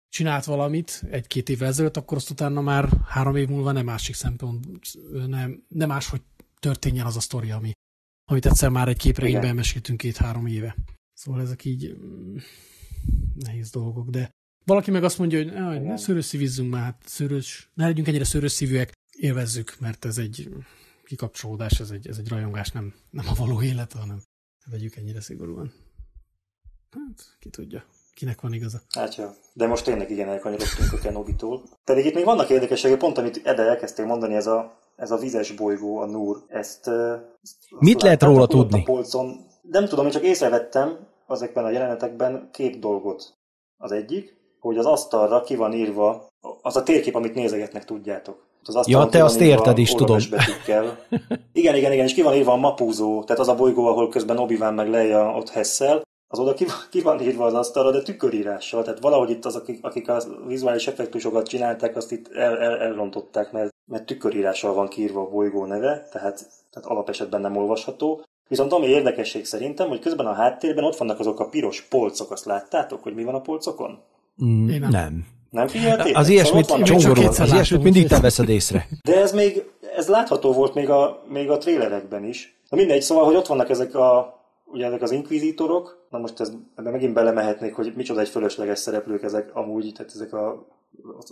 csinált 0.08 0.44
valamit 0.44 1.02
egy-két 1.10 1.48
évvel 1.48 1.68
ezelőtt, 1.68 1.96
akkor 1.96 2.16
azt 2.16 2.30
utána 2.30 2.60
már 2.60 2.88
három 3.06 3.36
év 3.36 3.48
múlva 3.48 3.72
nem 3.72 3.84
másik 3.84 4.14
szempont, 4.14 4.66
nem, 5.26 5.64
nem 5.68 5.88
máshogy 5.88 6.22
történjen 6.58 7.06
az 7.06 7.16
a 7.16 7.20
sztori, 7.20 7.50
ami, 7.50 7.72
amit 8.30 8.46
egyszer 8.46 8.68
már 8.68 8.88
egy 8.88 8.96
képregényben 8.96 9.54
meséltünk 9.54 9.98
két-három 9.98 10.46
éve. 10.46 10.76
Szóval 11.14 11.40
ezek 11.40 11.64
így 11.64 11.96
mm, 11.98 12.36
nehéz 13.34 13.70
dolgok, 13.70 14.08
de 14.08 14.30
valaki 14.64 14.90
meg 14.90 15.04
azt 15.04 15.18
mondja, 15.18 15.38
hogy 15.38 15.52
ne, 15.52 15.78
ne 15.78 15.96
szőrös 15.96 16.24
szívizzünk 16.24 16.70
már, 16.70 16.82
hát 16.82 17.02
szőrös, 17.06 17.70
ne 17.74 17.86
legyünk 17.86 18.08
ennyire 18.08 18.24
szőrös 18.24 18.52
szívűek, 18.52 18.92
élvezzük, 19.16 19.76
mert 19.80 20.04
ez 20.04 20.18
egy 20.18 20.48
kikapcsolódás, 21.04 21.80
ez 21.80 21.90
egy, 21.90 22.08
ez 22.08 22.18
egy 22.18 22.28
rajongás, 22.28 22.70
nem, 22.70 22.94
nem 23.10 23.28
a 23.28 23.34
való 23.34 23.62
élet, 23.62 23.92
hanem 23.92 24.22
vegyük 24.70 24.96
ennyire 24.96 25.20
szigorúan. 25.20 25.72
Hát, 26.90 27.36
ki 27.38 27.48
tudja 27.48 27.84
kinek 28.18 28.40
van 28.40 28.52
igaza. 28.52 28.80
Hát 28.88 29.16
jó. 29.16 29.24
De 29.52 29.66
most 29.66 29.84
tényleg 29.84 30.10
igen 30.10 30.28
elkanyarodtunk 30.28 30.92
a 30.92 30.98
Kenobitól. 30.98 31.62
Pedig 31.84 32.04
itt 32.04 32.14
még 32.14 32.24
vannak 32.24 32.50
érdekességek, 32.50 32.98
pont 32.98 33.18
amit 33.18 33.40
Ede 33.44 33.62
elkezdtél 33.62 34.06
mondani, 34.06 34.34
ez 34.34 34.46
a 34.46 34.78
ez 34.98 35.11
a 35.11 35.16
vizes 35.16 35.52
bolygó, 35.52 35.98
a 35.98 36.06
Nur, 36.06 36.44
ezt... 36.48 36.90
Mit 37.78 38.02
lehet 38.02 38.22
róla 38.22 38.46
tudni? 38.46 38.80
A 38.80 38.92
polcon. 38.92 39.46
Nem 39.62 39.84
tudom, 39.84 40.04
én 40.04 40.11
csak 40.11 40.22
észrevettem 40.22 40.98
ezekben 41.28 41.64
a 41.64 41.70
jelenetekben 41.70 42.48
két 42.52 42.78
dolgot. 42.78 43.34
Az 43.76 43.92
egyik, 43.92 44.37
hogy 44.61 44.78
az 44.78 44.87
asztalra 44.87 45.40
ki 45.40 45.56
van 45.56 45.72
írva, 45.72 46.26
az 46.62 46.76
a 46.76 46.82
térkép, 46.82 47.14
amit 47.14 47.34
nézegetnek, 47.34 47.84
tudjátok. 47.84 48.46
Az 48.62 48.88
ja, 48.88 49.06
te 49.06 49.24
azt 49.24 49.40
érted 49.40 49.78
is, 49.78 49.94
tudom. 49.94 50.18
igen, 51.52 51.76
igen, 51.76 51.92
igen, 51.92 52.04
és 52.04 52.14
ki 52.14 52.22
van 52.22 52.34
írva 52.34 52.52
a 52.52 52.56
mapúzó, 52.56 53.24
tehát 53.24 53.42
az 53.42 53.48
a 53.48 53.54
bolygó, 53.54 53.87
ahol 53.87 54.08
közben 54.08 54.38
obi 54.38 54.56
meg 54.56 54.88
Leia 54.88 55.37
ott 55.37 55.48
hesszel, 55.48 56.02
az 56.30 56.38
oda 56.38 56.54
ki, 56.54 56.66
ki 56.90 57.00
van 57.00 57.20
írva 57.20 57.44
az 57.44 57.54
asztalra, 57.54 57.90
de 57.90 58.02
tükörírással. 58.02 58.82
Tehát 58.82 59.00
valahogy 59.00 59.30
itt 59.30 59.44
az, 59.44 59.56
akik, 59.56 59.84
akik 59.84 60.08
a 60.08 60.22
vizuális 60.46 60.87
effektusokat 60.87 61.46
csinálták, 61.46 61.96
azt 61.96 62.12
itt 62.12 62.32
el, 62.32 62.58
el, 62.58 62.78
elrontották, 62.78 63.52
mert, 63.52 63.70
mert 63.88 64.07
tükörírással 64.07 64.74
van 64.74 64.88
kiírva 64.88 65.20
a 65.20 65.29
bolygó 65.29 65.64
neve, 65.64 66.09
tehát, 66.12 66.46
tehát 66.70 66.88
alapesetben 66.88 67.40
nem 67.40 67.57
olvasható. 67.57 68.24
Viszont 68.48 68.72
ami 68.72 68.87
érdekesség 68.87 69.44
szerintem, 69.44 69.88
hogy 69.88 70.01
közben 70.01 70.27
a 70.27 70.33
háttérben 70.33 70.85
ott 70.85 70.96
vannak 70.96 71.18
azok 71.18 71.40
a 71.40 71.48
piros 71.48 71.83
polcok, 71.83 72.31
azt 72.31 72.44
láttátok, 72.44 73.03
hogy 73.03 73.14
mi 73.14 73.24
van 73.24 73.35
a 73.35 73.40
polcokon? 73.40 73.98
Mm, 74.44 74.68
Én 74.68 74.81
nem. 74.81 74.90
nem. 74.90 75.27
Nem 75.51 75.68
figyeltétek? 75.68 76.16
Az 76.16 76.29
ilyesmit, 76.29 76.64
szóval 76.64 76.85
csongorul, 76.85 77.27
az 77.27 77.53
ilyesmit 77.53 77.83
mindig 77.83 78.09
te 78.09 78.20
veszed 78.20 78.48
észre. 78.48 78.87
De 79.09 79.20
ez 79.20 79.33
még, 79.33 79.64
ez 79.96 80.09
látható 80.09 80.53
volt 80.53 80.74
még 80.74 80.90
a, 80.90 81.22
még 81.29 81.51
a 81.51 81.59
trélerekben 81.59 82.24
is. 82.24 82.61
Na 82.68 82.77
mindegy, 82.77 83.03
szóval, 83.03 83.24
hogy 83.24 83.35
ott 83.35 83.46
vannak 83.46 83.70
ezek 83.70 83.94
a 83.94 84.38
ugye 84.72 84.87
ezek 84.87 85.03
az 85.03 85.11
inkvizitorok, 85.11 86.07
na 86.11 86.18
most 86.18 86.40
ez, 86.40 86.53
ebben 86.74 86.92
megint 86.92 87.12
belemehetnék, 87.12 87.74
hogy 87.74 87.92
micsoda 87.96 88.20
egy 88.20 88.29
fölösleges 88.29 88.79
szereplők 88.79 89.22
ezek 89.22 89.55
amúgy, 89.55 89.92
tehát 89.96 90.12
ezek 90.14 90.33
a 90.33 90.66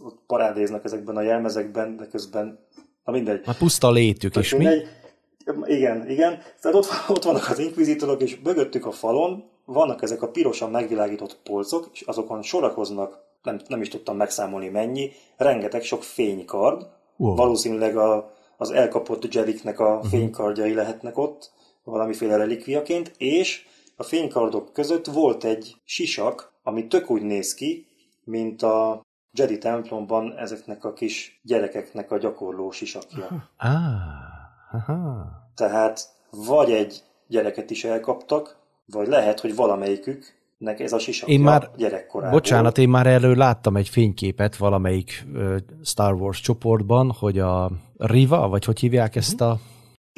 ott 0.03 0.19
parádéznak 0.27 0.85
ezekben 0.85 1.17
a 1.17 1.23
jelmezekben, 1.23 1.97
de 1.97 2.07
közben, 2.07 2.59
na 3.05 3.13
mindegy. 3.13 3.43
A 3.45 3.55
puszta 3.59 3.91
létük 3.91 4.37
is, 4.37 4.55
mi? 4.55 4.67
Igen, 5.65 6.11
igen. 6.11 6.39
Tehát 6.61 6.77
ott, 6.77 6.89
ott 7.09 7.25
vannak 7.25 7.51
az 7.51 7.59
inkvizitorok, 7.59 8.23
és 8.23 8.39
mögöttük 8.43 8.87
a 8.87 8.91
falon 8.91 9.45
vannak 9.65 10.03
ezek 10.03 10.23
a 10.23 10.29
pirosan 10.29 10.71
megvilágított 10.71 11.39
polcok, 11.43 11.89
és 11.93 12.01
azokon 12.01 12.43
sorakoznak, 12.43 13.19
nem, 13.43 13.61
nem 13.69 13.81
is 13.81 13.89
tudtam 13.89 14.17
megszámolni 14.17 14.69
mennyi, 14.69 15.13
rengeteg 15.37 15.83
sok 15.83 16.03
fénykard, 16.03 16.87
wow. 17.17 17.35
valószínűleg 17.35 17.97
a, 17.97 18.33
az 18.57 18.71
elkapott 18.71 19.35
Jediknek 19.35 19.81
a 19.81 19.95
uh-huh. 19.95 20.11
fénykardjai 20.11 20.75
lehetnek 20.75 21.19
ott, 21.19 21.53
valamiféle 21.85 22.37
relikviaként, 22.37 23.13
és 23.19 23.67
a 23.97 24.03
fénykardok 24.03 24.73
között 24.73 25.07
volt 25.07 25.45
egy 25.45 25.77
sisak, 25.85 26.53
ami 26.63 26.87
tök 26.87 27.11
úgy 27.11 27.23
néz 27.23 27.55
ki, 27.55 27.87
mint 28.25 28.63
a 28.63 29.06
Jedi 29.37 29.59
templomban 29.59 30.35
ezeknek 30.39 30.85
a 30.85 30.93
kis 30.93 31.41
gyerekeknek 31.43 32.11
a 32.11 32.19
gyakorló 32.19 32.71
sisakja. 32.71 33.49
Ah, 33.57 33.73
aha. 34.73 35.27
Tehát 35.55 36.01
vagy 36.31 36.71
egy 36.71 37.03
gyereket 37.27 37.71
is 37.71 37.85
elkaptak, 37.85 38.57
vagy 38.87 39.09
lehet, 39.09 39.41
hogy 39.41 39.55
valamelyikük 39.55 40.35
nek 40.59 40.81
ez 40.81 40.93
a 40.93 40.99
sisakja 40.99 41.35
én 41.35 41.41
már, 41.41 41.71
gyerekkorából. 41.77 42.39
Bocsánat, 42.39 42.79
én 42.79 42.89
már 42.89 43.07
erről 43.07 43.37
láttam 43.37 43.77
egy 43.77 43.89
fényképet 43.89 44.57
valamelyik 44.57 45.27
Star 45.85 46.15
Wars 46.15 46.41
csoportban, 46.41 47.13
hogy 47.19 47.39
a 47.39 47.71
Riva, 47.97 48.49
vagy 48.49 48.65
hogy 48.65 48.81
hívják 48.81 49.17
ezt 49.17 49.41
a 49.41 49.59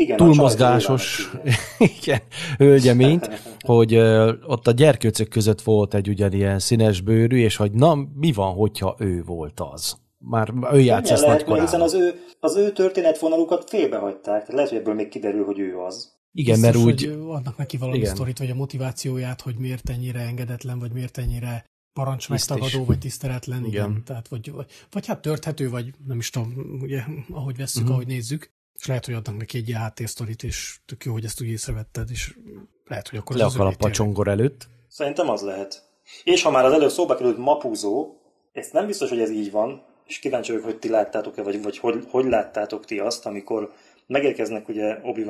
Igen, 0.00 0.16
túlmozgásos 0.16 1.30
igen, 2.00 2.20
hölgyeményt, 2.58 3.30
hogy 3.60 3.96
uh, 3.96 4.30
ott 4.46 4.66
a 4.66 4.70
gyerkőcök 4.70 5.28
között 5.28 5.60
volt 5.60 5.94
egy 5.94 6.08
ugyanilyen 6.08 6.58
színes 6.58 7.00
bőrű, 7.00 7.36
és 7.36 7.56
hogy 7.56 7.72
na, 7.72 7.94
mi 8.14 8.32
van, 8.32 8.54
hogyha 8.54 8.96
ő 8.98 9.22
volt 9.22 9.60
az? 9.60 9.96
Már 10.18 10.52
ő 10.72 10.80
játsz 10.80 11.10
ezt 11.10 11.22
lehet, 11.22 11.46
mert 11.48 11.60
hiszen 11.60 11.80
az 11.80 11.94
ő, 11.94 12.14
az 12.40 12.56
ő 12.56 12.72
történetvonalukat 12.72 13.68
félbehagyták. 13.68 14.52
Lehet, 14.52 14.68
hogy 14.68 14.78
ebből 14.78 14.94
még 14.94 15.08
kiderül, 15.08 15.44
hogy 15.44 15.58
ő 15.58 15.78
az. 15.78 16.16
Igen, 16.32 16.60
Biztos, 16.60 16.74
mert 16.74 16.86
úgy... 16.86 17.04
Hogy 17.04 17.36
adnak 17.36 17.56
neki 17.56 17.76
valami 17.76 17.98
igen. 17.98 18.14
sztorit, 18.14 18.38
vagy 18.38 18.50
a 18.50 18.54
motivációját, 18.54 19.40
hogy 19.40 19.54
miért 19.58 19.90
ennyire 19.90 20.20
engedetlen, 20.20 20.78
vagy 20.78 20.92
miért 20.92 21.18
ennyire 21.18 21.64
parancs 21.92 22.28
megtagadó, 22.28 22.84
vagy 22.84 22.98
tiszteletlen, 22.98 23.64
igen. 23.64 23.90
igen. 23.90 24.02
Tehát, 24.04 24.28
vagy, 24.28 24.52
vagy, 24.52 24.66
vagy 24.90 25.06
hát 25.06 25.22
törthető, 25.22 25.70
vagy 25.70 25.94
nem 26.06 26.18
is 26.18 26.30
tudom, 26.30 26.78
ugye, 26.82 27.02
ahogy 27.30 27.56
vesszük, 27.56 27.82
uh-huh. 27.82 27.96
ahogy 27.96 28.06
nézzük. 28.06 28.56
És 28.78 28.86
lehet, 28.86 29.04
hogy 29.04 29.14
adnak 29.14 29.36
neki 29.36 29.58
egy 29.58 29.68
ilyen 29.68 29.80
háttérsztorit, 29.80 30.42
és 30.42 30.78
tök 30.86 31.04
jó, 31.04 31.12
hogy 31.12 31.24
ezt 31.24 31.40
úgy 31.40 31.48
észrevetted, 31.48 32.10
és 32.10 32.34
lehet, 32.84 33.08
hogy 33.08 33.18
akkor 33.18 33.36
Le 33.36 33.44
a 33.44 33.74
pacsongor 33.78 34.28
előtt. 34.28 34.68
Szerintem 34.88 35.28
az 35.28 35.40
lehet. 35.40 35.88
És 36.24 36.42
ha 36.42 36.50
már 36.50 36.64
az 36.64 36.72
előbb 36.72 36.90
szóba 36.90 37.14
került 37.14 37.38
mapúzó, 37.38 38.16
ezt 38.52 38.72
nem 38.72 38.86
biztos, 38.86 39.08
hogy 39.08 39.20
ez 39.20 39.30
így 39.30 39.50
van, 39.50 39.82
és 40.06 40.18
kíváncsi 40.18 40.50
vagyok, 40.50 40.66
hogy 40.66 40.78
ti 40.78 40.88
láttátok-e, 40.88 41.42
vagy, 41.42 41.62
vagy 41.62 41.78
hogy, 41.78 42.06
hogy 42.10 42.24
láttátok 42.24 42.84
ti 42.84 42.98
azt, 42.98 43.26
amikor 43.26 43.72
megérkeznek 44.06 44.68
ugye 44.68 44.98
obi 45.02 45.26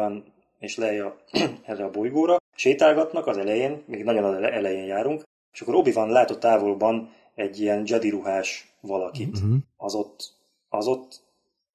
és 0.58 0.76
Leia 0.76 1.16
erre 1.66 1.84
a 1.84 1.90
bolygóra, 1.90 2.36
sétálgatnak 2.54 3.26
az 3.26 3.36
elején, 3.36 3.82
még 3.86 4.04
nagyon 4.04 4.24
az 4.24 4.42
elején 4.42 4.84
járunk, 4.84 5.22
és 5.52 5.60
akkor 5.60 5.74
obi 5.74 5.92
látott 5.92 6.40
távolban 6.40 7.10
egy 7.34 7.60
ilyen 7.60 7.82
Jedi 7.86 8.08
ruhás 8.08 8.74
valakit. 8.80 9.36
Uh-huh. 9.36 9.56
Az 9.76 9.94
ott, 9.94 10.32
az 10.68 10.86
ott, 10.86 11.20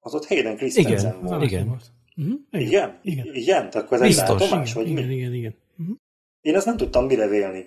az 0.04 0.14
ott 0.14 0.26
Hayden 0.26 0.56
Christensen 0.56 1.14
igen, 1.14 1.20
volt. 1.22 1.42
Igen. 1.42 1.66
Uh-huh. 2.16 2.40
Igen? 2.50 2.68
Igen? 2.70 2.98
Igen? 3.02 3.34
Igen? 3.34 3.70
Tehát 3.70 3.86
akkor 3.86 4.02
ez 4.02 4.06
Biztos. 4.06 4.28
egy 4.28 4.40
látomás, 4.40 4.70
igen, 4.70 4.82
vagy 4.82 4.92
igen, 4.92 5.06
mi? 5.06 5.14
Igen, 5.14 5.34
igen. 5.34 5.54
Uh-huh. 5.78 5.96
Én 6.40 6.54
ezt 6.54 6.66
nem 6.66 6.76
tudtam 6.76 7.06
mire 7.06 7.28
vélni. 7.28 7.66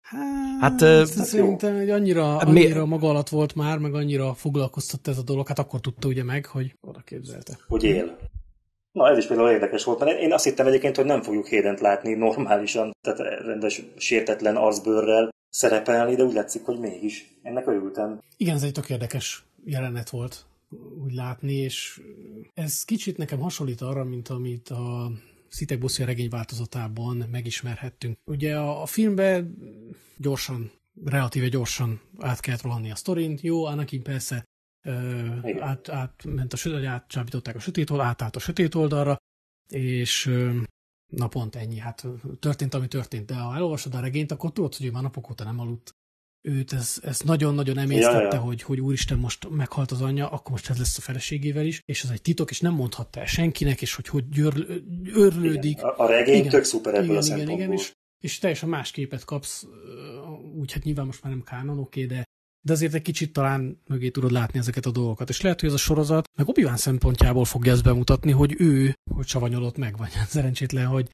Hát, 0.00 0.80
hát 0.80 1.06
szerintem 1.06 1.76
hogy 1.76 1.90
annyira, 1.90 2.36
annyira 2.36 2.86
maga 2.86 3.08
alatt 3.08 3.28
volt 3.28 3.54
már, 3.54 3.78
meg 3.78 3.94
annyira 3.94 4.34
foglalkoztatta 4.34 5.10
ez 5.10 5.18
a 5.18 5.22
dolog, 5.22 5.48
hát 5.48 5.58
akkor 5.58 5.80
tudta 5.80 6.08
ugye 6.08 6.24
meg, 6.24 6.46
hogy 6.46 6.76
oda 6.80 7.00
képzelte. 7.00 7.58
Hogy 7.68 7.84
él. 7.84 8.18
Na, 8.92 9.10
ez 9.10 9.18
is 9.18 9.26
például 9.26 9.50
érdekes 9.50 9.84
volt, 9.84 9.98
mert 9.98 10.20
én 10.20 10.32
azt 10.32 10.44
hittem 10.44 10.66
egyébként, 10.66 10.96
hogy 10.96 11.04
nem 11.04 11.22
fogjuk 11.22 11.46
Hédent 11.46 11.80
látni 11.80 12.14
normálisan, 12.14 12.92
tehát 13.00 13.18
rendes, 13.44 13.82
sértetlen 13.96 14.56
arcbőrrel 14.56 15.30
szerepelni, 15.48 16.14
de 16.14 16.22
úgy 16.22 16.34
látszik, 16.34 16.64
hogy 16.64 16.78
mégis. 16.78 17.34
Ennek 17.42 17.66
örültem. 17.66 18.20
Igen, 18.36 18.54
ez 18.54 18.62
egy 18.62 18.72
tök 18.72 18.90
érdekes 18.90 19.44
jelenet 19.64 20.10
volt 20.10 20.46
úgy 21.02 21.12
látni, 21.12 21.52
és 21.52 22.00
ez 22.54 22.84
kicsit 22.84 23.16
nekem 23.16 23.40
hasonlít 23.40 23.80
arra, 23.80 24.04
mint 24.04 24.28
amit 24.28 24.68
a 24.68 25.12
Szitek 25.48 25.78
Bosszúja 25.78 26.06
regény 26.06 26.28
változatában 26.28 27.16
megismerhettünk. 27.30 28.18
Ugye 28.24 28.58
a, 28.58 28.82
a 28.82 28.86
filmben 28.86 29.56
gyorsan, 30.16 30.70
relatíve 31.04 31.48
gyorsan 31.48 32.00
át 32.18 32.40
kellett 32.40 32.62
rohanni 32.62 32.90
a 32.90 32.94
sztorint. 32.94 33.40
Jó, 33.40 33.64
Anakin 33.64 34.02
persze 34.02 34.44
át, 35.58 35.88
át, 35.88 36.24
ment 36.24 36.52
a 36.52 36.56
sötét, 36.56 36.86
átcsábították 36.86 37.56
a 37.56 37.60
sötét 37.60 37.90
oldal, 37.90 38.06
átállt 38.06 38.36
a 38.36 38.40
sötét 38.40 38.74
oldalra, 38.74 39.16
és 39.68 40.30
na 41.06 41.28
pont 41.28 41.56
ennyi. 41.56 41.78
Hát 41.78 42.06
történt, 42.38 42.74
ami 42.74 42.88
történt, 42.88 43.26
de 43.26 43.34
ha 43.34 43.54
elolvasod 43.54 43.94
a 43.94 44.00
regényt, 44.00 44.32
akkor 44.32 44.52
tudod, 44.52 44.74
hogy 44.74 44.86
ő 44.86 44.90
már 44.90 45.02
napok 45.02 45.30
óta 45.30 45.44
nem 45.44 45.58
aludt. 45.58 45.94
Őt 46.42 46.72
ez, 46.72 47.00
ez 47.02 47.20
nagyon-nagyon 47.20 47.78
emésztette, 47.78 48.18
ja, 48.18 48.32
ja. 48.32 48.40
hogy, 48.40 48.62
hogy 48.62 48.80
úristen, 48.80 49.18
most 49.18 49.48
meghalt 49.50 49.90
az 49.90 50.02
anyja, 50.02 50.28
akkor 50.28 50.50
most 50.50 50.70
ez 50.70 50.78
lesz 50.78 50.98
a 50.98 51.00
feleségével 51.00 51.66
is, 51.66 51.80
és 51.84 52.02
ez 52.02 52.10
egy 52.10 52.22
titok, 52.22 52.50
és 52.50 52.60
nem 52.60 52.72
mondhatta 52.72 53.20
el 53.20 53.26
senkinek, 53.26 53.82
és 53.82 53.94
hogy 53.94 54.08
hogy 54.08 54.28
györ, 54.28 54.66
örlődik. 55.14 55.82
A, 55.82 55.94
a 55.98 56.06
regény 56.06 56.38
igen, 56.38 56.50
tök 56.50 56.64
szuper 56.64 56.94
ebből 56.94 57.22
igen, 57.22 57.38
a 57.38 57.42
igen, 57.42 57.48
igen, 57.48 57.72
és, 57.72 57.92
és 58.18 58.38
teljesen 58.38 58.68
más 58.68 58.90
képet 58.90 59.24
kapsz, 59.24 59.66
úgy 60.54 60.72
hát 60.72 60.84
nyilván 60.84 61.06
most 61.06 61.22
már 61.22 61.32
nem 61.32 61.42
kánon, 61.42 61.78
oké, 61.78 62.06
de 62.06 62.24
de 62.64 62.72
azért 62.72 62.94
egy 62.94 63.02
kicsit 63.02 63.32
talán 63.32 63.80
mögé 63.86 64.10
tudod 64.10 64.30
látni 64.30 64.58
ezeket 64.58 64.86
a 64.86 64.90
dolgokat. 64.90 65.28
És 65.28 65.40
lehet, 65.40 65.60
hogy 65.60 65.68
ez 65.68 65.74
a 65.74 65.78
sorozat, 65.78 66.28
meg 66.36 66.48
obi 66.48 66.66
szempontjából 66.74 67.44
fogja 67.44 67.72
ezt 67.72 67.82
bemutatni, 67.82 68.30
hogy 68.30 68.54
ő, 68.58 68.94
hogy 69.14 69.26
savanyolott 69.26 69.76
meg, 69.76 69.96
vagy 69.96 70.10
szerencsétlen, 70.28 70.86
hogy, 70.86 71.10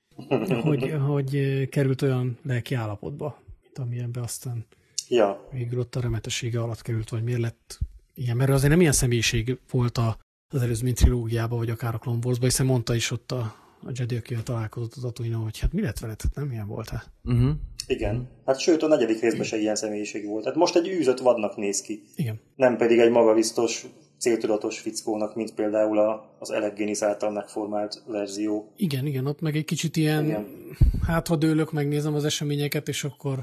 hogy, 0.63 0.95
hogy 1.07 1.69
került 1.69 2.03
olyan 2.03 2.39
lelki 2.43 2.75
állapotba, 2.75 3.43
mint 3.63 3.79
amilyenbe 3.79 4.21
aztán 4.21 4.67
ja. 5.09 5.49
végül 5.53 5.79
ott 5.79 5.97
a 5.97 6.01
remetessége 6.01 6.63
alatt 6.63 6.83
került, 6.83 7.09
vagy 7.09 7.23
miért 7.23 7.41
lett 7.41 7.79
ilyen, 8.15 8.37
mert 8.37 8.51
azért 8.51 8.71
nem 8.71 8.81
ilyen 8.81 8.93
személyiség 8.93 9.59
volt 9.71 9.99
a, 9.99 10.19
az 10.55 10.63
előzmény 10.63 10.95
trilógiában, 10.95 11.59
vagy 11.59 11.71
akár 11.71 11.95
a 11.95 11.99
Clone 11.99 12.19
Wars-ban, 12.25 12.49
hiszen 12.49 12.67
mondta 12.67 12.95
is 12.95 13.11
ott 13.11 13.33
a, 13.33 13.55
a 13.83 13.91
Jedi, 13.95 14.17
akivel 14.17 14.43
találkozott 14.43 14.95
az 14.95 15.05
Atuino, 15.05 15.43
hogy 15.43 15.59
hát 15.59 15.73
mi 15.73 15.81
lett 15.81 15.99
veled, 15.99 16.23
hát 16.23 16.35
nem 16.35 16.51
ilyen 16.51 16.67
volt 16.67 16.89
hát. 16.89 17.11
Uh-huh. 17.25 17.51
Igen. 17.87 18.29
Hát 18.47 18.59
sőt, 18.59 18.83
a 18.83 18.87
negyedik 18.87 19.21
részben 19.21 19.45
se 19.45 19.57
ilyen 19.57 19.75
személyiség 19.75 20.27
volt. 20.27 20.45
Hát 20.45 20.55
most 20.55 20.77
egy 20.77 20.89
űzött 20.89 21.19
vadnak 21.19 21.57
néz 21.57 21.81
ki. 21.81 22.03
Igen. 22.17 22.41
Nem 22.57 22.77
pedig 22.77 22.99
egy 22.99 23.11
magabiztos, 23.11 23.87
céltudatos 24.19 24.79
fickónak, 24.79 25.35
mint 25.35 25.55
például 25.55 25.99
a, 25.99 26.37
az 26.39 26.51
Elegénis 26.51 27.03
által 27.03 27.31
megformált 27.31 28.03
verzió. 28.07 28.73
Igen, 28.77 29.07
igen, 29.07 29.27
ott 29.27 29.41
meg 29.41 29.57
egy 29.57 29.65
kicsit 29.65 29.97
ilyen, 29.97 30.25
igen. 30.25 30.47
hát 31.07 31.27
ha 31.27 31.37
dőlök, 31.37 31.73
megnézem 31.73 32.15
az 32.15 32.25
eseményeket, 32.25 32.89
és 32.89 33.05
akkor 33.05 33.43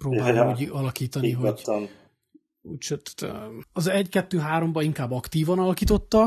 próbálom 0.00 0.48
ja, 0.48 0.54
úgy 0.54 0.68
alakítani, 0.72 1.26
Higgadtan. 1.26 1.78
hogy 1.78 1.90
úgy, 2.62 2.94
az 3.72 3.88
1-2-3-ban 3.90 4.80
inkább 4.82 5.10
aktívan 5.10 5.58
alakította, 5.58 6.22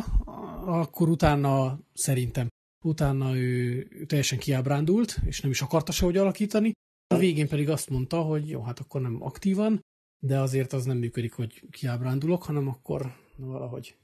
akkor 0.65 1.09
utána 1.09 1.79
szerintem 1.93 2.47
utána 2.83 3.35
ő 3.35 3.87
teljesen 4.05 4.39
kiábrándult, 4.39 5.17
és 5.25 5.41
nem 5.41 5.51
is 5.51 5.61
akarta 5.61 5.91
sehogy 5.91 6.17
alakítani, 6.17 6.71
a 7.07 7.17
végén 7.17 7.47
pedig 7.47 7.69
azt 7.69 7.89
mondta, 7.89 8.21
hogy 8.21 8.49
jó, 8.49 8.61
hát 8.63 8.79
akkor 8.79 9.01
nem 9.01 9.23
aktívan, 9.23 9.81
de 10.19 10.39
azért 10.39 10.73
az 10.73 10.85
nem 10.85 10.97
működik, 10.97 11.33
hogy 11.33 11.63
kiábrándulok, 11.71 12.43
hanem 12.43 12.67
akkor 12.67 13.15
valahogy. 13.35 13.95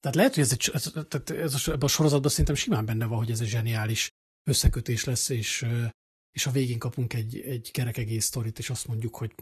Tehát 0.00 0.16
lehet, 0.16 0.34
hogy 0.34 0.42
ez, 0.42 0.52
egy, 0.52 0.70
ez, 0.72 0.92
ez, 0.94 1.36
ez 1.36 1.54
a, 1.54 1.70
ebben 1.70 1.82
a 1.82 1.88
sorozatban 1.88 2.30
szerintem 2.30 2.54
simán 2.54 2.84
benne 2.86 3.06
van, 3.06 3.18
hogy 3.18 3.30
ez 3.30 3.40
egy 3.40 3.48
zseniális 3.48 4.08
összekötés 4.48 5.04
lesz, 5.04 5.28
és, 5.28 5.66
és 6.36 6.46
a 6.46 6.50
végén 6.50 6.78
kapunk 6.78 7.14
egy, 7.14 7.40
egy 7.40 7.70
kerek 7.70 7.96
egész 7.96 8.24
sztorit, 8.24 8.58
és 8.58 8.70
azt 8.70 8.86
mondjuk, 8.86 9.16
hogy 9.16 9.32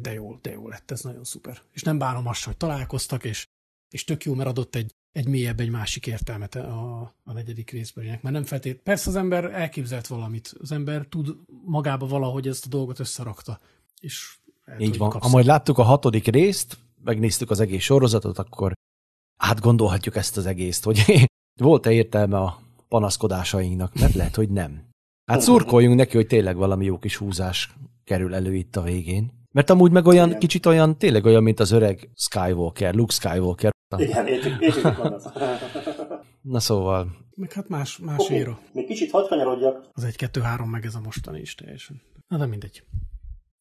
de 0.00 0.12
jó, 0.12 0.38
de 0.42 0.50
jó 0.50 0.68
lett, 0.68 0.90
ez 0.90 1.00
nagyon 1.00 1.24
szuper. 1.24 1.60
És 1.72 1.82
nem 1.82 1.98
bánom 1.98 2.26
azt, 2.26 2.44
hogy 2.44 2.56
találkoztak, 2.56 3.24
és, 3.24 3.46
és 3.90 4.04
tök 4.04 4.24
jó, 4.24 4.34
mert 4.34 4.48
adott 4.48 4.74
egy, 4.74 4.94
egy 5.12 5.26
mélyebb, 5.26 5.60
egy 5.60 5.70
másik 5.70 6.06
értelmet 6.06 6.54
a, 6.54 7.00
a 7.24 7.32
negyedik 7.32 7.70
részben. 7.70 8.04
Mert 8.04 8.30
nem 8.30 8.44
feltét. 8.44 8.80
Persze 8.80 9.08
az 9.08 9.16
ember 9.16 9.44
elképzelt 9.44 10.06
valamit. 10.06 10.54
Az 10.60 10.72
ember 10.72 11.06
tud 11.06 11.36
magába 11.64 12.06
valahogy 12.06 12.48
ezt 12.48 12.66
a 12.66 12.68
dolgot 12.68 12.98
összerakta. 12.98 13.60
És 14.00 14.36
Így 14.78 14.98
van. 14.98 15.10
Ha 15.10 15.28
majd 15.28 15.46
láttuk 15.46 15.78
a 15.78 15.82
hatodik 15.82 16.26
részt, 16.26 16.78
megnéztük 17.04 17.50
az 17.50 17.60
egész 17.60 17.82
sorozatot, 17.82 18.38
akkor 18.38 18.72
átgondolhatjuk 19.36 20.16
ezt 20.16 20.36
az 20.36 20.46
egészt, 20.46 20.84
hogy 20.84 21.28
volt-e 21.60 21.92
értelme 21.92 22.38
a 22.38 22.60
panaszkodásainknak, 22.88 23.94
mert 23.94 24.14
lehet, 24.14 24.34
hogy 24.34 24.50
nem. 24.50 24.86
Hát 25.28 25.40
szurkoljunk 25.40 25.96
neki, 25.96 26.16
hogy 26.16 26.26
tényleg 26.26 26.56
valami 26.56 26.84
jó 26.84 26.98
kis 26.98 27.16
húzás 27.16 27.74
kerül 28.04 28.34
elő 28.34 28.54
itt 28.54 28.76
a 28.76 28.82
végén. 28.82 29.32
Mert 29.52 29.70
amúgy 29.70 29.90
meg 29.90 30.06
olyan, 30.06 30.28
Igen. 30.28 30.38
kicsit 30.38 30.66
olyan, 30.66 30.98
tényleg 30.98 31.24
olyan, 31.24 31.42
mint 31.42 31.60
az 31.60 31.70
öreg 31.70 32.10
Skywalker, 32.14 32.94
Luke 32.94 33.12
Skywalker. 33.12 33.70
Igen, 33.96 34.26
értjük, 34.26 34.60
értjük, 34.60 34.96
Na 36.42 36.60
szóval. 36.60 37.06
Meg 37.34 37.52
hát 37.52 37.68
más, 37.68 37.98
más 37.98 38.18
okay. 38.18 38.36
éra. 38.36 38.58
Még 38.72 38.86
kicsit 38.86 39.10
hadd 39.10 39.28
kanyarodjak. 39.28 39.88
Az 39.92 40.04
egy, 40.04 40.16
kettő, 40.16 40.40
három, 40.40 40.70
meg 40.70 40.84
ez 40.84 40.94
a 40.94 41.00
mostani 41.00 41.40
is 41.40 41.54
teljesen. 41.54 42.00
Na 42.28 42.36
de 42.36 42.46
mindegy. 42.46 42.82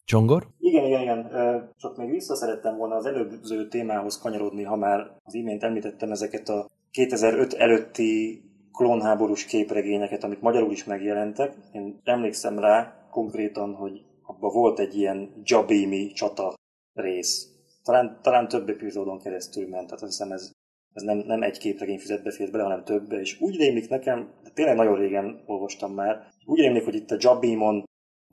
Csongor? 0.04 0.48
Igen, 0.60 0.86
igen, 0.86 1.02
igen. 1.02 1.32
Csak 1.78 1.98
még 1.98 2.10
vissza 2.10 2.36
szerettem 2.36 2.78
volna 2.78 2.96
az 2.96 3.06
előző 3.06 3.68
témához 3.68 4.20
kanyarodni, 4.20 4.64
ha 4.64 4.76
már 4.76 5.12
az 5.24 5.34
imént 5.34 5.64
említettem 5.64 6.12
ezeket 6.12 6.50
a 6.50 6.70
2005 6.92 7.54
előtti 7.54 8.42
klónháborús 8.78 9.46
képregényeket, 9.46 10.24
amik 10.24 10.40
magyarul 10.40 10.72
is 10.72 10.84
megjelentek. 10.84 11.56
Én 11.72 12.00
emlékszem 12.04 12.60
rá 12.60 13.08
konkrétan, 13.12 13.74
hogy 13.74 14.06
abban 14.24 14.54
volt 14.54 14.80
egy 14.80 14.98
ilyen 14.98 15.42
Jabimi 15.44 16.12
csata 16.12 16.54
rész. 16.94 17.48
Talán, 17.84 18.20
talán 18.22 18.48
több 18.48 18.70
epizódon 18.70 19.20
keresztül 19.20 19.68
ment, 19.68 19.86
tehát 19.86 20.04
azt 20.04 20.12
hiszem 20.12 20.32
ez, 20.32 20.52
ez 20.94 21.04
nem, 21.04 21.18
nem 21.18 21.42
egy 21.42 21.58
képregény 21.58 22.00
füzetbe 22.00 22.32
fért 22.32 22.52
bele, 22.52 22.64
hanem 22.64 22.84
több, 22.84 23.12
és 23.12 23.42
úgy 23.42 23.56
rémlik 23.56 23.90
nekem, 23.90 24.30
de 24.44 24.50
tényleg 24.50 24.76
nagyon 24.76 24.98
régen 24.98 25.44
olvastam 25.46 25.94
már, 25.94 26.28
úgy 26.46 26.60
rémlik, 26.60 26.84
hogy 26.84 26.96
itt 26.96 27.12
a 27.12 27.18
Jabimon 27.20 27.84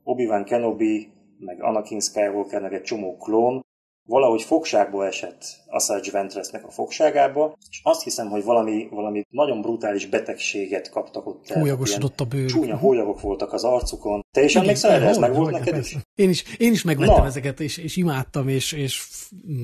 Obi-Wan 0.02 0.44
Kenobi, 0.44 1.12
meg 1.38 1.62
Anakin 1.62 2.00
Skywalker, 2.00 2.62
meg 2.62 2.74
egy 2.74 2.82
csomó 2.82 3.16
klón, 3.16 3.63
valahogy 4.06 4.42
fogságba 4.42 5.06
esett 5.06 5.44
Asajj 5.66 6.10
Ventressnek 6.10 6.66
a 6.66 6.70
fogságába, 6.70 7.56
és 7.70 7.80
azt 7.82 8.02
hiszem, 8.02 8.28
hogy 8.28 8.44
valami, 8.44 8.88
valami 8.90 9.24
nagyon 9.30 9.60
brutális 9.60 10.06
betegséget 10.06 10.90
kaptak 10.90 11.26
ott. 11.26 11.48
Hólyagosodott 11.48 12.20
a 12.20 12.24
bőr. 12.24 12.48
Csúnya 12.48 12.76
hólyagok 12.76 13.20
voltak 13.20 13.52
az 13.52 13.64
arcukon. 13.64 14.24
Te 14.30 14.42
is 14.42 14.56
emlékszel 14.56 14.90
erre? 14.90 15.08
Ez 15.08 15.18
meg 15.18 15.34
volt 15.34 15.50
neked 15.50 15.76
is? 15.76 15.96
Én 16.14 16.28
is, 16.28 16.44
én 16.58 16.72
is 16.72 16.82
megvettem 16.82 17.16
na. 17.16 17.26
ezeket, 17.26 17.60
és, 17.60 17.76
és 17.76 17.96
imádtam, 17.96 18.48
és, 18.48 18.72
és 18.72 19.06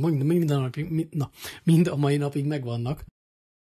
mind, 0.00 0.24
minden 0.24 0.60
napig, 0.60 1.08
na, 1.10 1.30
mind 1.64 1.86
a 1.86 1.96
mai 1.96 2.16
napig 2.16 2.46
megvannak. 2.46 3.04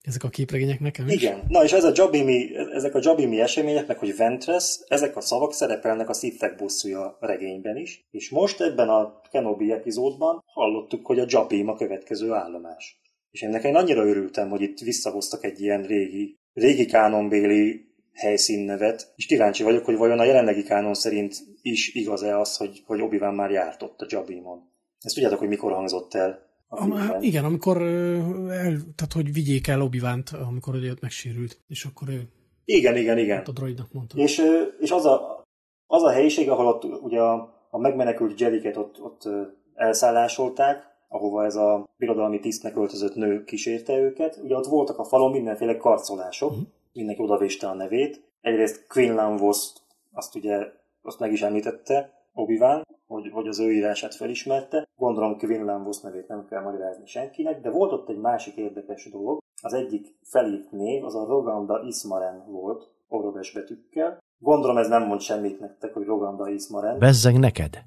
Ezek 0.09 0.25
a 0.25 0.29
képregények 0.29 0.81
nekem 0.81 1.09
is. 1.09 1.23
Igen. 1.23 1.43
Na 1.49 1.65
és 1.65 1.73
ez 1.73 1.85
a 1.85 1.93
Jabimi, 1.95 2.57
ezek 2.75 2.95
a 2.95 3.01
Jabimi 3.03 3.41
események, 3.41 3.87
meg 3.87 3.99
hogy 3.99 4.17
Ventress, 4.17 4.79
ezek 4.89 5.17
a 5.17 5.21
szavak 5.21 5.53
szerepelnek 5.53 6.09
a 6.09 6.15
Sithek 6.15 6.57
bosszúja 6.57 7.17
regényben 7.21 7.77
is, 7.77 8.07
és 8.11 8.31
most 8.31 8.61
ebben 8.61 8.89
a 8.89 9.21
Kenobi 9.31 9.73
epizódban 9.73 10.43
hallottuk, 10.47 11.07
hogy 11.07 11.19
a 11.19 11.25
Jabim 11.29 11.69
a 11.69 11.77
következő 11.77 12.33
állomás. 12.33 13.01
És 13.31 13.43
én 13.43 13.49
nekem 13.49 13.75
annyira 13.75 14.07
örültem, 14.07 14.49
hogy 14.49 14.61
itt 14.61 14.79
visszahoztak 14.79 15.45
egy 15.45 15.61
ilyen 15.61 15.83
régi, 15.83 16.39
régi 16.53 16.87
kánonbéli 16.87 17.87
helyszínnevet, 18.15 19.13
és 19.17 19.27
kíváncsi 19.27 19.63
vagyok, 19.63 19.85
hogy 19.85 19.97
vajon 19.97 20.19
a 20.19 20.25
jelenlegi 20.25 20.63
kánon 20.63 20.95
szerint 20.95 21.37
is 21.63 21.95
igaz-e 21.95 22.39
az, 22.39 22.57
hogy, 22.57 22.83
hogy 22.87 23.01
obi 23.01 23.19
már 23.19 23.51
járt 23.51 23.83
ott 23.83 24.01
a 24.01 24.07
Jabimon. 24.09 24.71
Ezt 25.01 25.15
tudjátok, 25.15 25.39
hogy 25.39 25.49
mikor 25.49 25.73
hangzott 25.73 26.15
el? 26.15 26.48
Am, 26.69 26.95
igen, 27.21 27.45
amikor 27.45 27.83
el, 27.83 28.77
tehát 28.95 29.13
hogy 29.15 29.33
vigyék 29.33 29.67
el 29.67 29.83
obi 29.83 30.01
amikor 30.47 30.75
ugye 30.75 30.91
ott 30.91 31.01
megsérült, 31.01 31.61
és 31.69 31.85
akkor 31.85 32.09
ő 32.09 32.29
Igen, 32.65 32.97
igen, 32.97 33.19
igen. 33.19 33.43
a 33.45 33.51
droidnak 33.51 33.93
mondta. 33.93 34.19
És, 34.19 34.43
és 34.81 34.91
az, 34.91 35.05
a, 35.05 35.45
az 35.87 36.03
a 36.03 36.11
helyiség, 36.11 36.51
ahol 36.51 36.67
ott 36.67 36.85
ugye 36.85 37.21
a, 37.21 37.55
a 37.71 37.79
megmenekült 37.79 38.41
Jediket 38.41 38.77
ott, 38.77 39.01
ott 39.01 39.29
elszállásolták, 39.75 40.89
ahova 41.09 41.45
ez 41.45 41.57
a 41.57 41.89
birodalmi 41.97 42.41
tisztnek 42.41 42.77
öltözött 42.77 43.15
nő 43.15 43.45
kísérte 43.45 43.97
őket. 43.99 44.41
Ugye 44.43 44.57
ott 44.57 44.67
voltak 44.67 44.99
a 44.99 45.05
falon 45.05 45.31
mindenféle 45.31 45.77
karcolások, 45.77 46.51
uh-huh. 46.51 46.67
mindenki 46.93 47.23
odavéste 47.23 47.69
a 47.69 47.75
nevét. 47.75 48.25
Egyrészt 48.41 48.87
Quinlan 48.87 49.37
Vos, 49.37 49.73
azt 50.13 50.35
ugye 50.35 50.73
azt 51.03 51.19
meg 51.19 51.33
is 51.33 51.43
említette, 51.43 52.13
obi 52.33 52.59
hogy, 53.07 53.31
hogy 53.33 53.47
az 53.47 53.59
ő 53.59 53.73
írását 53.73 54.15
felismerte. 54.15 54.88
Gondolom 54.99 55.39
Quinlan 55.39 55.85
Vos 55.85 56.01
nevét 56.01 56.29
nem 56.29 56.47
kell 56.49 56.63
magyarázni 56.63 57.07
senkinek, 57.07 57.61
de 57.61 57.71
volt 57.71 57.93
ott 57.93 58.09
egy 58.09 58.19
másik 58.19 58.57
érdekes 58.57 59.11
dolog. 59.11 59.39
Az 59.63 59.73
egyik 59.73 60.07
felírt 60.23 60.71
név, 60.71 61.05
az 61.05 61.15
a 61.15 61.25
Roganda 61.27 61.83
Ismaren 61.87 62.45
volt, 62.47 62.91
oroves 63.09 63.53
betűkkel. 63.53 64.19
Gondolom 64.39 64.77
ez 64.77 64.89
nem 64.89 65.03
mond 65.07 65.21
semmit 65.21 65.61
nektek, 65.61 65.95
hogy 65.95 66.05
Roganda 66.05 66.49
Ismaren. 66.49 66.99
Bezzeg 66.99 67.39
neked. 67.39 67.79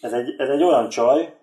Ez 0.00 0.12
egy, 0.12 0.34
ez 0.38 0.48
egy 0.48 0.62
olyan 0.62 0.88
csaj, 0.88 1.34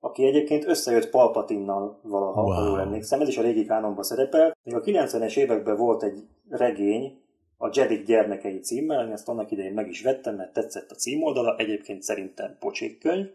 aki 0.00 0.26
egyébként 0.26 0.66
összejött 0.66 1.10
Palpatinnal 1.10 1.98
valaha, 2.02 2.42
Wow. 2.42 2.66
jól 2.66 2.80
emlékszem, 2.80 3.20
ez 3.20 3.28
is 3.28 3.38
a 3.38 3.42
régi 3.42 3.64
kánonban 3.64 4.02
szerepel. 4.04 4.56
Még 4.62 4.74
a 4.74 4.80
90-es 4.80 5.36
években 5.36 5.76
volt 5.76 6.02
egy 6.02 6.26
regény, 6.48 7.18
a 7.56 7.70
Jedik 7.72 8.06
gyermekei 8.06 8.60
címmel, 8.60 9.06
én 9.06 9.12
ezt 9.12 9.28
annak 9.28 9.50
idején 9.50 9.74
meg 9.74 9.88
is 9.88 10.02
vettem, 10.02 10.34
mert 10.36 10.52
tetszett 10.52 10.90
a 10.90 10.94
címoldala, 10.94 11.56
egyébként 11.56 12.02
szerintem 12.02 12.56
pocsék 12.58 12.98
könyv. 12.98 13.26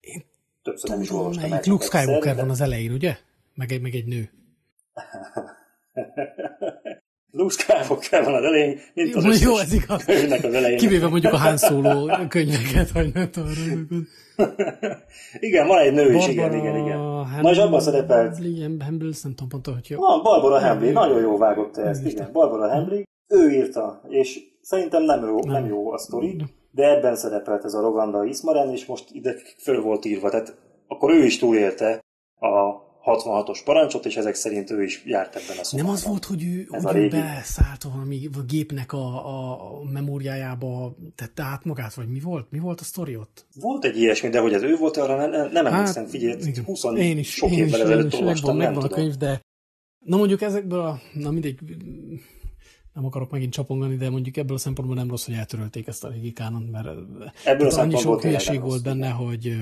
Én 0.00 0.24
Többször 0.62 0.90
nem 0.90 1.00
is 1.00 1.06
Tudom, 1.06 1.22
olvastam 1.22 1.48
melyik 1.50 1.66
el, 1.66 1.72
Luke 1.72 1.84
egyszer, 1.84 2.00
Skywalker 2.02 2.34
de- 2.34 2.40
van 2.40 2.50
az 2.50 2.60
elején, 2.60 2.92
ugye? 2.92 3.16
Meg 3.54 3.72
egy, 3.72 3.80
meg 3.80 3.94
egy 3.94 4.06
nő. 4.06 4.30
Luke 7.30 7.52
Skywalker 7.54 8.24
van 8.24 8.34
az 8.34 8.44
elején, 8.44 8.78
mint 8.94 9.14
az 9.14 9.24
Jó, 9.24 9.30
összes 9.30 9.42
jó, 9.42 9.58
ez 9.58 9.72
igaz. 9.72 10.04
könyvnek 10.04 10.44
az 10.44 10.54
elején. 10.54 10.78
Kivéve 10.78 11.08
mondjuk 11.08 11.32
a 11.32 11.36
Han 11.38 11.56
Solo 11.56 12.28
könyveket, 12.28 12.90
hogy 12.90 13.12
ne 13.14 13.20
arra. 13.20 13.52
igen, 15.40 15.66
van 15.66 15.78
egy 15.78 15.92
nő 15.92 16.14
is, 16.14 16.28
igen, 16.28 16.54
igen, 16.54 16.76
igen. 16.76 16.98
Na 17.40 17.50
és 17.50 17.58
abban 17.58 17.80
szerepelt 17.80 18.36
Hambly, 18.80 19.12
nem 19.22 19.34
tudom 19.34 19.48
pontosan, 19.48 19.80
hogy 19.80 19.90
jó. 19.90 19.98
Van, 19.98 20.22
Barbara 20.22 20.60
Hambly, 20.60 20.90
nagyon 20.90 21.20
jó 21.20 21.38
vágott 21.38 21.72
te 21.72 21.82
ezt, 21.82 22.06
igen. 22.06 22.32
Barbara 22.32 22.68
Hambly, 22.68 23.02
ő 23.28 23.50
írta, 23.50 24.02
és 24.08 24.40
szerintem 24.60 25.02
nem 25.02 25.24
jó, 25.24 25.40
nem 25.44 25.66
jó 25.66 25.92
a 25.92 25.98
sztori, 25.98 26.36
de 26.70 26.96
ebben 26.96 27.16
szerepelt 27.16 27.64
ez 27.64 27.74
a 27.74 27.80
Roganda 27.80 28.24
Ismaren, 28.24 28.70
és 28.72 28.86
most 28.86 29.04
ide 29.12 29.34
föl 29.62 29.82
volt 29.82 30.04
írva, 30.04 30.30
tehát 30.30 30.56
akkor 30.86 31.10
ő 31.10 31.24
is 31.24 31.38
túlélte 31.38 32.00
a 32.34 32.86
66-os 33.04 33.60
parancsot, 33.64 34.06
és 34.06 34.16
ezek 34.16 34.34
szerint 34.34 34.70
ő 34.70 34.82
is 34.82 35.02
járt 35.04 35.36
ebben 35.36 35.58
a 35.58 35.64
szobában. 35.64 35.90
Nem 35.90 36.00
az 36.00 36.04
volt, 36.06 36.24
hogy 36.24 36.44
ő, 36.44 36.66
Ez 36.70 36.82
hogy 36.82 36.94
régi. 36.94 37.08
beszállt 37.08 37.82
valami 37.82 38.28
a 38.38 38.42
gépnek 38.42 38.92
a, 38.92 39.06
a 39.78 39.82
memóriájába, 39.92 40.96
tette 41.14 41.42
át 41.42 41.64
magát, 41.64 41.94
vagy 41.94 42.08
mi 42.08 42.20
volt? 42.20 42.50
Mi 42.50 42.58
volt 42.58 42.80
a 42.80 42.84
sztori 42.84 43.16
ott? 43.16 43.46
Volt 43.60 43.84
egy 43.84 43.96
ilyesmi, 43.96 44.28
de 44.28 44.40
hogy 44.40 44.52
ez 44.52 44.62
ő 44.62 44.76
volt, 44.76 44.96
arra 44.96 45.16
nem, 45.16 45.30
nem, 45.30 45.50
nem 45.52 45.66
emlékszem, 45.66 46.06
figyelj, 46.06 46.32
Hát, 46.32 46.46
igen. 46.46 46.64
20 46.64 46.84
én 46.96 47.18
is, 47.18 47.32
sok 47.32 47.50
én 47.50 47.58
évvel 47.58 47.80
ezelőtt 47.80 48.14
olvastam, 48.14 48.56
megvan, 48.56 48.56
nem 48.56 48.82
megvan 48.82 48.84
a 48.84 48.94
könyv, 48.94 49.14
de 49.14 49.40
na 49.98 50.16
mondjuk 50.16 50.42
ezekből 50.42 50.80
a, 50.80 51.00
na 51.14 51.30
mindegy, 51.30 51.58
nem 52.98 53.06
akarok 53.06 53.30
megint 53.30 53.52
csapongani, 53.52 53.96
de 53.96 54.10
mondjuk 54.10 54.36
ebből 54.36 54.56
a 54.56 54.58
szempontból 54.58 54.96
nem 54.96 55.08
rossz, 55.08 55.26
hogy 55.26 55.34
eltörölték 55.34 55.86
ezt 55.86 56.04
a 56.04 56.08
régi 56.08 56.32
kánon, 56.32 56.62
mert 56.62 56.88
tehát 57.44 57.60
annyi 57.60 57.70
szempontból 57.70 58.00
sok 58.00 58.22
hülyeség 58.22 58.60
volt 58.60 58.82
benne, 58.82 59.08
hogy. 59.08 59.56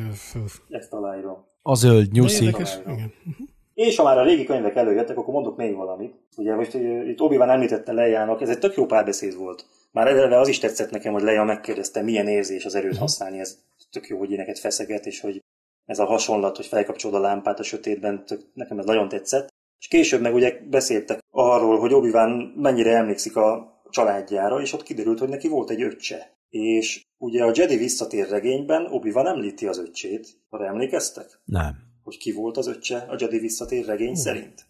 Ezt 0.69 0.93
aláírom. 0.93 1.45
A 1.63 1.75
zöld 1.75 2.13
nyuszi. 2.13 2.45
érdekes, 2.45 2.79
igen. 2.87 3.13
És 3.75 3.97
ha 3.97 4.03
már 4.03 4.19
a 4.19 4.25
régi 4.25 4.45
könyvek 4.45 4.77
előjöttek, 4.77 5.17
akkor 5.17 5.35
mondok 5.35 5.57
még 5.57 5.75
valamit. 5.75 6.15
Ugye 6.37 6.55
most 6.55 6.75
itt 7.09 7.21
obi 7.21 7.37
említette 7.41 7.93
Leiának, 7.93 8.41
ez 8.41 8.49
egy 8.49 8.59
tök 8.59 8.77
jó 8.77 8.87
párbeszéd 8.87 9.37
volt. 9.37 9.67
Már 9.93 10.07
eleve 10.07 10.39
az 10.39 10.49
is 10.49 10.59
tetszett 10.59 10.91
nekem, 10.91 11.13
hogy 11.13 11.23
Leia 11.23 11.45
megkérdezte, 11.45 12.03
milyen 12.03 12.29
érzés 12.29 12.65
az 12.65 12.75
erőt 12.75 12.97
használni, 12.97 13.39
ez 13.39 13.59
tök 13.91 14.09
jó, 14.09 14.19
hogy 14.19 14.31
éneket 14.31 14.59
feszeget, 14.59 15.07
és 15.07 15.21
hogy 15.21 15.43
ez 15.87 15.99
a 15.99 16.05
hasonlat, 16.05 16.57
hogy 16.57 16.67
felkapcsolod 16.67 17.17
a 17.17 17.27
lámpát 17.27 17.59
a 17.59 17.63
sötétben, 17.63 18.25
tök, 18.25 18.41
nekem 18.55 18.79
ez 18.79 18.85
nagyon 18.85 19.09
tetszett. 19.09 19.49
És 19.79 19.89
később 19.89 20.21
meg 20.21 20.35
ugye 20.35 20.61
beszéltek 20.71 21.21
arról, 21.31 21.79
hogy 21.79 21.93
obi 21.93 22.11
mennyire 22.55 22.97
emlékszik 22.97 23.37
a 23.37 23.75
családjára, 23.91 24.61
és 24.61 24.73
ott 24.73 24.83
kiderült, 24.83 25.19
hogy 25.19 25.29
neki 25.29 25.49
volt 25.49 25.71
egy 25.71 25.83
öccse. 25.83 26.35
És 26.49 27.05
ugye 27.19 27.45
a 27.45 27.53
Jedi 27.55 27.77
visszatér 27.77 28.29
regényben 28.29 28.87
Obi-Wan 28.87 29.27
említi 29.27 29.67
az 29.67 29.79
öccsét, 29.79 30.27
arra 30.49 30.67
emlékeztek? 30.67 31.41
Nem. 31.45 31.75
hogy 32.03 32.17
ki 32.17 32.33
volt 32.33 32.57
az 32.57 32.67
öccse 32.67 32.97
a 32.97 33.17
Jedi 33.19 33.39
visszatér 33.39 33.85
regény 33.85 34.15
szerint. 34.15 34.67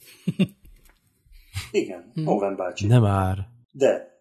Igen, 1.70 2.12
Owen 2.24 2.56
bácsi. 2.56 2.86
Nem 2.86 3.02
már. 3.02 3.38
De, 3.70 4.16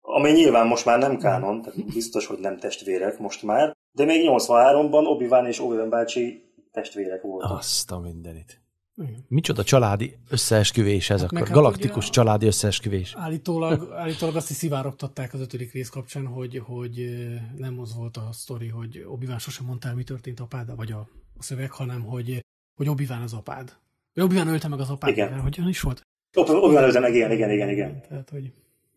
ami 0.00 0.30
nyilván 0.30 0.66
most 0.66 0.84
már 0.84 0.98
nem 0.98 1.18
kánon, 1.18 1.62
tehát 1.62 1.92
biztos, 1.92 2.26
hogy 2.26 2.38
nem 2.38 2.58
testvérek 2.58 3.18
most 3.18 3.42
már, 3.42 3.76
de 3.92 4.04
még 4.04 4.28
83-ban 4.28 5.06
Obi-Wan 5.06 5.46
és 5.46 5.60
Owen 5.60 5.88
bácsi 5.88 6.52
testvérek 6.70 7.22
voltak. 7.22 7.58
Azt 7.58 7.90
a 7.90 7.98
mindenit. 7.98 8.61
Igen. 8.96 9.24
Micsoda 9.28 9.64
családi 9.64 10.16
összeesküvés 10.30 11.10
ez 11.10 11.20
meg 11.20 11.30
akkor? 11.30 11.46
hát 11.46 11.56
Galaktikus 11.56 12.04
ugye- 12.04 12.12
családi 12.12 12.46
összeesküvés. 12.46 13.14
Állítólag, 13.16 13.90
állítólag 14.02 14.36
azt 14.36 14.50
is 14.50 14.56
szivárogtatták 14.56 15.34
az 15.34 15.40
ötödik 15.40 15.72
rész 15.72 15.88
kapcsán, 15.88 16.26
hogy, 16.26 16.62
hogy 16.64 17.16
nem 17.56 17.80
az 17.80 17.94
volt 17.96 18.16
a 18.16 18.28
sztori, 18.32 18.68
hogy 18.68 19.04
obi 19.06 19.26
sosem 19.38 19.66
mondta 19.66 19.88
el, 19.88 19.94
mi 19.94 20.04
történt 20.04 20.40
apád, 20.40 20.76
vagy 20.76 20.92
a, 20.92 21.08
a 21.38 21.42
szöveg, 21.42 21.70
hanem 21.70 22.02
hogy, 22.02 22.44
hogy 22.76 22.88
obi 22.88 23.06
az 23.24 23.32
apád. 23.32 23.76
Obi 24.14 24.36
ölte 24.36 24.68
meg 24.68 24.80
az 24.80 24.90
apád, 24.90 25.10
Igen. 25.10 25.30
mert 25.30 25.42
hogyan 25.42 25.68
is 25.68 25.80
volt? 25.80 26.02
Obi-Wan 26.36 26.76
előtte 26.76 27.00
meg, 27.00 27.14
igen, 27.14 27.30
igen, 27.30 27.50
igen, 27.50 27.68
igen. 27.68 28.02
Tehát, 28.08 28.30
hogy 28.30 28.52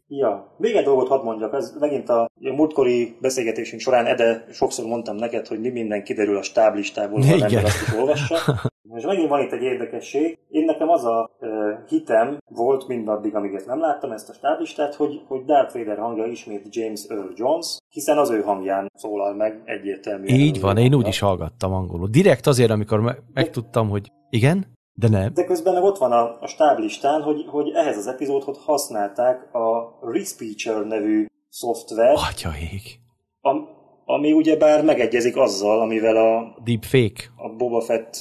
Ja, 0.08 0.56
még 0.58 0.76
egy 0.76 0.84
dolgot 0.84 1.08
hadd 1.08 1.24
mondjak, 1.24 1.54
ez 1.54 1.74
megint 1.80 2.10
a, 2.10 2.22
a 2.22 2.30
múltkori 2.40 3.18
beszélgetésünk 3.22 3.82
során, 3.82 4.06
Ede, 4.06 4.48
sokszor 4.52 4.86
mondtam 4.86 5.16
neked, 5.16 5.48
hogy 5.48 5.60
mi 5.60 5.70
minden 5.70 6.04
kiderül 6.04 6.38
a 6.38 6.42
stáblistából, 6.42 7.22
ha 7.22 7.34
ember 7.34 7.64
azt 7.64 7.82
is 7.82 7.94
olvassa. 7.94 8.62
Most 8.88 9.06
megint 9.06 9.30
van 9.30 9.42
itt 9.42 9.52
egy 9.52 9.62
érdekesség. 9.62 10.38
Én 10.50 10.66
nekem 10.66 10.90
az 10.90 11.04
a 11.06 11.30
uh, 11.40 11.50
hitem 11.88 12.38
volt 12.50 12.88
mindaddig, 12.88 13.36
amíg 13.36 13.54
ezt 13.54 13.66
nem 13.68 13.80
láttam, 13.80 14.12
ezt 14.12 14.30
a 14.30 14.34
stáblistát, 14.34 14.96
hogy, 14.96 15.22
hogy 15.28 15.46
Darth 15.46 15.78
Vader 15.78 15.98
hangja 15.98 16.26
ismét 16.26 16.76
James 16.76 17.04
Earl 17.08 17.32
Jones, 17.36 17.78
hiszen 17.90 18.18
az 18.18 18.30
ő 18.30 18.42
hangján 18.42 18.92
szólal 18.94 19.34
meg 19.34 19.62
egyértelműen. 19.66 20.40
Így 20.40 20.62
van, 20.62 20.78
én 20.78 20.94
úgy 20.94 21.08
is 21.08 21.20
hallgattam 21.20 21.74
angolul. 21.74 22.08
Direkt 22.08 22.48
azért, 22.48 22.72
amikor 22.72 23.00
me- 23.00 23.22
megtudtam, 23.34 23.90
hogy 23.90 24.12
igen, 24.30 24.66
de 24.94 25.10
nem. 25.10 25.34
De 25.34 25.46
közben 25.46 25.84
ott 25.84 25.98
van 25.98 26.12
a, 26.12 26.38
a 26.42 26.48
stáblistán, 26.48 27.22
hogy, 27.22 27.46
hogy 27.48 27.72
ehhez 27.74 27.98
az 27.98 28.08
epizódhoz 28.08 28.58
használták 28.66 29.54
a 29.56 29.98
Respeecher 30.02 30.86
nevű 30.86 31.26
szoftvert, 31.50 32.18
Atyaik. 32.30 33.00
am, 33.42 33.68
ami 34.06 34.32
ugyebár 34.34 34.84
megegyezik 34.84 35.38
azzal, 35.38 35.82
amivel 35.82 36.16
a, 36.16 36.58
Deepfake. 36.64 37.24
a 37.36 37.50
Boba 37.50 37.82
Fett... 37.82 38.18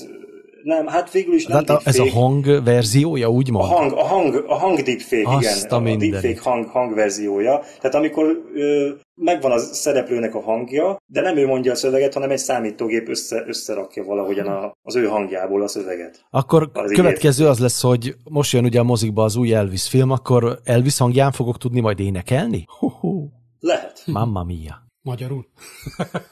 Nem, 0.64 0.86
hát 0.86 1.10
végül 1.12 1.34
is 1.34 1.46
nem 1.46 1.64
Tehát 1.64 1.82
a, 1.82 1.88
ez 1.88 1.98
a 1.98 2.10
hang 2.10 2.64
verziója, 2.64 3.26
a 3.26 3.30
úgymond? 3.30 3.70
hang, 3.70 3.92
a 3.92 4.04
hang, 4.04 4.44
a 4.46 4.54
hang 4.54 4.80
deepfake, 4.80 5.28
Azt 5.36 5.66
igen. 5.66 5.86
a 5.86 5.90
A, 5.90 5.96
deepfake 5.96 6.40
hang, 6.50 6.66
hangverziója. 6.68 7.60
Tehát 7.80 7.94
amikor 7.94 8.42
ö, 8.54 8.88
megvan 9.14 9.52
a 9.52 9.58
szereplőnek 9.58 10.34
a 10.34 10.40
hangja, 10.40 10.96
de 11.06 11.20
nem 11.20 11.36
ő 11.36 11.46
mondja 11.46 11.72
a 11.72 11.74
szöveget, 11.74 12.14
hanem 12.14 12.30
egy 12.30 12.38
számítógép 12.38 13.08
össze, 13.08 13.44
összerakja 13.46 14.04
valahogyan 14.04 14.46
a, 14.46 14.72
az 14.82 14.96
ő 14.96 15.06
hangjából 15.06 15.62
a 15.62 15.68
szöveget. 15.68 16.26
Akkor 16.30 16.70
Az 16.72 16.92
következő 16.92 17.46
az 17.46 17.58
lesz, 17.58 17.82
hogy 17.82 18.14
most 18.30 18.52
jön 18.52 18.64
ugye 18.64 18.80
a 18.80 18.84
mozikba 18.84 19.24
az 19.24 19.36
új 19.36 19.54
Elvis 19.54 19.88
film, 19.88 20.10
akkor 20.10 20.58
Elvis 20.64 20.98
hangján 20.98 21.32
fogok 21.32 21.58
tudni 21.58 21.80
majd 21.80 22.00
énekelni? 22.00 22.64
Ho-ho. 22.78 23.28
Lehet. 23.58 24.02
Mamma 24.06 24.42
mia. 24.44 24.83
Magyarul. 25.04 25.46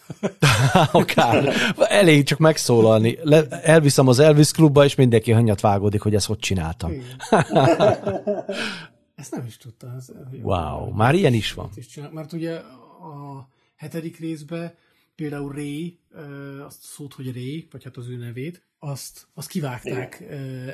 Akár. 0.93 1.55
Elég 1.79 2.25
csak 2.25 2.39
megszólalni. 2.39 3.19
Le, 3.23 3.49
elviszem 3.49 4.09
az 4.09 4.19
Elvis 4.19 4.51
klubba, 4.51 4.85
és 4.85 4.95
mindenki 4.95 5.31
hangyat 5.31 5.61
vágódik, 5.61 6.01
hogy 6.01 6.15
ezt 6.15 6.27
hogy 6.27 6.39
csináltam. 6.39 6.93
Ezt 9.15 9.31
nem 9.31 9.45
is 9.47 9.57
tudta. 9.57 9.95
Ez, 9.97 10.13
jó. 10.33 10.41
Wow, 10.43 10.91
már 10.95 11.15
ilyen 11.15 11.33
is 11.33 11.53
van. 11.53 11.71
Is 11.75 12.01
mert 12.13 12.33
ugye 12.33 12.55
a 12.55 13.49
hetedik 13.77 14.19
részben 14.19 14.75
például 15.15 15.53
Ray, 15.53 15.99
azt 16.67 16.83
szót, 16.83 17.15
hogy 17.15 17.33
Ray, 17.35 17.69
vagy 17.71 17.85
hát 17.85 17.97
az 17.97 18.09
ő 18.09 18.17
nevét, 18.17 18.63
azt, 18.85 19.27
azt 19.35 19.49
kivágták 19.49 20.25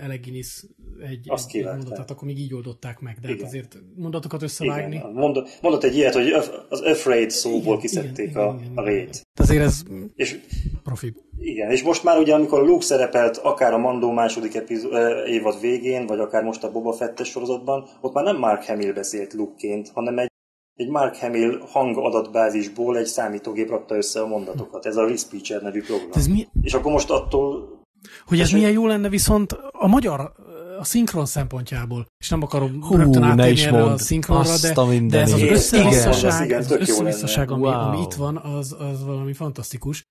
Eleginis 0.03 0.65
egy, 1.09 1.27
azt 1.31 1.55
egy, 1.55 1.65
mondatát, 1.65 2.11
akkor 2.11 2.29
még 2.29 2.39
így 2.39 2.55
oldották 2.55 3.01
meg, 3.01 3.19
de 3.21 3.29
hát 3.29 3.43
azért 3.43 3.79
mondatokat 3.97 4.43
összevágni. 4.43 4.97
Igen. 4.97 5.11
Mondott, 5.13 5.59
mondott 5.63 5.85
egy 5.85 5.97
ilyet, 5.97 6.15
hogy 6.15 6.33
az 6.69 6.81
afraid 6.81 7.31
szóból 7.31 7.61
igen, 7.61 7.79
kiszedték 7.79 8.31
igen, 8.31 8.43
a, 8.43 8.59
igen, 8.61 8.73
a 8.75 8.85
rét. 8.85 9.27
Azért 9.41 9.63
ez 9.63 9.83
és, 10.15 10.41
profi. 10.83 11.15
Igen, 11.39 11.71
és 11.71 11.83
most 11.83 12.05
már 12.05 12.19
ugye, 12.19 12.35
amikor 12.35 12.67
Luke 12.67 12.85
szerepelt 12.85 13.37
akár 13.37 13.73
a 13.73 13.79
Mandó 13.79 14.11
második 14.11 14.55
epizó, 14.55 14.89
évad 15.27 15.61
végén, 15.61 16.07
vagy 16.07 16.19
akár 16.19 16.43
most 16.43 16.65
a 16.65 16.71
Boba 16.71 16.93
Fettes 16.93 17.29
sorozatban, 17.29 17.89
ott 18.01 18.13
már 18.13 18.25
nem 18.25 18.39
Mark 18.39 18.65
Hamill 18.65 18.93
beszélt 18.93 19.33
Luke-ként, 19.33 19.89
hanem 19.89 20.19
egy 20.19 20.31
egy 20.75 20.89
Mark 20.89 21.17
Hamill 21.17 21.61
hangadatbázisból 21.67 22.99
egy 22.99 23.07
számítógép 23.07 23.69
rakta 23.69 23.97
össze 23.97 24.21
a 24.21 24.27
mondatokat. 24.27 24.87
Ez 24.87 24.97
a 24.97 25.09
Respeecher 25.09 25.63
nevű 25.63 25.83
program. 25.83 26.11
Ez 26.13 26.27
mi? 26.27 26.49
És 26.63 26.75
akkor 26.75 26.93
most 26.93 27.11
attól... 27.11 27.78
Hogy 28.27 28.41
ez 28.41 28.51
milyen 28.51 28.71
jó 28.71 28.87
lenne 28.87 29.09
viszont 29.09 29.53
a 29.73 29.87
magyar 29.87 30.33
a 30.79 30.85
szinkron 30.85 31.27
szempontjából, 31.27 32.07
és 32.19 32.29
nem 32.29 32.43
akarom 32.43 32.83
Hú, 32.83 32.97
rögtön 32.97 33.23
átérni 33.23 33.63
erre 33.63 33.85
a 33.85 33.99
szinkronra, 33.99 34.57
de, 34.59 35.01
de 35.01 35.21
ez 35.21 35.33
az 35.33 35.43
összevisszaság, 35.43 36.51
az 36.51 36.71
összevisszaság 36.71 37.51
ami, 37.51 37.63
wow. 37.63 37.73
ami 37.73 38.01
itt 38.01 38.15
van, 38.15 38.37
az, 38.37 38.77
az 38.79 39.05
valami 39.05 39.33
fantasztikus. 39.33 40.03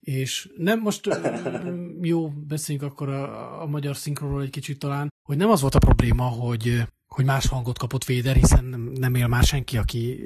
És 0.00 0.50
nem 0.56 0.80
most 0.80 1.08
jó, 2.00 2.28
beszéljünk 2.28 2.90
akkor 2.90 3.08
a, 3.08 3.62
a 3.62 3.66
magyar 3.66 3.96
szinkronról 3.96 4.42
egy 4.42 4.50
kicsit 4.50 4.78
talán, 4.78 5.08
hogy 5.28 5.36
nem 5.36 5.50
az 5.50 5.60
volt 5.60 5.74
a 5.74 5.78
probléma, 5.78 6.24
hogy 6.24 6.82
hogy 7.14 7.24
más 7.24 7.46
hangot 7.46 7.78
kapott 7.78 8.04
Véder, 8.04 8.36
hiszen 8.36 8.64
nem, 8.64 8.80
nem 8.80 9.14
él 9.14 9.26
már 9.26 9.42
senki, 9.42 9.76
aki 9.76 10.20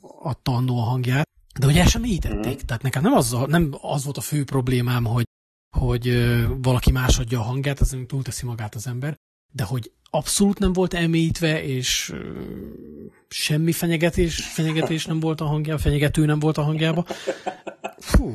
adta 0.00 0.52
annó 0.52 0.78
a 0.78 0.82
hangját, 0.82 1.28
de 1.58 1.66
hogy 1.66 1.76
el 1.76 1.86
sem. 1.86 2.02
Mm. 2.06 2.40
Tehát 2.66 2.82
nekem 2.82 3.02
nem 3.02 3.12
az, 3.12 3.36
nem 3.46 3.74
az 3.80 4.04
volt 4.04 4.16
a 4.16 4.20
fő 4.20 4.44
problémám, 4.44 5.04
hogy, 5.04 5.24
hogy 5.70 6.34
valaki 6.62 6.92
más 6.92 7.18
adja 7.18 7.38
a 7.38 7.42
hangját, 7.42 7.80
ez 7.80 7.96
túlteszi 8.06 8.46
magát 8.46 8.74
az 8.74 8.86
ember, 8.86 9.16
de 9.52 9.64
hogy 9.64 9.92
abszolút 10.10 10.58
nem 10.58 10.72
volt 10.72 10.94
elmélyítve, 10.94 11.64
és 11.64 12.14
semmi 13.28 13.72
fenyegetés, 13.72 14.44
fenyegetés 14.44 15.06
nem 15.06 15.20
volt 15.20 15.40
a 15.40 15.44
hangjában, 15.44 15.80
fenyegető 15.80 16.24
nem 16.24 16.38
volt 16.38 16.58
a 16.58 16.62
hangjába. 16.62 17.06
Fú, 17.98 18.34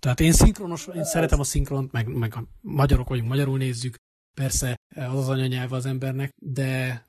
tehát 0.00 0.20
én 0.20 0.32
szinkronos, 0.32 0.88
én 0.94 1.04
szeretem 1.04 1.40
a 1.40 1.44
szinkront, 1.44 1.92
meg, 1.92 2.08
meg 2.08 2.34
a 2.36 2.44
magyarok 2.60 3.08
vagyunk, 3.08 3.28
magyarul 3.28 3.58
nézzük, 3.58 3.94
persze 4.34 4.76
az 4.96 5.18
az 5.18 5.28
anyanyelve 5.28 5.76
az 5.76 5.86
embernek, 5.86 6.30
de 6.38 7.02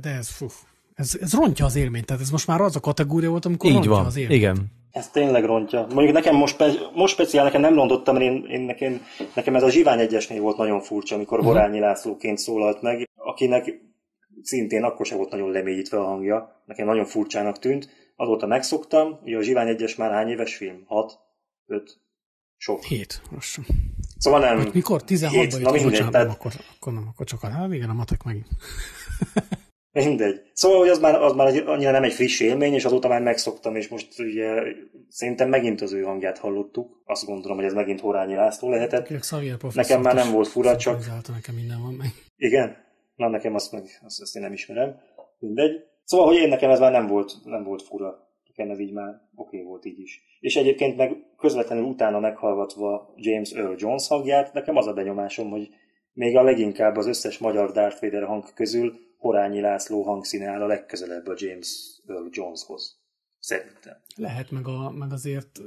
de 0.00 0.10
ez, 0.10 0.28
fú, 0.28 0.46
ez, 0.94 1.16
ez 1.20 1.32
rontja 1.32 1.64
az 1.64 1.76
élményt. 1.76 2.06
Tehát 2.06 2.22
ez 2.22 2.30
most 2.30 2.46
már 2.46 2.60
az 2.60 2.76
a 2.76 2.80
kategória 2.80 3.30
volt, 3.30 3.44
amikor 3.44 3.68
Így 3.68 3.74
rontja 3.74 3.90
van. 3.92 4.06
az 4.06 4.16
élményt. 4.16 4.40
Igen. 4.40 4.70
Ez 4.98 5.08
tényleg 5.08 5.44
rontja. 5.44 5.86
Mondjuk 5.94 6.12
nekem 6.12 6.36
most, 6.36 6.64
most 6.94 7.12
speciál, 7.12 7.44
nekem 7.44 7.60
nem 7.60 7.74
rontottam, 7.74 8.14
mert 8.16 8.26
én, 8.26 8.46
én 8.50 8.60
nekem, 8.60 9.02
nekem 9.34 9.54
ez 9.54 9.62
a 9.62 9.70
Zsivány 9.70 10.00
egyesnél 10.00 10.40
volt 10.40 10.56
nagyon 10.56 10.80
furcsa, 10.80 11.14
amikor 11.14 11.38
uh-huh. 11.38 11.54
Horányi 11.54 11.78
Lászlóként 11.78 12.38
szólalt 12.38 12.82
meg, 12.82 13.08
akinek 13.14 13.80
szintén 14.42 14.82
akkor 14.82 15.06
sem 15.06 15.16
volt 15.16 15.30
nagyon 15.30 15.50
lemélyítve 15.50 15.98
a 15.98 16.04
hangja. 16.04 16.62
Nekem 16.64 16.86
nagyon 16.86 17.04
furcsának 17.04 17.58
tűnt. 17.58 17.88
Azóta 18.16 18.46
megszoktam, 18.46 19.18
ugye 19.22 19.36
a 19.36 19.42
Zsivány 19.42 19.68
egyes 19.68 19.96
már 19.96 20.10
hány 20.10 20.28
éves 20.28 20.56
film? 20.56 20.82
6? 20.86 21.18
5? 21.66 22.00
Sok. 22.56 22.84
7. 22.84 23.22
Most. 23.30 23.60
Szóval 24.16 24.40
nem. 24.40 24.56
Hogy 24.56 24.70
mikor? 24.74 25.02
16-ban 25.06 25.60
jött, 25.60 25.82
bocsánat, 25.82 26.12
tehát... 26.12 26.30
akkor, 26.30 26.52
akkor 26.76 26.92
nem, 26.92 27.08
akkor 27.08 27.26
csak 27.26 27.42
a, 27.42 27.48
hát 27.48 27.72
igen, 27.72 27.90
a 27.90 27.94
matek 27.94 28.22
megint. 28.22 28.46
Mindegy. 29.92 30.40
Szóval, 30.52 30.78
hogy 30.78 30.88
az 30.88 30.98
már, 30.98 31.14
az 31.14 31.32
már 31.32 31.46
egy, 31.46 31.62
annyira 31.66 31.90
nem 31.90 32.02
egy 32.02 32.12
friss 32.12 32.40
élmény, 32.40 32.72
és 32.72 32.84
azóta 32.84 33.08
már 33.08 33.22
megszoktam, 33.22 33.76
és 33.76 33.88
most 33.88 34.18
ugye 34.18 34.62
szerintem 35.08 35.48
megint 35.48 35.80
az 35.80 35.92
ő 35.92 36.02
hangját 36.02 36.38
hallottuk. 36.38 37.02
Azt 37.04 37.26
gondolom, 37.26 37.56
hogy 37.56 37.66
ez 37.66 37.72
megint 37.72 38.00
Horányi 38.00 38.34
László 38.34 38.70
lehetett. 38.70 39.08
Nekem 39.74 40.00
már 40.00 40.14
nem 40.14 40.32
volt 40.32 40.48
fura, 40.48 40.76
csak... 40.76 40.98
Nekem 41.34 41.54
minden 41.54 41.82
van 41.82 41.94
meg. 41.94 42.08
Igen? 42.36 42.76
Na, 43.16 43.28
nekem 43.28 43.54
azt 43.54 43.72
meg, 43.72 43.82
azt, 44.04 44.20
azt 44.20 44.36
én 44.36 44.42
nem 44.42 44.52
ismerem. 44.52 45.00
Mindegy. 45.38 45.84
Szóval, 46.04 46.26
hogy 46.26 46.36
én 46.36 46.48
nekem 46.48 46.70
ez 46.70 46.80
már 46.80 46.92
nem 46.92 47.06
volt, 47.06 47.32
nem 47.44 47.64
volt 47.64 47.82
fura. 47.82 48.28
Nekem 48.46 48.70
ez 48.70 48.80
így 48.80 48.92
már 48.92 49.14
oké 49.34 49.56
okay 49.56 49.62
volt 49.68 49.84
így 49.84 50.00
is. 50.00 50.22
És 50.40 50.56
egyébként 50.56 50.96
meg 50.96 51.16
közvetlenül 51.36 51.84
utána 51.84 52.18
meghallgatva 52.18 53.14
James 53.16 53.50
Earl 53.50 53.74
Jones 53.76 54.08
hangját, 54.08 54.52
nekem 54.52 54.76
az 54.76 54.86
a 54.86 54.92
benyomásom, 54.92 55.50
hogy 55.50 55.68
még 56.12 56.36
a 56.36 56.42
leginkább 56.42 56.96
az 56.96 57.06
összes 57.06 57.38
magyar 57.38 57.72
Darth 57.72 58.00
Vader 58.00 58.24
hang 58.24 58.52
közül 58.54 58.98
Horányi 59.18 59.60
László 59.60 60.02
hangszíne 60.02 60.46
áll 60.46 60.62
a 60.62 60.66
legközelebb 60.66 61.26
a 61.26 61.34
James 61.36 62.00
Earl 62.06 62.26
Joneshoz. 62.30 62.98
Szerintem. 63.38 63.96
Lehet, 64.16 64.50
meg, 64.50 64.68
a, 64.68 64.90
meg 64.90 65.12
azért 65.12 65.60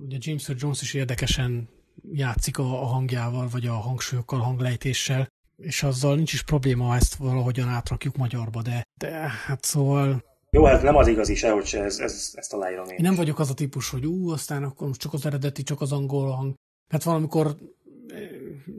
ugye 0.00 0.16
James 0.20 0.48
Earl 0.48 0.58
Jones 0.60 0.82
is 0.82 0.94
érdekesen 0.94 1.68
játszik 2.12 2.58
a, 2.58 2.82
a 2.82 2.84
hangjával, 2.84 3.48
vagy 3.48 3.66
a 3.66 3.72
hangsúlyokkal, 3.72 4.40
a 4.40 4.42
hanglejtéssel, 4.42 5.28
és 5.56 5.82
azzal 5.82 6.14
nincs 6.14 6.32
is 6.32 6.42
probléma, 6.42 6.84
ha 6.84 6.94
ezt 6.94 7.14
valahogyan 7.14 7.68
átrakjuk 7.68 8.16
magyarba, 8.16 8.62
de, 8.62 8.82
de 8.94 9.10
hát 9.46 9.64
szóval... 9.64 10.24
Jó, 10.50 10.64
hát 10.64 10.82
nem 10.82 10.96
az 10.96 11.06
igazi 11.06 11.34
sehogy 11.34 11.66
se, 11.66 11.82
ez, 11.82 11.98
ez, 11.98 12.32
ezt 12.34 12.52
aláírom 12.52 12.84
én. 12.84 12.90
én. 12.90 12.98
nem 13.00 13.14
vagyok 13.14 13.38
az 13.38 13.50
a 13.50 13.54
típus, 13.54 13.90
hogy 13.90 14.06
ú, 14.06 14.30
aztán 14.30 14.62
akkor 14.62 14.86
most 14.86 15.00
csak 15.00 15.12
az 15.12 15.26
eredeti, 15.26 15.62
csak 15.62 15.80
az 15.80 15.92
angol 15.92 16.30
hang. 16.30 16.54
Hát 16.88 17.02
valamikor 17.02 17.56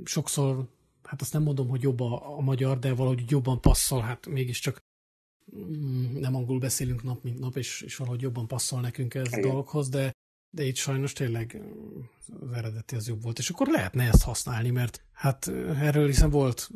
sokszor, 0.04 0.68
hát 1.04 1.22
azt 1.22 1.34
nem 1.34 1.44
mondom, 1.44 1.68
hogy 1.68 1.82
jobb 1.82 2.00
a, 2.00 2.38
a 2.38 2.42
magyar, 2.42 2.80
de 2.80 2.94
valahogy 2.94 3.32
jobban 3.32 3.62
passzol, 3.62 4.02
hát 4.02 4.28
mégiscsak 4.28 4.80
mm, 5.56 6.20
nem 6.20 6.36
angol 6.36 6.60
beszélünk 6.60 7.04
nap, 7.04 7.24
mint 7.24 7.40
nap, 7.40 7.58
és, 7.58 7.82
és 7.82 7.96
valahogy 7.96 8.22
jobban 8.22 8.48
passzol 8.48 8.82
nekünk 8.82 9.14
ez 9.14 9.34
a 9.34 9.40
dologhoz, 9.40 9.90
de, 9.90 10.12
de 10.50 10.64
itt 10.64 10.76
sajnos 10.76 11.14
tényleg 11.14 11.62
az 12.40 12.52
eredeti 12.54 12.96
az 12.96 13.08
jobb 13.08 13.22
volt, 13.22 13.40
és 13.40 13.50
akkor 13.50 13.68
lehetne 13.68 14.04
ezt 14.04 14.24
használni, 14.24 14.70
mert 14.70 15.02
hát 15.12 15.48
erről 15.80 16.08
hiszen 16.08 16.30
volt 16.30 16.70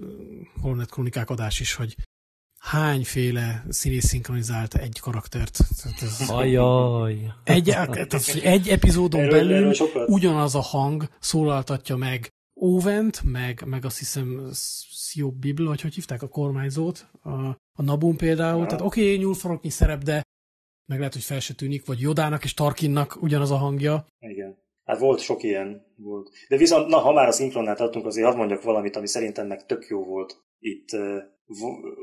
Holonet 0.61 0.89
Kronikák 0.89 1.30
adás 1.30 1.59
is, 1.59 1.73
hogy 1.73 1.95
hányféle 2.59 3.65
színész 3.69 4.05
szinkronizált 4.05 4.75
egy 4.75 4.99
karaktert. 4.99 5.59
Tehát 5.82 6.01
ez 6.01 6.30
Ajaj. 6.30 7.34
Egy, 7.43 7.63
tehát, 7.63 8.28
egy 8.41 8.67
epizódon 8.67 9.21
erről, 9.21 9.32
belül 9.32 9.55
erről 9.55 10.05
ugyanaz 10.05 10.55
a 10.55 10.61
hang 10.61 11.09
szólaltatja 11.19 11.95
meg 11.95 12.32
Óvent, 12.61 13.23
meg, 13.23 13.63
meg 13.65 13.85
azt 13.85 13.97
hiszem 13.97 14.49
Szió 14.91 15.31
Bibl, 15.31 15.65
vagy 15.65 15.81
hogy 15.81 15.93
hívták 15.93 16.21
a 16.21 16.27
kormányzót, 16.27 17.07
a, 17.21 17.31
a 17.49 17.81
Nabun 17.83 18.17
például. 18.17 18.65
Tehát 18.65 18.81
oké, 18.81 19.03
okay, 19.03 19.17
nyúlfaroknyi 19.17 19.69
szerep, 19.69 20.03
de 20.03 20.21
meg 20.85 20.97
lehet, 20.97 21.13
hogy 21.13 21.23
fel 21.23 21.39
se 21.39 21.53
tűnik, 21.53 21.85
vagy 21.85 21.99
Jodának 21.99 22.43
és 22.43 22.53
Tarkinnak 22.53 23.21
ugyanaz 23.21 23.51
a 23.51 23.55
hangja. 23.55 24.05
Igen. 24.19 24.57
Hát 24.83 24.99
volt 24.99 25.19
sok 25.19 25.43
ilyen 25.43 25.85
volt. 25.95 26.29
De 26.49 26.57
viszont, 26.57 26.87
na, 26.87 26.97
ha 26.97 27.13
már 27.13 27.27
a 27.27 27.31
szinkronnál 27.31 27.75
tartunk, 27.75 28.05
azért 28.05 28.27
hadd 28.27 28.37
mondjak 28.37 28.63
valamit, 28.63 28.95
ami 28.95 29.07
szerintem 29.07 29.47
meg 29.47 29.65
tök 29.65 29.87
jó 29.87 30.03
volt 30.03 30.43
itt 30.59 30.89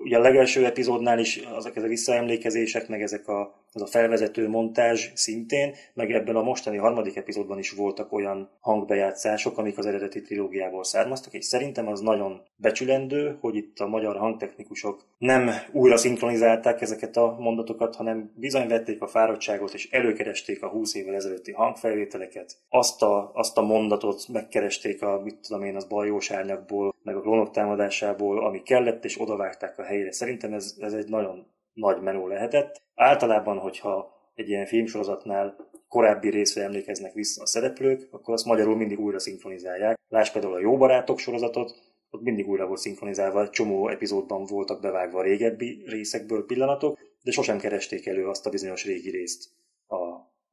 ugye 0.02 0.16
a 0.16 0.20
legelső 0.20 0.64
epizódnál 0.64 1.18
is 1.18 1.36
azok 1.36 1.76
ezek 1.76 1.84
a 1.84 1.88
visszaemlékezések, 1.88 2.88
meg 2.88 3.02
ezek 3.02 3.28
a, 3.28 3.54
az 3.72 3.82
a 3.82 3.86
felvezető 3.86 4.48
montázs 4.48 5.10
szintén, 5.14 5.74
meg 5.94 6.10
ebben 6.10 6.36
a 6.36 6.42
mostani 6.42 6.76
harmadik 6.76 7.16
epizódban 7.16 7.58
is 7.58 7.70
voltak 7.70 8.12
olyan 8.12 8.50
hangbejátszások, 8.60 9.58
amik 9.58 9.78
az 9.78 9.86
eredeti 9.86 10.22
trilógiából 10.22 10.84
származtak, 10.84 11.32
és 11.32 11.44
szerintem 11.44 11.88
az 11.88 12.00
nagyon 12.00 12.42
becsülendő, 12.56 13.36
hogy 13.40 13.56
itt 13.56 13.78
a 13.78 13.86
magyar 13.86 14.16
hangtechnikusok 14.16 15.04
nem 15.18 15.50
újra 15.72 15.96
szinkronizálták 15.96 16.80
ezeket 16.80 17.16
a 17.16 17.36
mondatokat, 17.38 17.96
hanem 17.96 18.32
bizony 18.34 18.68
vették 18.68 19.02
a 19.02 19.06
fáradtságot, 19.06 19.74
és 19.74 19.90
előkeresték 19.90 20.62
a 20.62 20.68
20 20.68 20.94
évvel 20.94 21.14
ezelőtti 21.14 21.52
hangfelvételeket, 21.52 22.56
azt 22.68 23.02
a, 23.02 23.30
azt 23.34 23.58
a 23.58 23.62
mondatot 23.62 24.28
megkeresték 24.32 25.02
a, 25.02 25.20
mit 25.24 25.36
tudom 25.36 25.64
én, 25.64 25.76
az 25.76 25.84
bajós 25.84 26.30
árnyakból, 26.30 26.94
meg 27.02 27.16
a 27.16 27.20
klónok 27.20 27.50
támadásából, 27.50 28.46
ami 28.46 28.62
kellett, 28.62 29.04
és 29.04 29.16
odavágták 29.34 29.78
a 29.78 29.82
helyre. 29.82 30.12
Szerintem 30.12 30.52
ez, 30.52 30.74
ez 30.78 30.92
egy 30.92 31.08
nagyon 31.08 31.46
nagy 31.72 32.00
menő 32.02 32.26
lehetett. 32.26 32.82
Általában, 32.94 33.58
hogyha 33.58 34.12
egy 34.34 34.48
ilyen 34.48 34.66
filmsorozatnál 34.66 35.56
korábbi 35.88 36.30
részre 36.30 36.62
emlékeznek 36.62 37.12
vissza 37.12 37.42
a 37.42 37.46
szereplők, 37.46 38.08
akkor 38.10 38.34
azt 38.34 38.44
magyarul 38.44 38.76
mindig 38.76 39.00
újra 39.00 39.18
szinkronizálják. 39.18 39.98
Láss 40.08 40.30
például 40.30 40.54
a 40.54 40.60
Jó 40.60 40.76
Barátok 40.76 41.18
sorozatot, 41.18 41.74
ott 42.10 42.22
mindig 42.22 42.48
újra 42.48 42.66
volt 42.66 42.78
szinkronizálva, 42.78 43.50
csomó 43.50 43.88
epizódban 43.88 44.44
voltak 44.44 44.80
bevágva 44.80 45.18
a 45.18 45.22
régebbi 45.22 45.82
részekből 45.86 46.46
pillanatok, 46.46 46.98
de 47.22 47.30
sosem 47.30 47.58
keresték 47.58 48.06
elő 48.06 48.28
azt 48.28 48.46
a 48.46 48.50
bizonyos 48.50 48.84
régi 48.84 49.10
részt 49.10 49.50
a, 49.86 49.96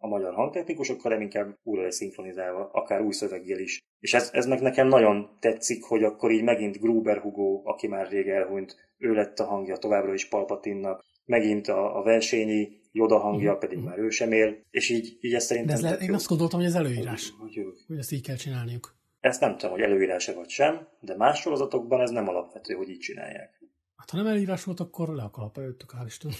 a 0.03 0.07
magyar 0.07 0.33
hangtechnikusok, 0.33 1.01
hanem 1.01 1.21
inkább 1.21 1.57
újra 1.63 1.83
lesz 1.83 1.95
szinkronizálva, 1.95 2.69
akár 2.71 3.01
új 3.01 3.11
szöveggel 3.11 3.59
is. 3.59 3.79
És 3.99 4.13
ez, 4.13 4.29
ez 4.33 4.45
meg 4.45 4.61
nekem 4.61 4.87
nagyon 4.87 5.37
tetszik, 5.39 5.83
hogy 5.83 6.03
akkor 6.03 6.31
így 6.31 6.43
megint 6.43 6.79
Gruber 6.79 7.17
Hugo, 7.17 7.61
aki 7.63 7.87
már 7.87 8.09
rég 8.09 8.27
elhunyt, 8.27 8.75
ő 8.97 9.13
lett 9.13 9.39
a 9.39 9.45
hangja 9.45 9.77
továbbra 9.77 10.13
is 10.13 10.27
Palpatinnak, 10.27 11.05
megint 11.25 11.67
a, 11.67 11.99
a 11.99 12.03
versenyi 12.03 12.79
Joda 12.91 13.19
hangja, 13.19 13.55
pedig 13.55 13.77
már 13.77 13.97
ő 13.97 14.09
sem 14.09 14.31
él, 14.31 14.63
és 14.69 14.89
így, 14.89 15.17
így 15.21 15.33
ezt 15.33 15.47
szerintem... 15.47 15.81
De 15.81 15.87
ez 15.87 15.99
le, 15.99 16.05
én 16.05 16.13
azt 16.13 16.27
gondoltam, 16.27 16.59
hogy 16.59 16.67
ez 16.67 16.75
előírás, 16.75 17.33
hogy, 17.39 17.55
hogy, 17.55 17.83
hogy 17.87 17.97
ezt 17.97 18.11
így 18.11 18.21
kell 18.21 18.35
csinálniuk. 18.35 18.95
Ezt 19.19 19.39
nem 19.41 19.57
tudom, 19.57 19.71
hogy 19.71 19.81
előírása 19.81 20.33
vagy 20.33 20.49
sem, 20.49 20.87
de 20.99 21.15
más 21.15 21.39
sorozatokban 21.39 22.01
ez 22.01 22.09
nem 22.09 22.27
alapvető, 22.27 22.73
hogy 22.73 22.89
így 22.89 22.99
csinálják. 22.99 23.61
Hát 23.95 24.09
ha 24.09 24.17
nem 24.17 24.27
előírás 24.27 24.63
volt, 24.63 24.79
akkor 24.79 25.09
le 25.09 25.23
a 25.23 25.29
kalapa 25.29 25.61
jöttök, 25.61 25.93
hál' 25.97 26.05
Isten. 26.05 26.31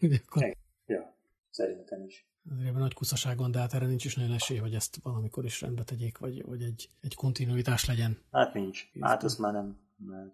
akkor... 0.26 0.56
Ja, 0.86 1.16
szerintem 1.50 2.04
is. 2.04 2.26
Azért 2.52 2.74
nagy 2.74 2.94
kuszaságon, 2.94 3.50
de 3.50 3.58
hát 3.58 3.74
erre 3.74 3.86
nincs 3.86 4.04
is 4.04 4.14
nagyon 4.14 4.32
esély, 4.32 4.58
hogy 4.58 4.74
ezt 4.74 4.98
valamikor 5.02 5.44
is 5.44 5.60
rendbe 5.60 5.82
tegyék, 5.82 6.18
vagy, 6.18 6.44
vagy 6.44 6.62
egy, 6.62 6.88
egy 7.00 7.14
kontinuitás 7.14 7.86
legyen. 7.86 8.18
Hát 8.32 8.54
nincs. 8.54 8.88
Hát 9.00 9.24
ez 9.24 9.36
már 9.36 9.52
nem. 9.52 9.78
nem. 9.96 10.32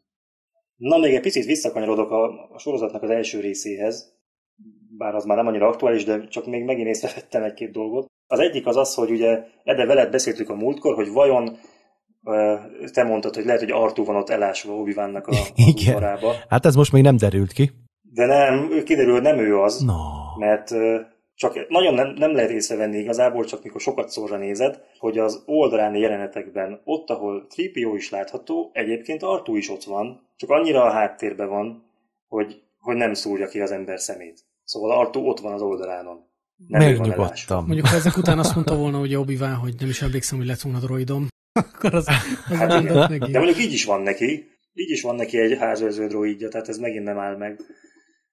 Na, 0.77 0.99
még 0.99 1.15
egy 1.15 1.21
picit 1.21 1.45
visszakanyarodok 1.45 2.11
a, 2.11 2.49
a 2.53 2.59
sorozatnak 2.59 3.03
az 3.03 3.11
első 3.11 3.41
részéhez, 3.41 4.13
bár 4.97 5.15
az 5.15 5.25
már 5.25 5.37
nem 5.37 5.47
annyira 5.47 5.69
aktuális, 5.69 6.05
de 6.05 6.27
csak 6.29 6.47
még 6.47 6.65
megint 6.65 6.89
észrevettem 6.89 7.43
egy-két 7.43 7.73
dolgot. 7.73 8.07
Az 8.27 8.39
egyik 8.39 8.67
az 8.67 8.77
az, 8.77 8.95
hogy 8.95 9.11
ugye 9.11 9.45
Ede 9.65 9.87
veled 9.87 10.11
beszéltük 10.11 10.49
a 10.49 10.55
múltkor, 10.55 10.95
hogy 10.95 11.09
vajon 11.09 11.59
te 12.93 13.03
mondtad, 13.05 13.35
hogy 13.35 13.45
lehet, 13.45 13.61
hogy 13.61 13.71
Artú 13.71 14.05
van 14.05 14.17
ott 14.17 14.29
elásva 14.29 14.73
obi 14.73 14.93
a, 14.93 15.23
a 16.23 16.35
Hát 16.49 16.67
ez 16.67 16.75
most 16.75 16.93
még 16.93 17.03
nem 17.03 17.17
derült 17.17 17.53
ki. 17.53 17.71
De 18.03 18.27
nem, 18.27 18.83
kiderül, 18.85 19.13
hogy 19.13 19.23
nem 19.23 19.39
ő 19.39 19.59
az, 19.59 19.81
no. 19.81 19.95
mert 20.39 20.71
csak 21.43 21.69
nagyon 21.69 21.95
nem, 21.95 22.09
nem 22.09 22.35
lehet 22.35 22.51
észrevenni 22.51 22.99
igazából, 22.99 23.45
csak 23.45 23.63
mikor 23.63 23.81
sokat 23.81 24.09
szórra 24.09 24.37
nézed, 24.37 24.81
hogy 24.99 25.19
az 25.19 25.43
oldaláni 25.47 25.99
jelenetekben, 25.99 26.81
ott, 26.85 27.11
ahol 27.11 27.47
Tripio 27.47 27.95
is 27.95 28.11
látható, 28.11 28.71
egyébként 28.73 29.23
Artú 29.23 29.57
is 29.57 29.71
ott 29.71 29.85
van, 29.85 30.29
csak 30.37 30.51
annyira 30.51 30.85
a 30.85 30.91
háttérben 30.91 31.49
van, 31.49 31.85
hogy, 32.29 32.63
hogy 32.79 32.97
nem 32.97 33.15
szúrja 33.15 33.47
ki 33.47 33.61
az 33.61 33.71
ember 33.71 34.01
szemét. 34.01 34.41
Szóval 34.65 34.99
Artú 34.99 35.21
ott 35.21 35.41
van 35.41 35.53
az 35.53 35.63
oldalánon. 35.63 36.27
Megnyugodtam. 36.69 37.65
Mondjuk, 37.67 37.87
ha 37.87 37.97
ezek 37.97 38.17
után 38.17 38.39
azt 38.39 38.55
mondta 38.55 38.77
volna, 38.77 38.99
hogy 38.99 39.15
obi 39.15 39.37
hogy 39.37 39.75
nem 39.79 39.89
is 39.89 40.03
emlékszem, 40.03 40.39
hogy 40.39 40.47
lett 40.47 40.61
volna 40.61 40.79
droidom, 40.79 41.29
akkor 41.61 41.95
az, 41.95 42.09
az 42.49 42.57
hát, 42.57 42.83
De 43.31 43.39
mondjuk 43.39 43.61
így 43.61 43.73
is 43.73 43.85
van 43.85 44.01
neki. 44.01 44.51
Így 44.73 44.91
is 44.91 45.03
van 45.03 45.15
neki 45.15 45.39
egy 45.39 45.59
házőrző 45.59 46.07
droidja, 46.07 46.49
tehát 46.49 46.69
ez 46.69 46.79
megint 46.79 47.05
nem 47.05 47.19
áll 47.19 47.37
meg 47.37 47.61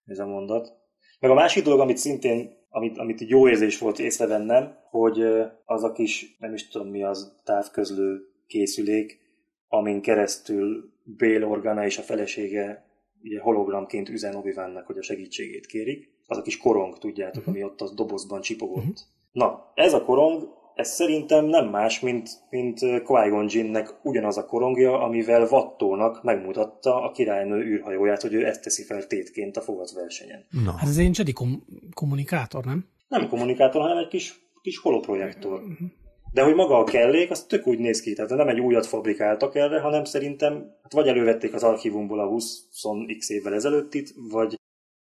ez 0.05 0.19
a 0.19 0.25
mondat. 0.25 0.71
Meg 1.19 1.31
a 1.31 1.33
másik 1.33 1.63
dolog, 1.63 1.79
amit 1.79 1.97
szintén, 1.97 2.57
amit, 2.69 2.97
amit 2.97 3.21
jó 3.21 3.49
érzés 3.49 3.77
volt 3.77 3.99
észrevennem, 3.99 4.77
hogy 4.89 5.21
az 5.65 5.83
a 5.83 5.91
kis, 5.91 6.35
nem 6.39 6.53
is 6.53 6.67
tudom 6.67 6.87
mi 6.87 7.03
az, 7.03 7.35
távközlő 7.43 8.21
készülék, 8.47 9.19
amin 9.67 10.01
keresztül 10.01 10.93
Bél 11.03 11.45
Organa 11.45 11.85
és 11.85 11.97
a 11.97 12.01
felesége 12.01 12.87
ugye 13.23 13.39
hologramként 13.39 14.09
üzen 14.09 14.35
obi 14.35 14.53
hogy 14.85 14.97
a 14.97 15.01
segítségét 15.01 15.65
kérik. 15.65 16.17
Az 16.27 16.37
a 16.37 16.41
kis 16.41 16.57
korong, 16.57 16.97
tudjátok, 16.97 17.37
uh-huh. 17.37 17.55
ami 17.55 17.63
ott 17.63 17.81
az 17.81 17.93
dobozban 17.93 18.41
csipogott. 18.41 18.77
Uh-huh. 18.77 18.95
Na, 19.31 19.71
ez 19.75 19.93
a 19.93 20.03
korong 20.03 20.58
ez 20.79 20.93
szerintem 20.93 21.45
nem 21.45 21.69
más, 21.69 21.99
mint, 21.99 22.29
mint 22.49 22.79
Qui-Gon 22.79 23.45
Jinnnek 23.49 23.95
ugyanaz 24.03 24.37
a 24.37 24.45
korongja, 24.45 25.01
amivel 25.01 25.47
Vattónak 25.47 26.23
megmutatta 26.23 27.03
a 27.03 27.11
királynő 27.11 27.63
űrhajóját, 27.63 28.21
hogy 28.21 28.33
ő 28.33 28.45
ezt 28.45 28.63
teszi 28.63 28.83
fel 28.83 29.07
tétként 29.07 29.57
a 29.57 29.61
fogatversenyen. 29.61 30.45
No. 30.49 30.71
Hát 30.71 30.89
ez 30.89 30.97
egy 30.97 31.17
Jedi 31.17 31.33
kom- 31.33 31.63
kommunikátor, 31.93 32.65
nem? 32.65 32.85
Nem 33.07 33.27
kommunikátor, 33.27 33.81
hanem 33.81 33.97
egy 33.97 34.07
kis, 34.07 34.39
kis 34.61 34.77
holoprojektor. 34.77 35.53
Uh-huh. 35.53 35.87
De 36.33 36.43
hogy 36.43 36.55
maga 36.55 36.77
a 36.77 36.83
kellék, 36.83 37.31
az 37.31 37.43
tök 37.43 37.67
úgy 37.67 37.79
néz 37.79 38.01
ki, 38.01 38.13
tehát 38.13 38.29
nem 38.29 38.47
egy 38.47 38.59
újat 38.59 38.85
fabrikáltak 38.85 39.55
erre, 39.55 39.79
hanem 39.79 40.03
szerintem 40.03 40.53
hát 40.83 40.93
vagy 40.93 41.07
elővették 41.07 41.53
az 41.53 41.63
archívumból 41.63 42.19
a 42.19 42.29
20x 42.29 43.27
évvel 43.27 43.53
ezelőttit, 43.53 44.13
vagy, 44.29 44.55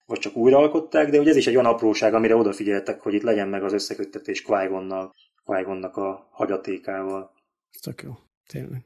vagy 0.07 0.18
csak 0.18 0.37
újraalkották, 0.37 1.11
de 1.11 1.18
ugye 1.18 1.31
ez 1.31 1.37
is 1.37 1.47
egy 1.47 1.57
olyan 1.57 1.73
apróság, 1.73 2.14
amire 2.14 2.37
odafigyeltek, 2.37 3.01
hogy 3.01 3.14
itt 3.14 3.23
legyen 3.23 3.49
meg 3.49 3.64
az 3.64 3.73
összeköttetés 3.73 4.43
qui 4.43 4.68
qui 5.45 6.01
a 6.03 6.28
hagyatékával. 6.30 7.32
Tök 7.80 8.03
jó, 8.03 8.12
tényleg. 8.47 8.84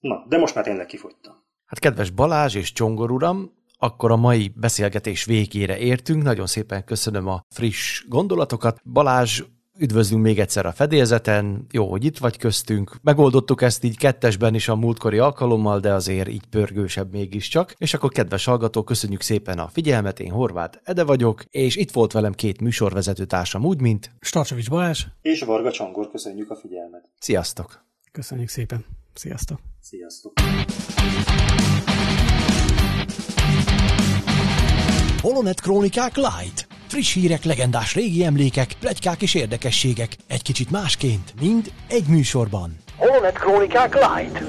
Na, 0.00 0.24
de 0.28 0.38
most 0.38 0.54
már 0.54 0.64
tényleg 0.64 0.86
kifogytam. 0.86 1.34
Hát 1.64 1.78
kedves 1.78 2.10
Balázs 2.10 2.54
és 2.54 2.72
Csongor 2.72 3.10
uram, 3.10 3.50
akkor 3.78 4.10
a 4.10 4.16
mai 4.16 4.52
beszélgetés 4.56 5.24
végére 5.24 5.78
értünk. 5.78 6.22
Nagyon 6.22 6.46
szépen 6.46 6.84
köszönöm 6.84 7.26
a 7.26 7.40
friss 7.54 8.04
gondolatokat. 8.08 8.80
Balázs, 8.84 9.42
üdvözlünk 9.78 10.22
még 10.22 10.38
egyszer 10.38 10.66
a 10.66 10.72
fedélzeten. 10.72 11.66
Jó, 11.70 11.90
hogy 11.90 12.04
itt 12.04 12.18
vagy 12.18 12.36
köztünk. 12.36 12.96
Megoldottuk 13.02 13.62
ezt 13.62 13.84
így 13.84 13.96
kettesben 13.98 14.54
is 14.54 14.68
a 14.68 14.76
múltkori 14.76 15.18
alkalommal, 15.18 15.80
de 15.80 15.92
azért 15.92 16.28
így 16.28 16.46
pörgősebb 16.46 17.12
mégiscsak. 17.12 17.74
És 17.78 17.94
akkor 17.94 18.10
kedves 18.10 18.44
hallgató, 18.44 18.82
köszönjük 18.82 19.20
szépen 19.20 19.58
a 19.58 19.68
figyelmet. 19.68 20.20
Én 20.20 20.30
Horváth 20.30 20.78
Ede 20.82 21.04
vagyok, 21.04 21.44
és 21.50 21.76
itt 21.76 21.90
volt 21.90 22.12
velem 22.12 22.32
két 22.32 22.60
műsorvezető 22.60 23.24
társam, 23.24 23.64
úgy, 23.64 23.80
mint 23.80 24.10
Starcsovics 24.20 24.70
Balázs 24.70 25.04
és 25.22 25.42
Varga 25.42 25.70
Csongor. 25.70 26.10
Köszönjük 26.10 26.50
a 26.50 26.56
figyelmet. 26.56 27.08
Sziasztok! 27.18 27.84
Köszönjük 28.12 28.48
szépen. 28.48 28.84
Sziasztok! 29.14 29.58
Sziasztok! 29.80 30.32
Holonet 35.22 35.60
Krónikák 35.60 36.16
Light. 36.16 36.75
Friss 36.86 37.12
hírek, 37.12 37.44
legendás 37.44 37.94
régi 37.94 38.24
emlékek, 38.24 38.72
plegykák 38.80 39.22
és 39.22 39.34
érdekességek. 39.34 40.16
Egy 40.26 40.42
kicsit 40.42 40.70
másként, 40.70 41.34
mind 41.40 41.72
egy 41.88 42.06
műsorban. 42.06 42.76
Holonet 42.96 43.38
Krónikák 43.38 43.94
Light. 43.94 44.42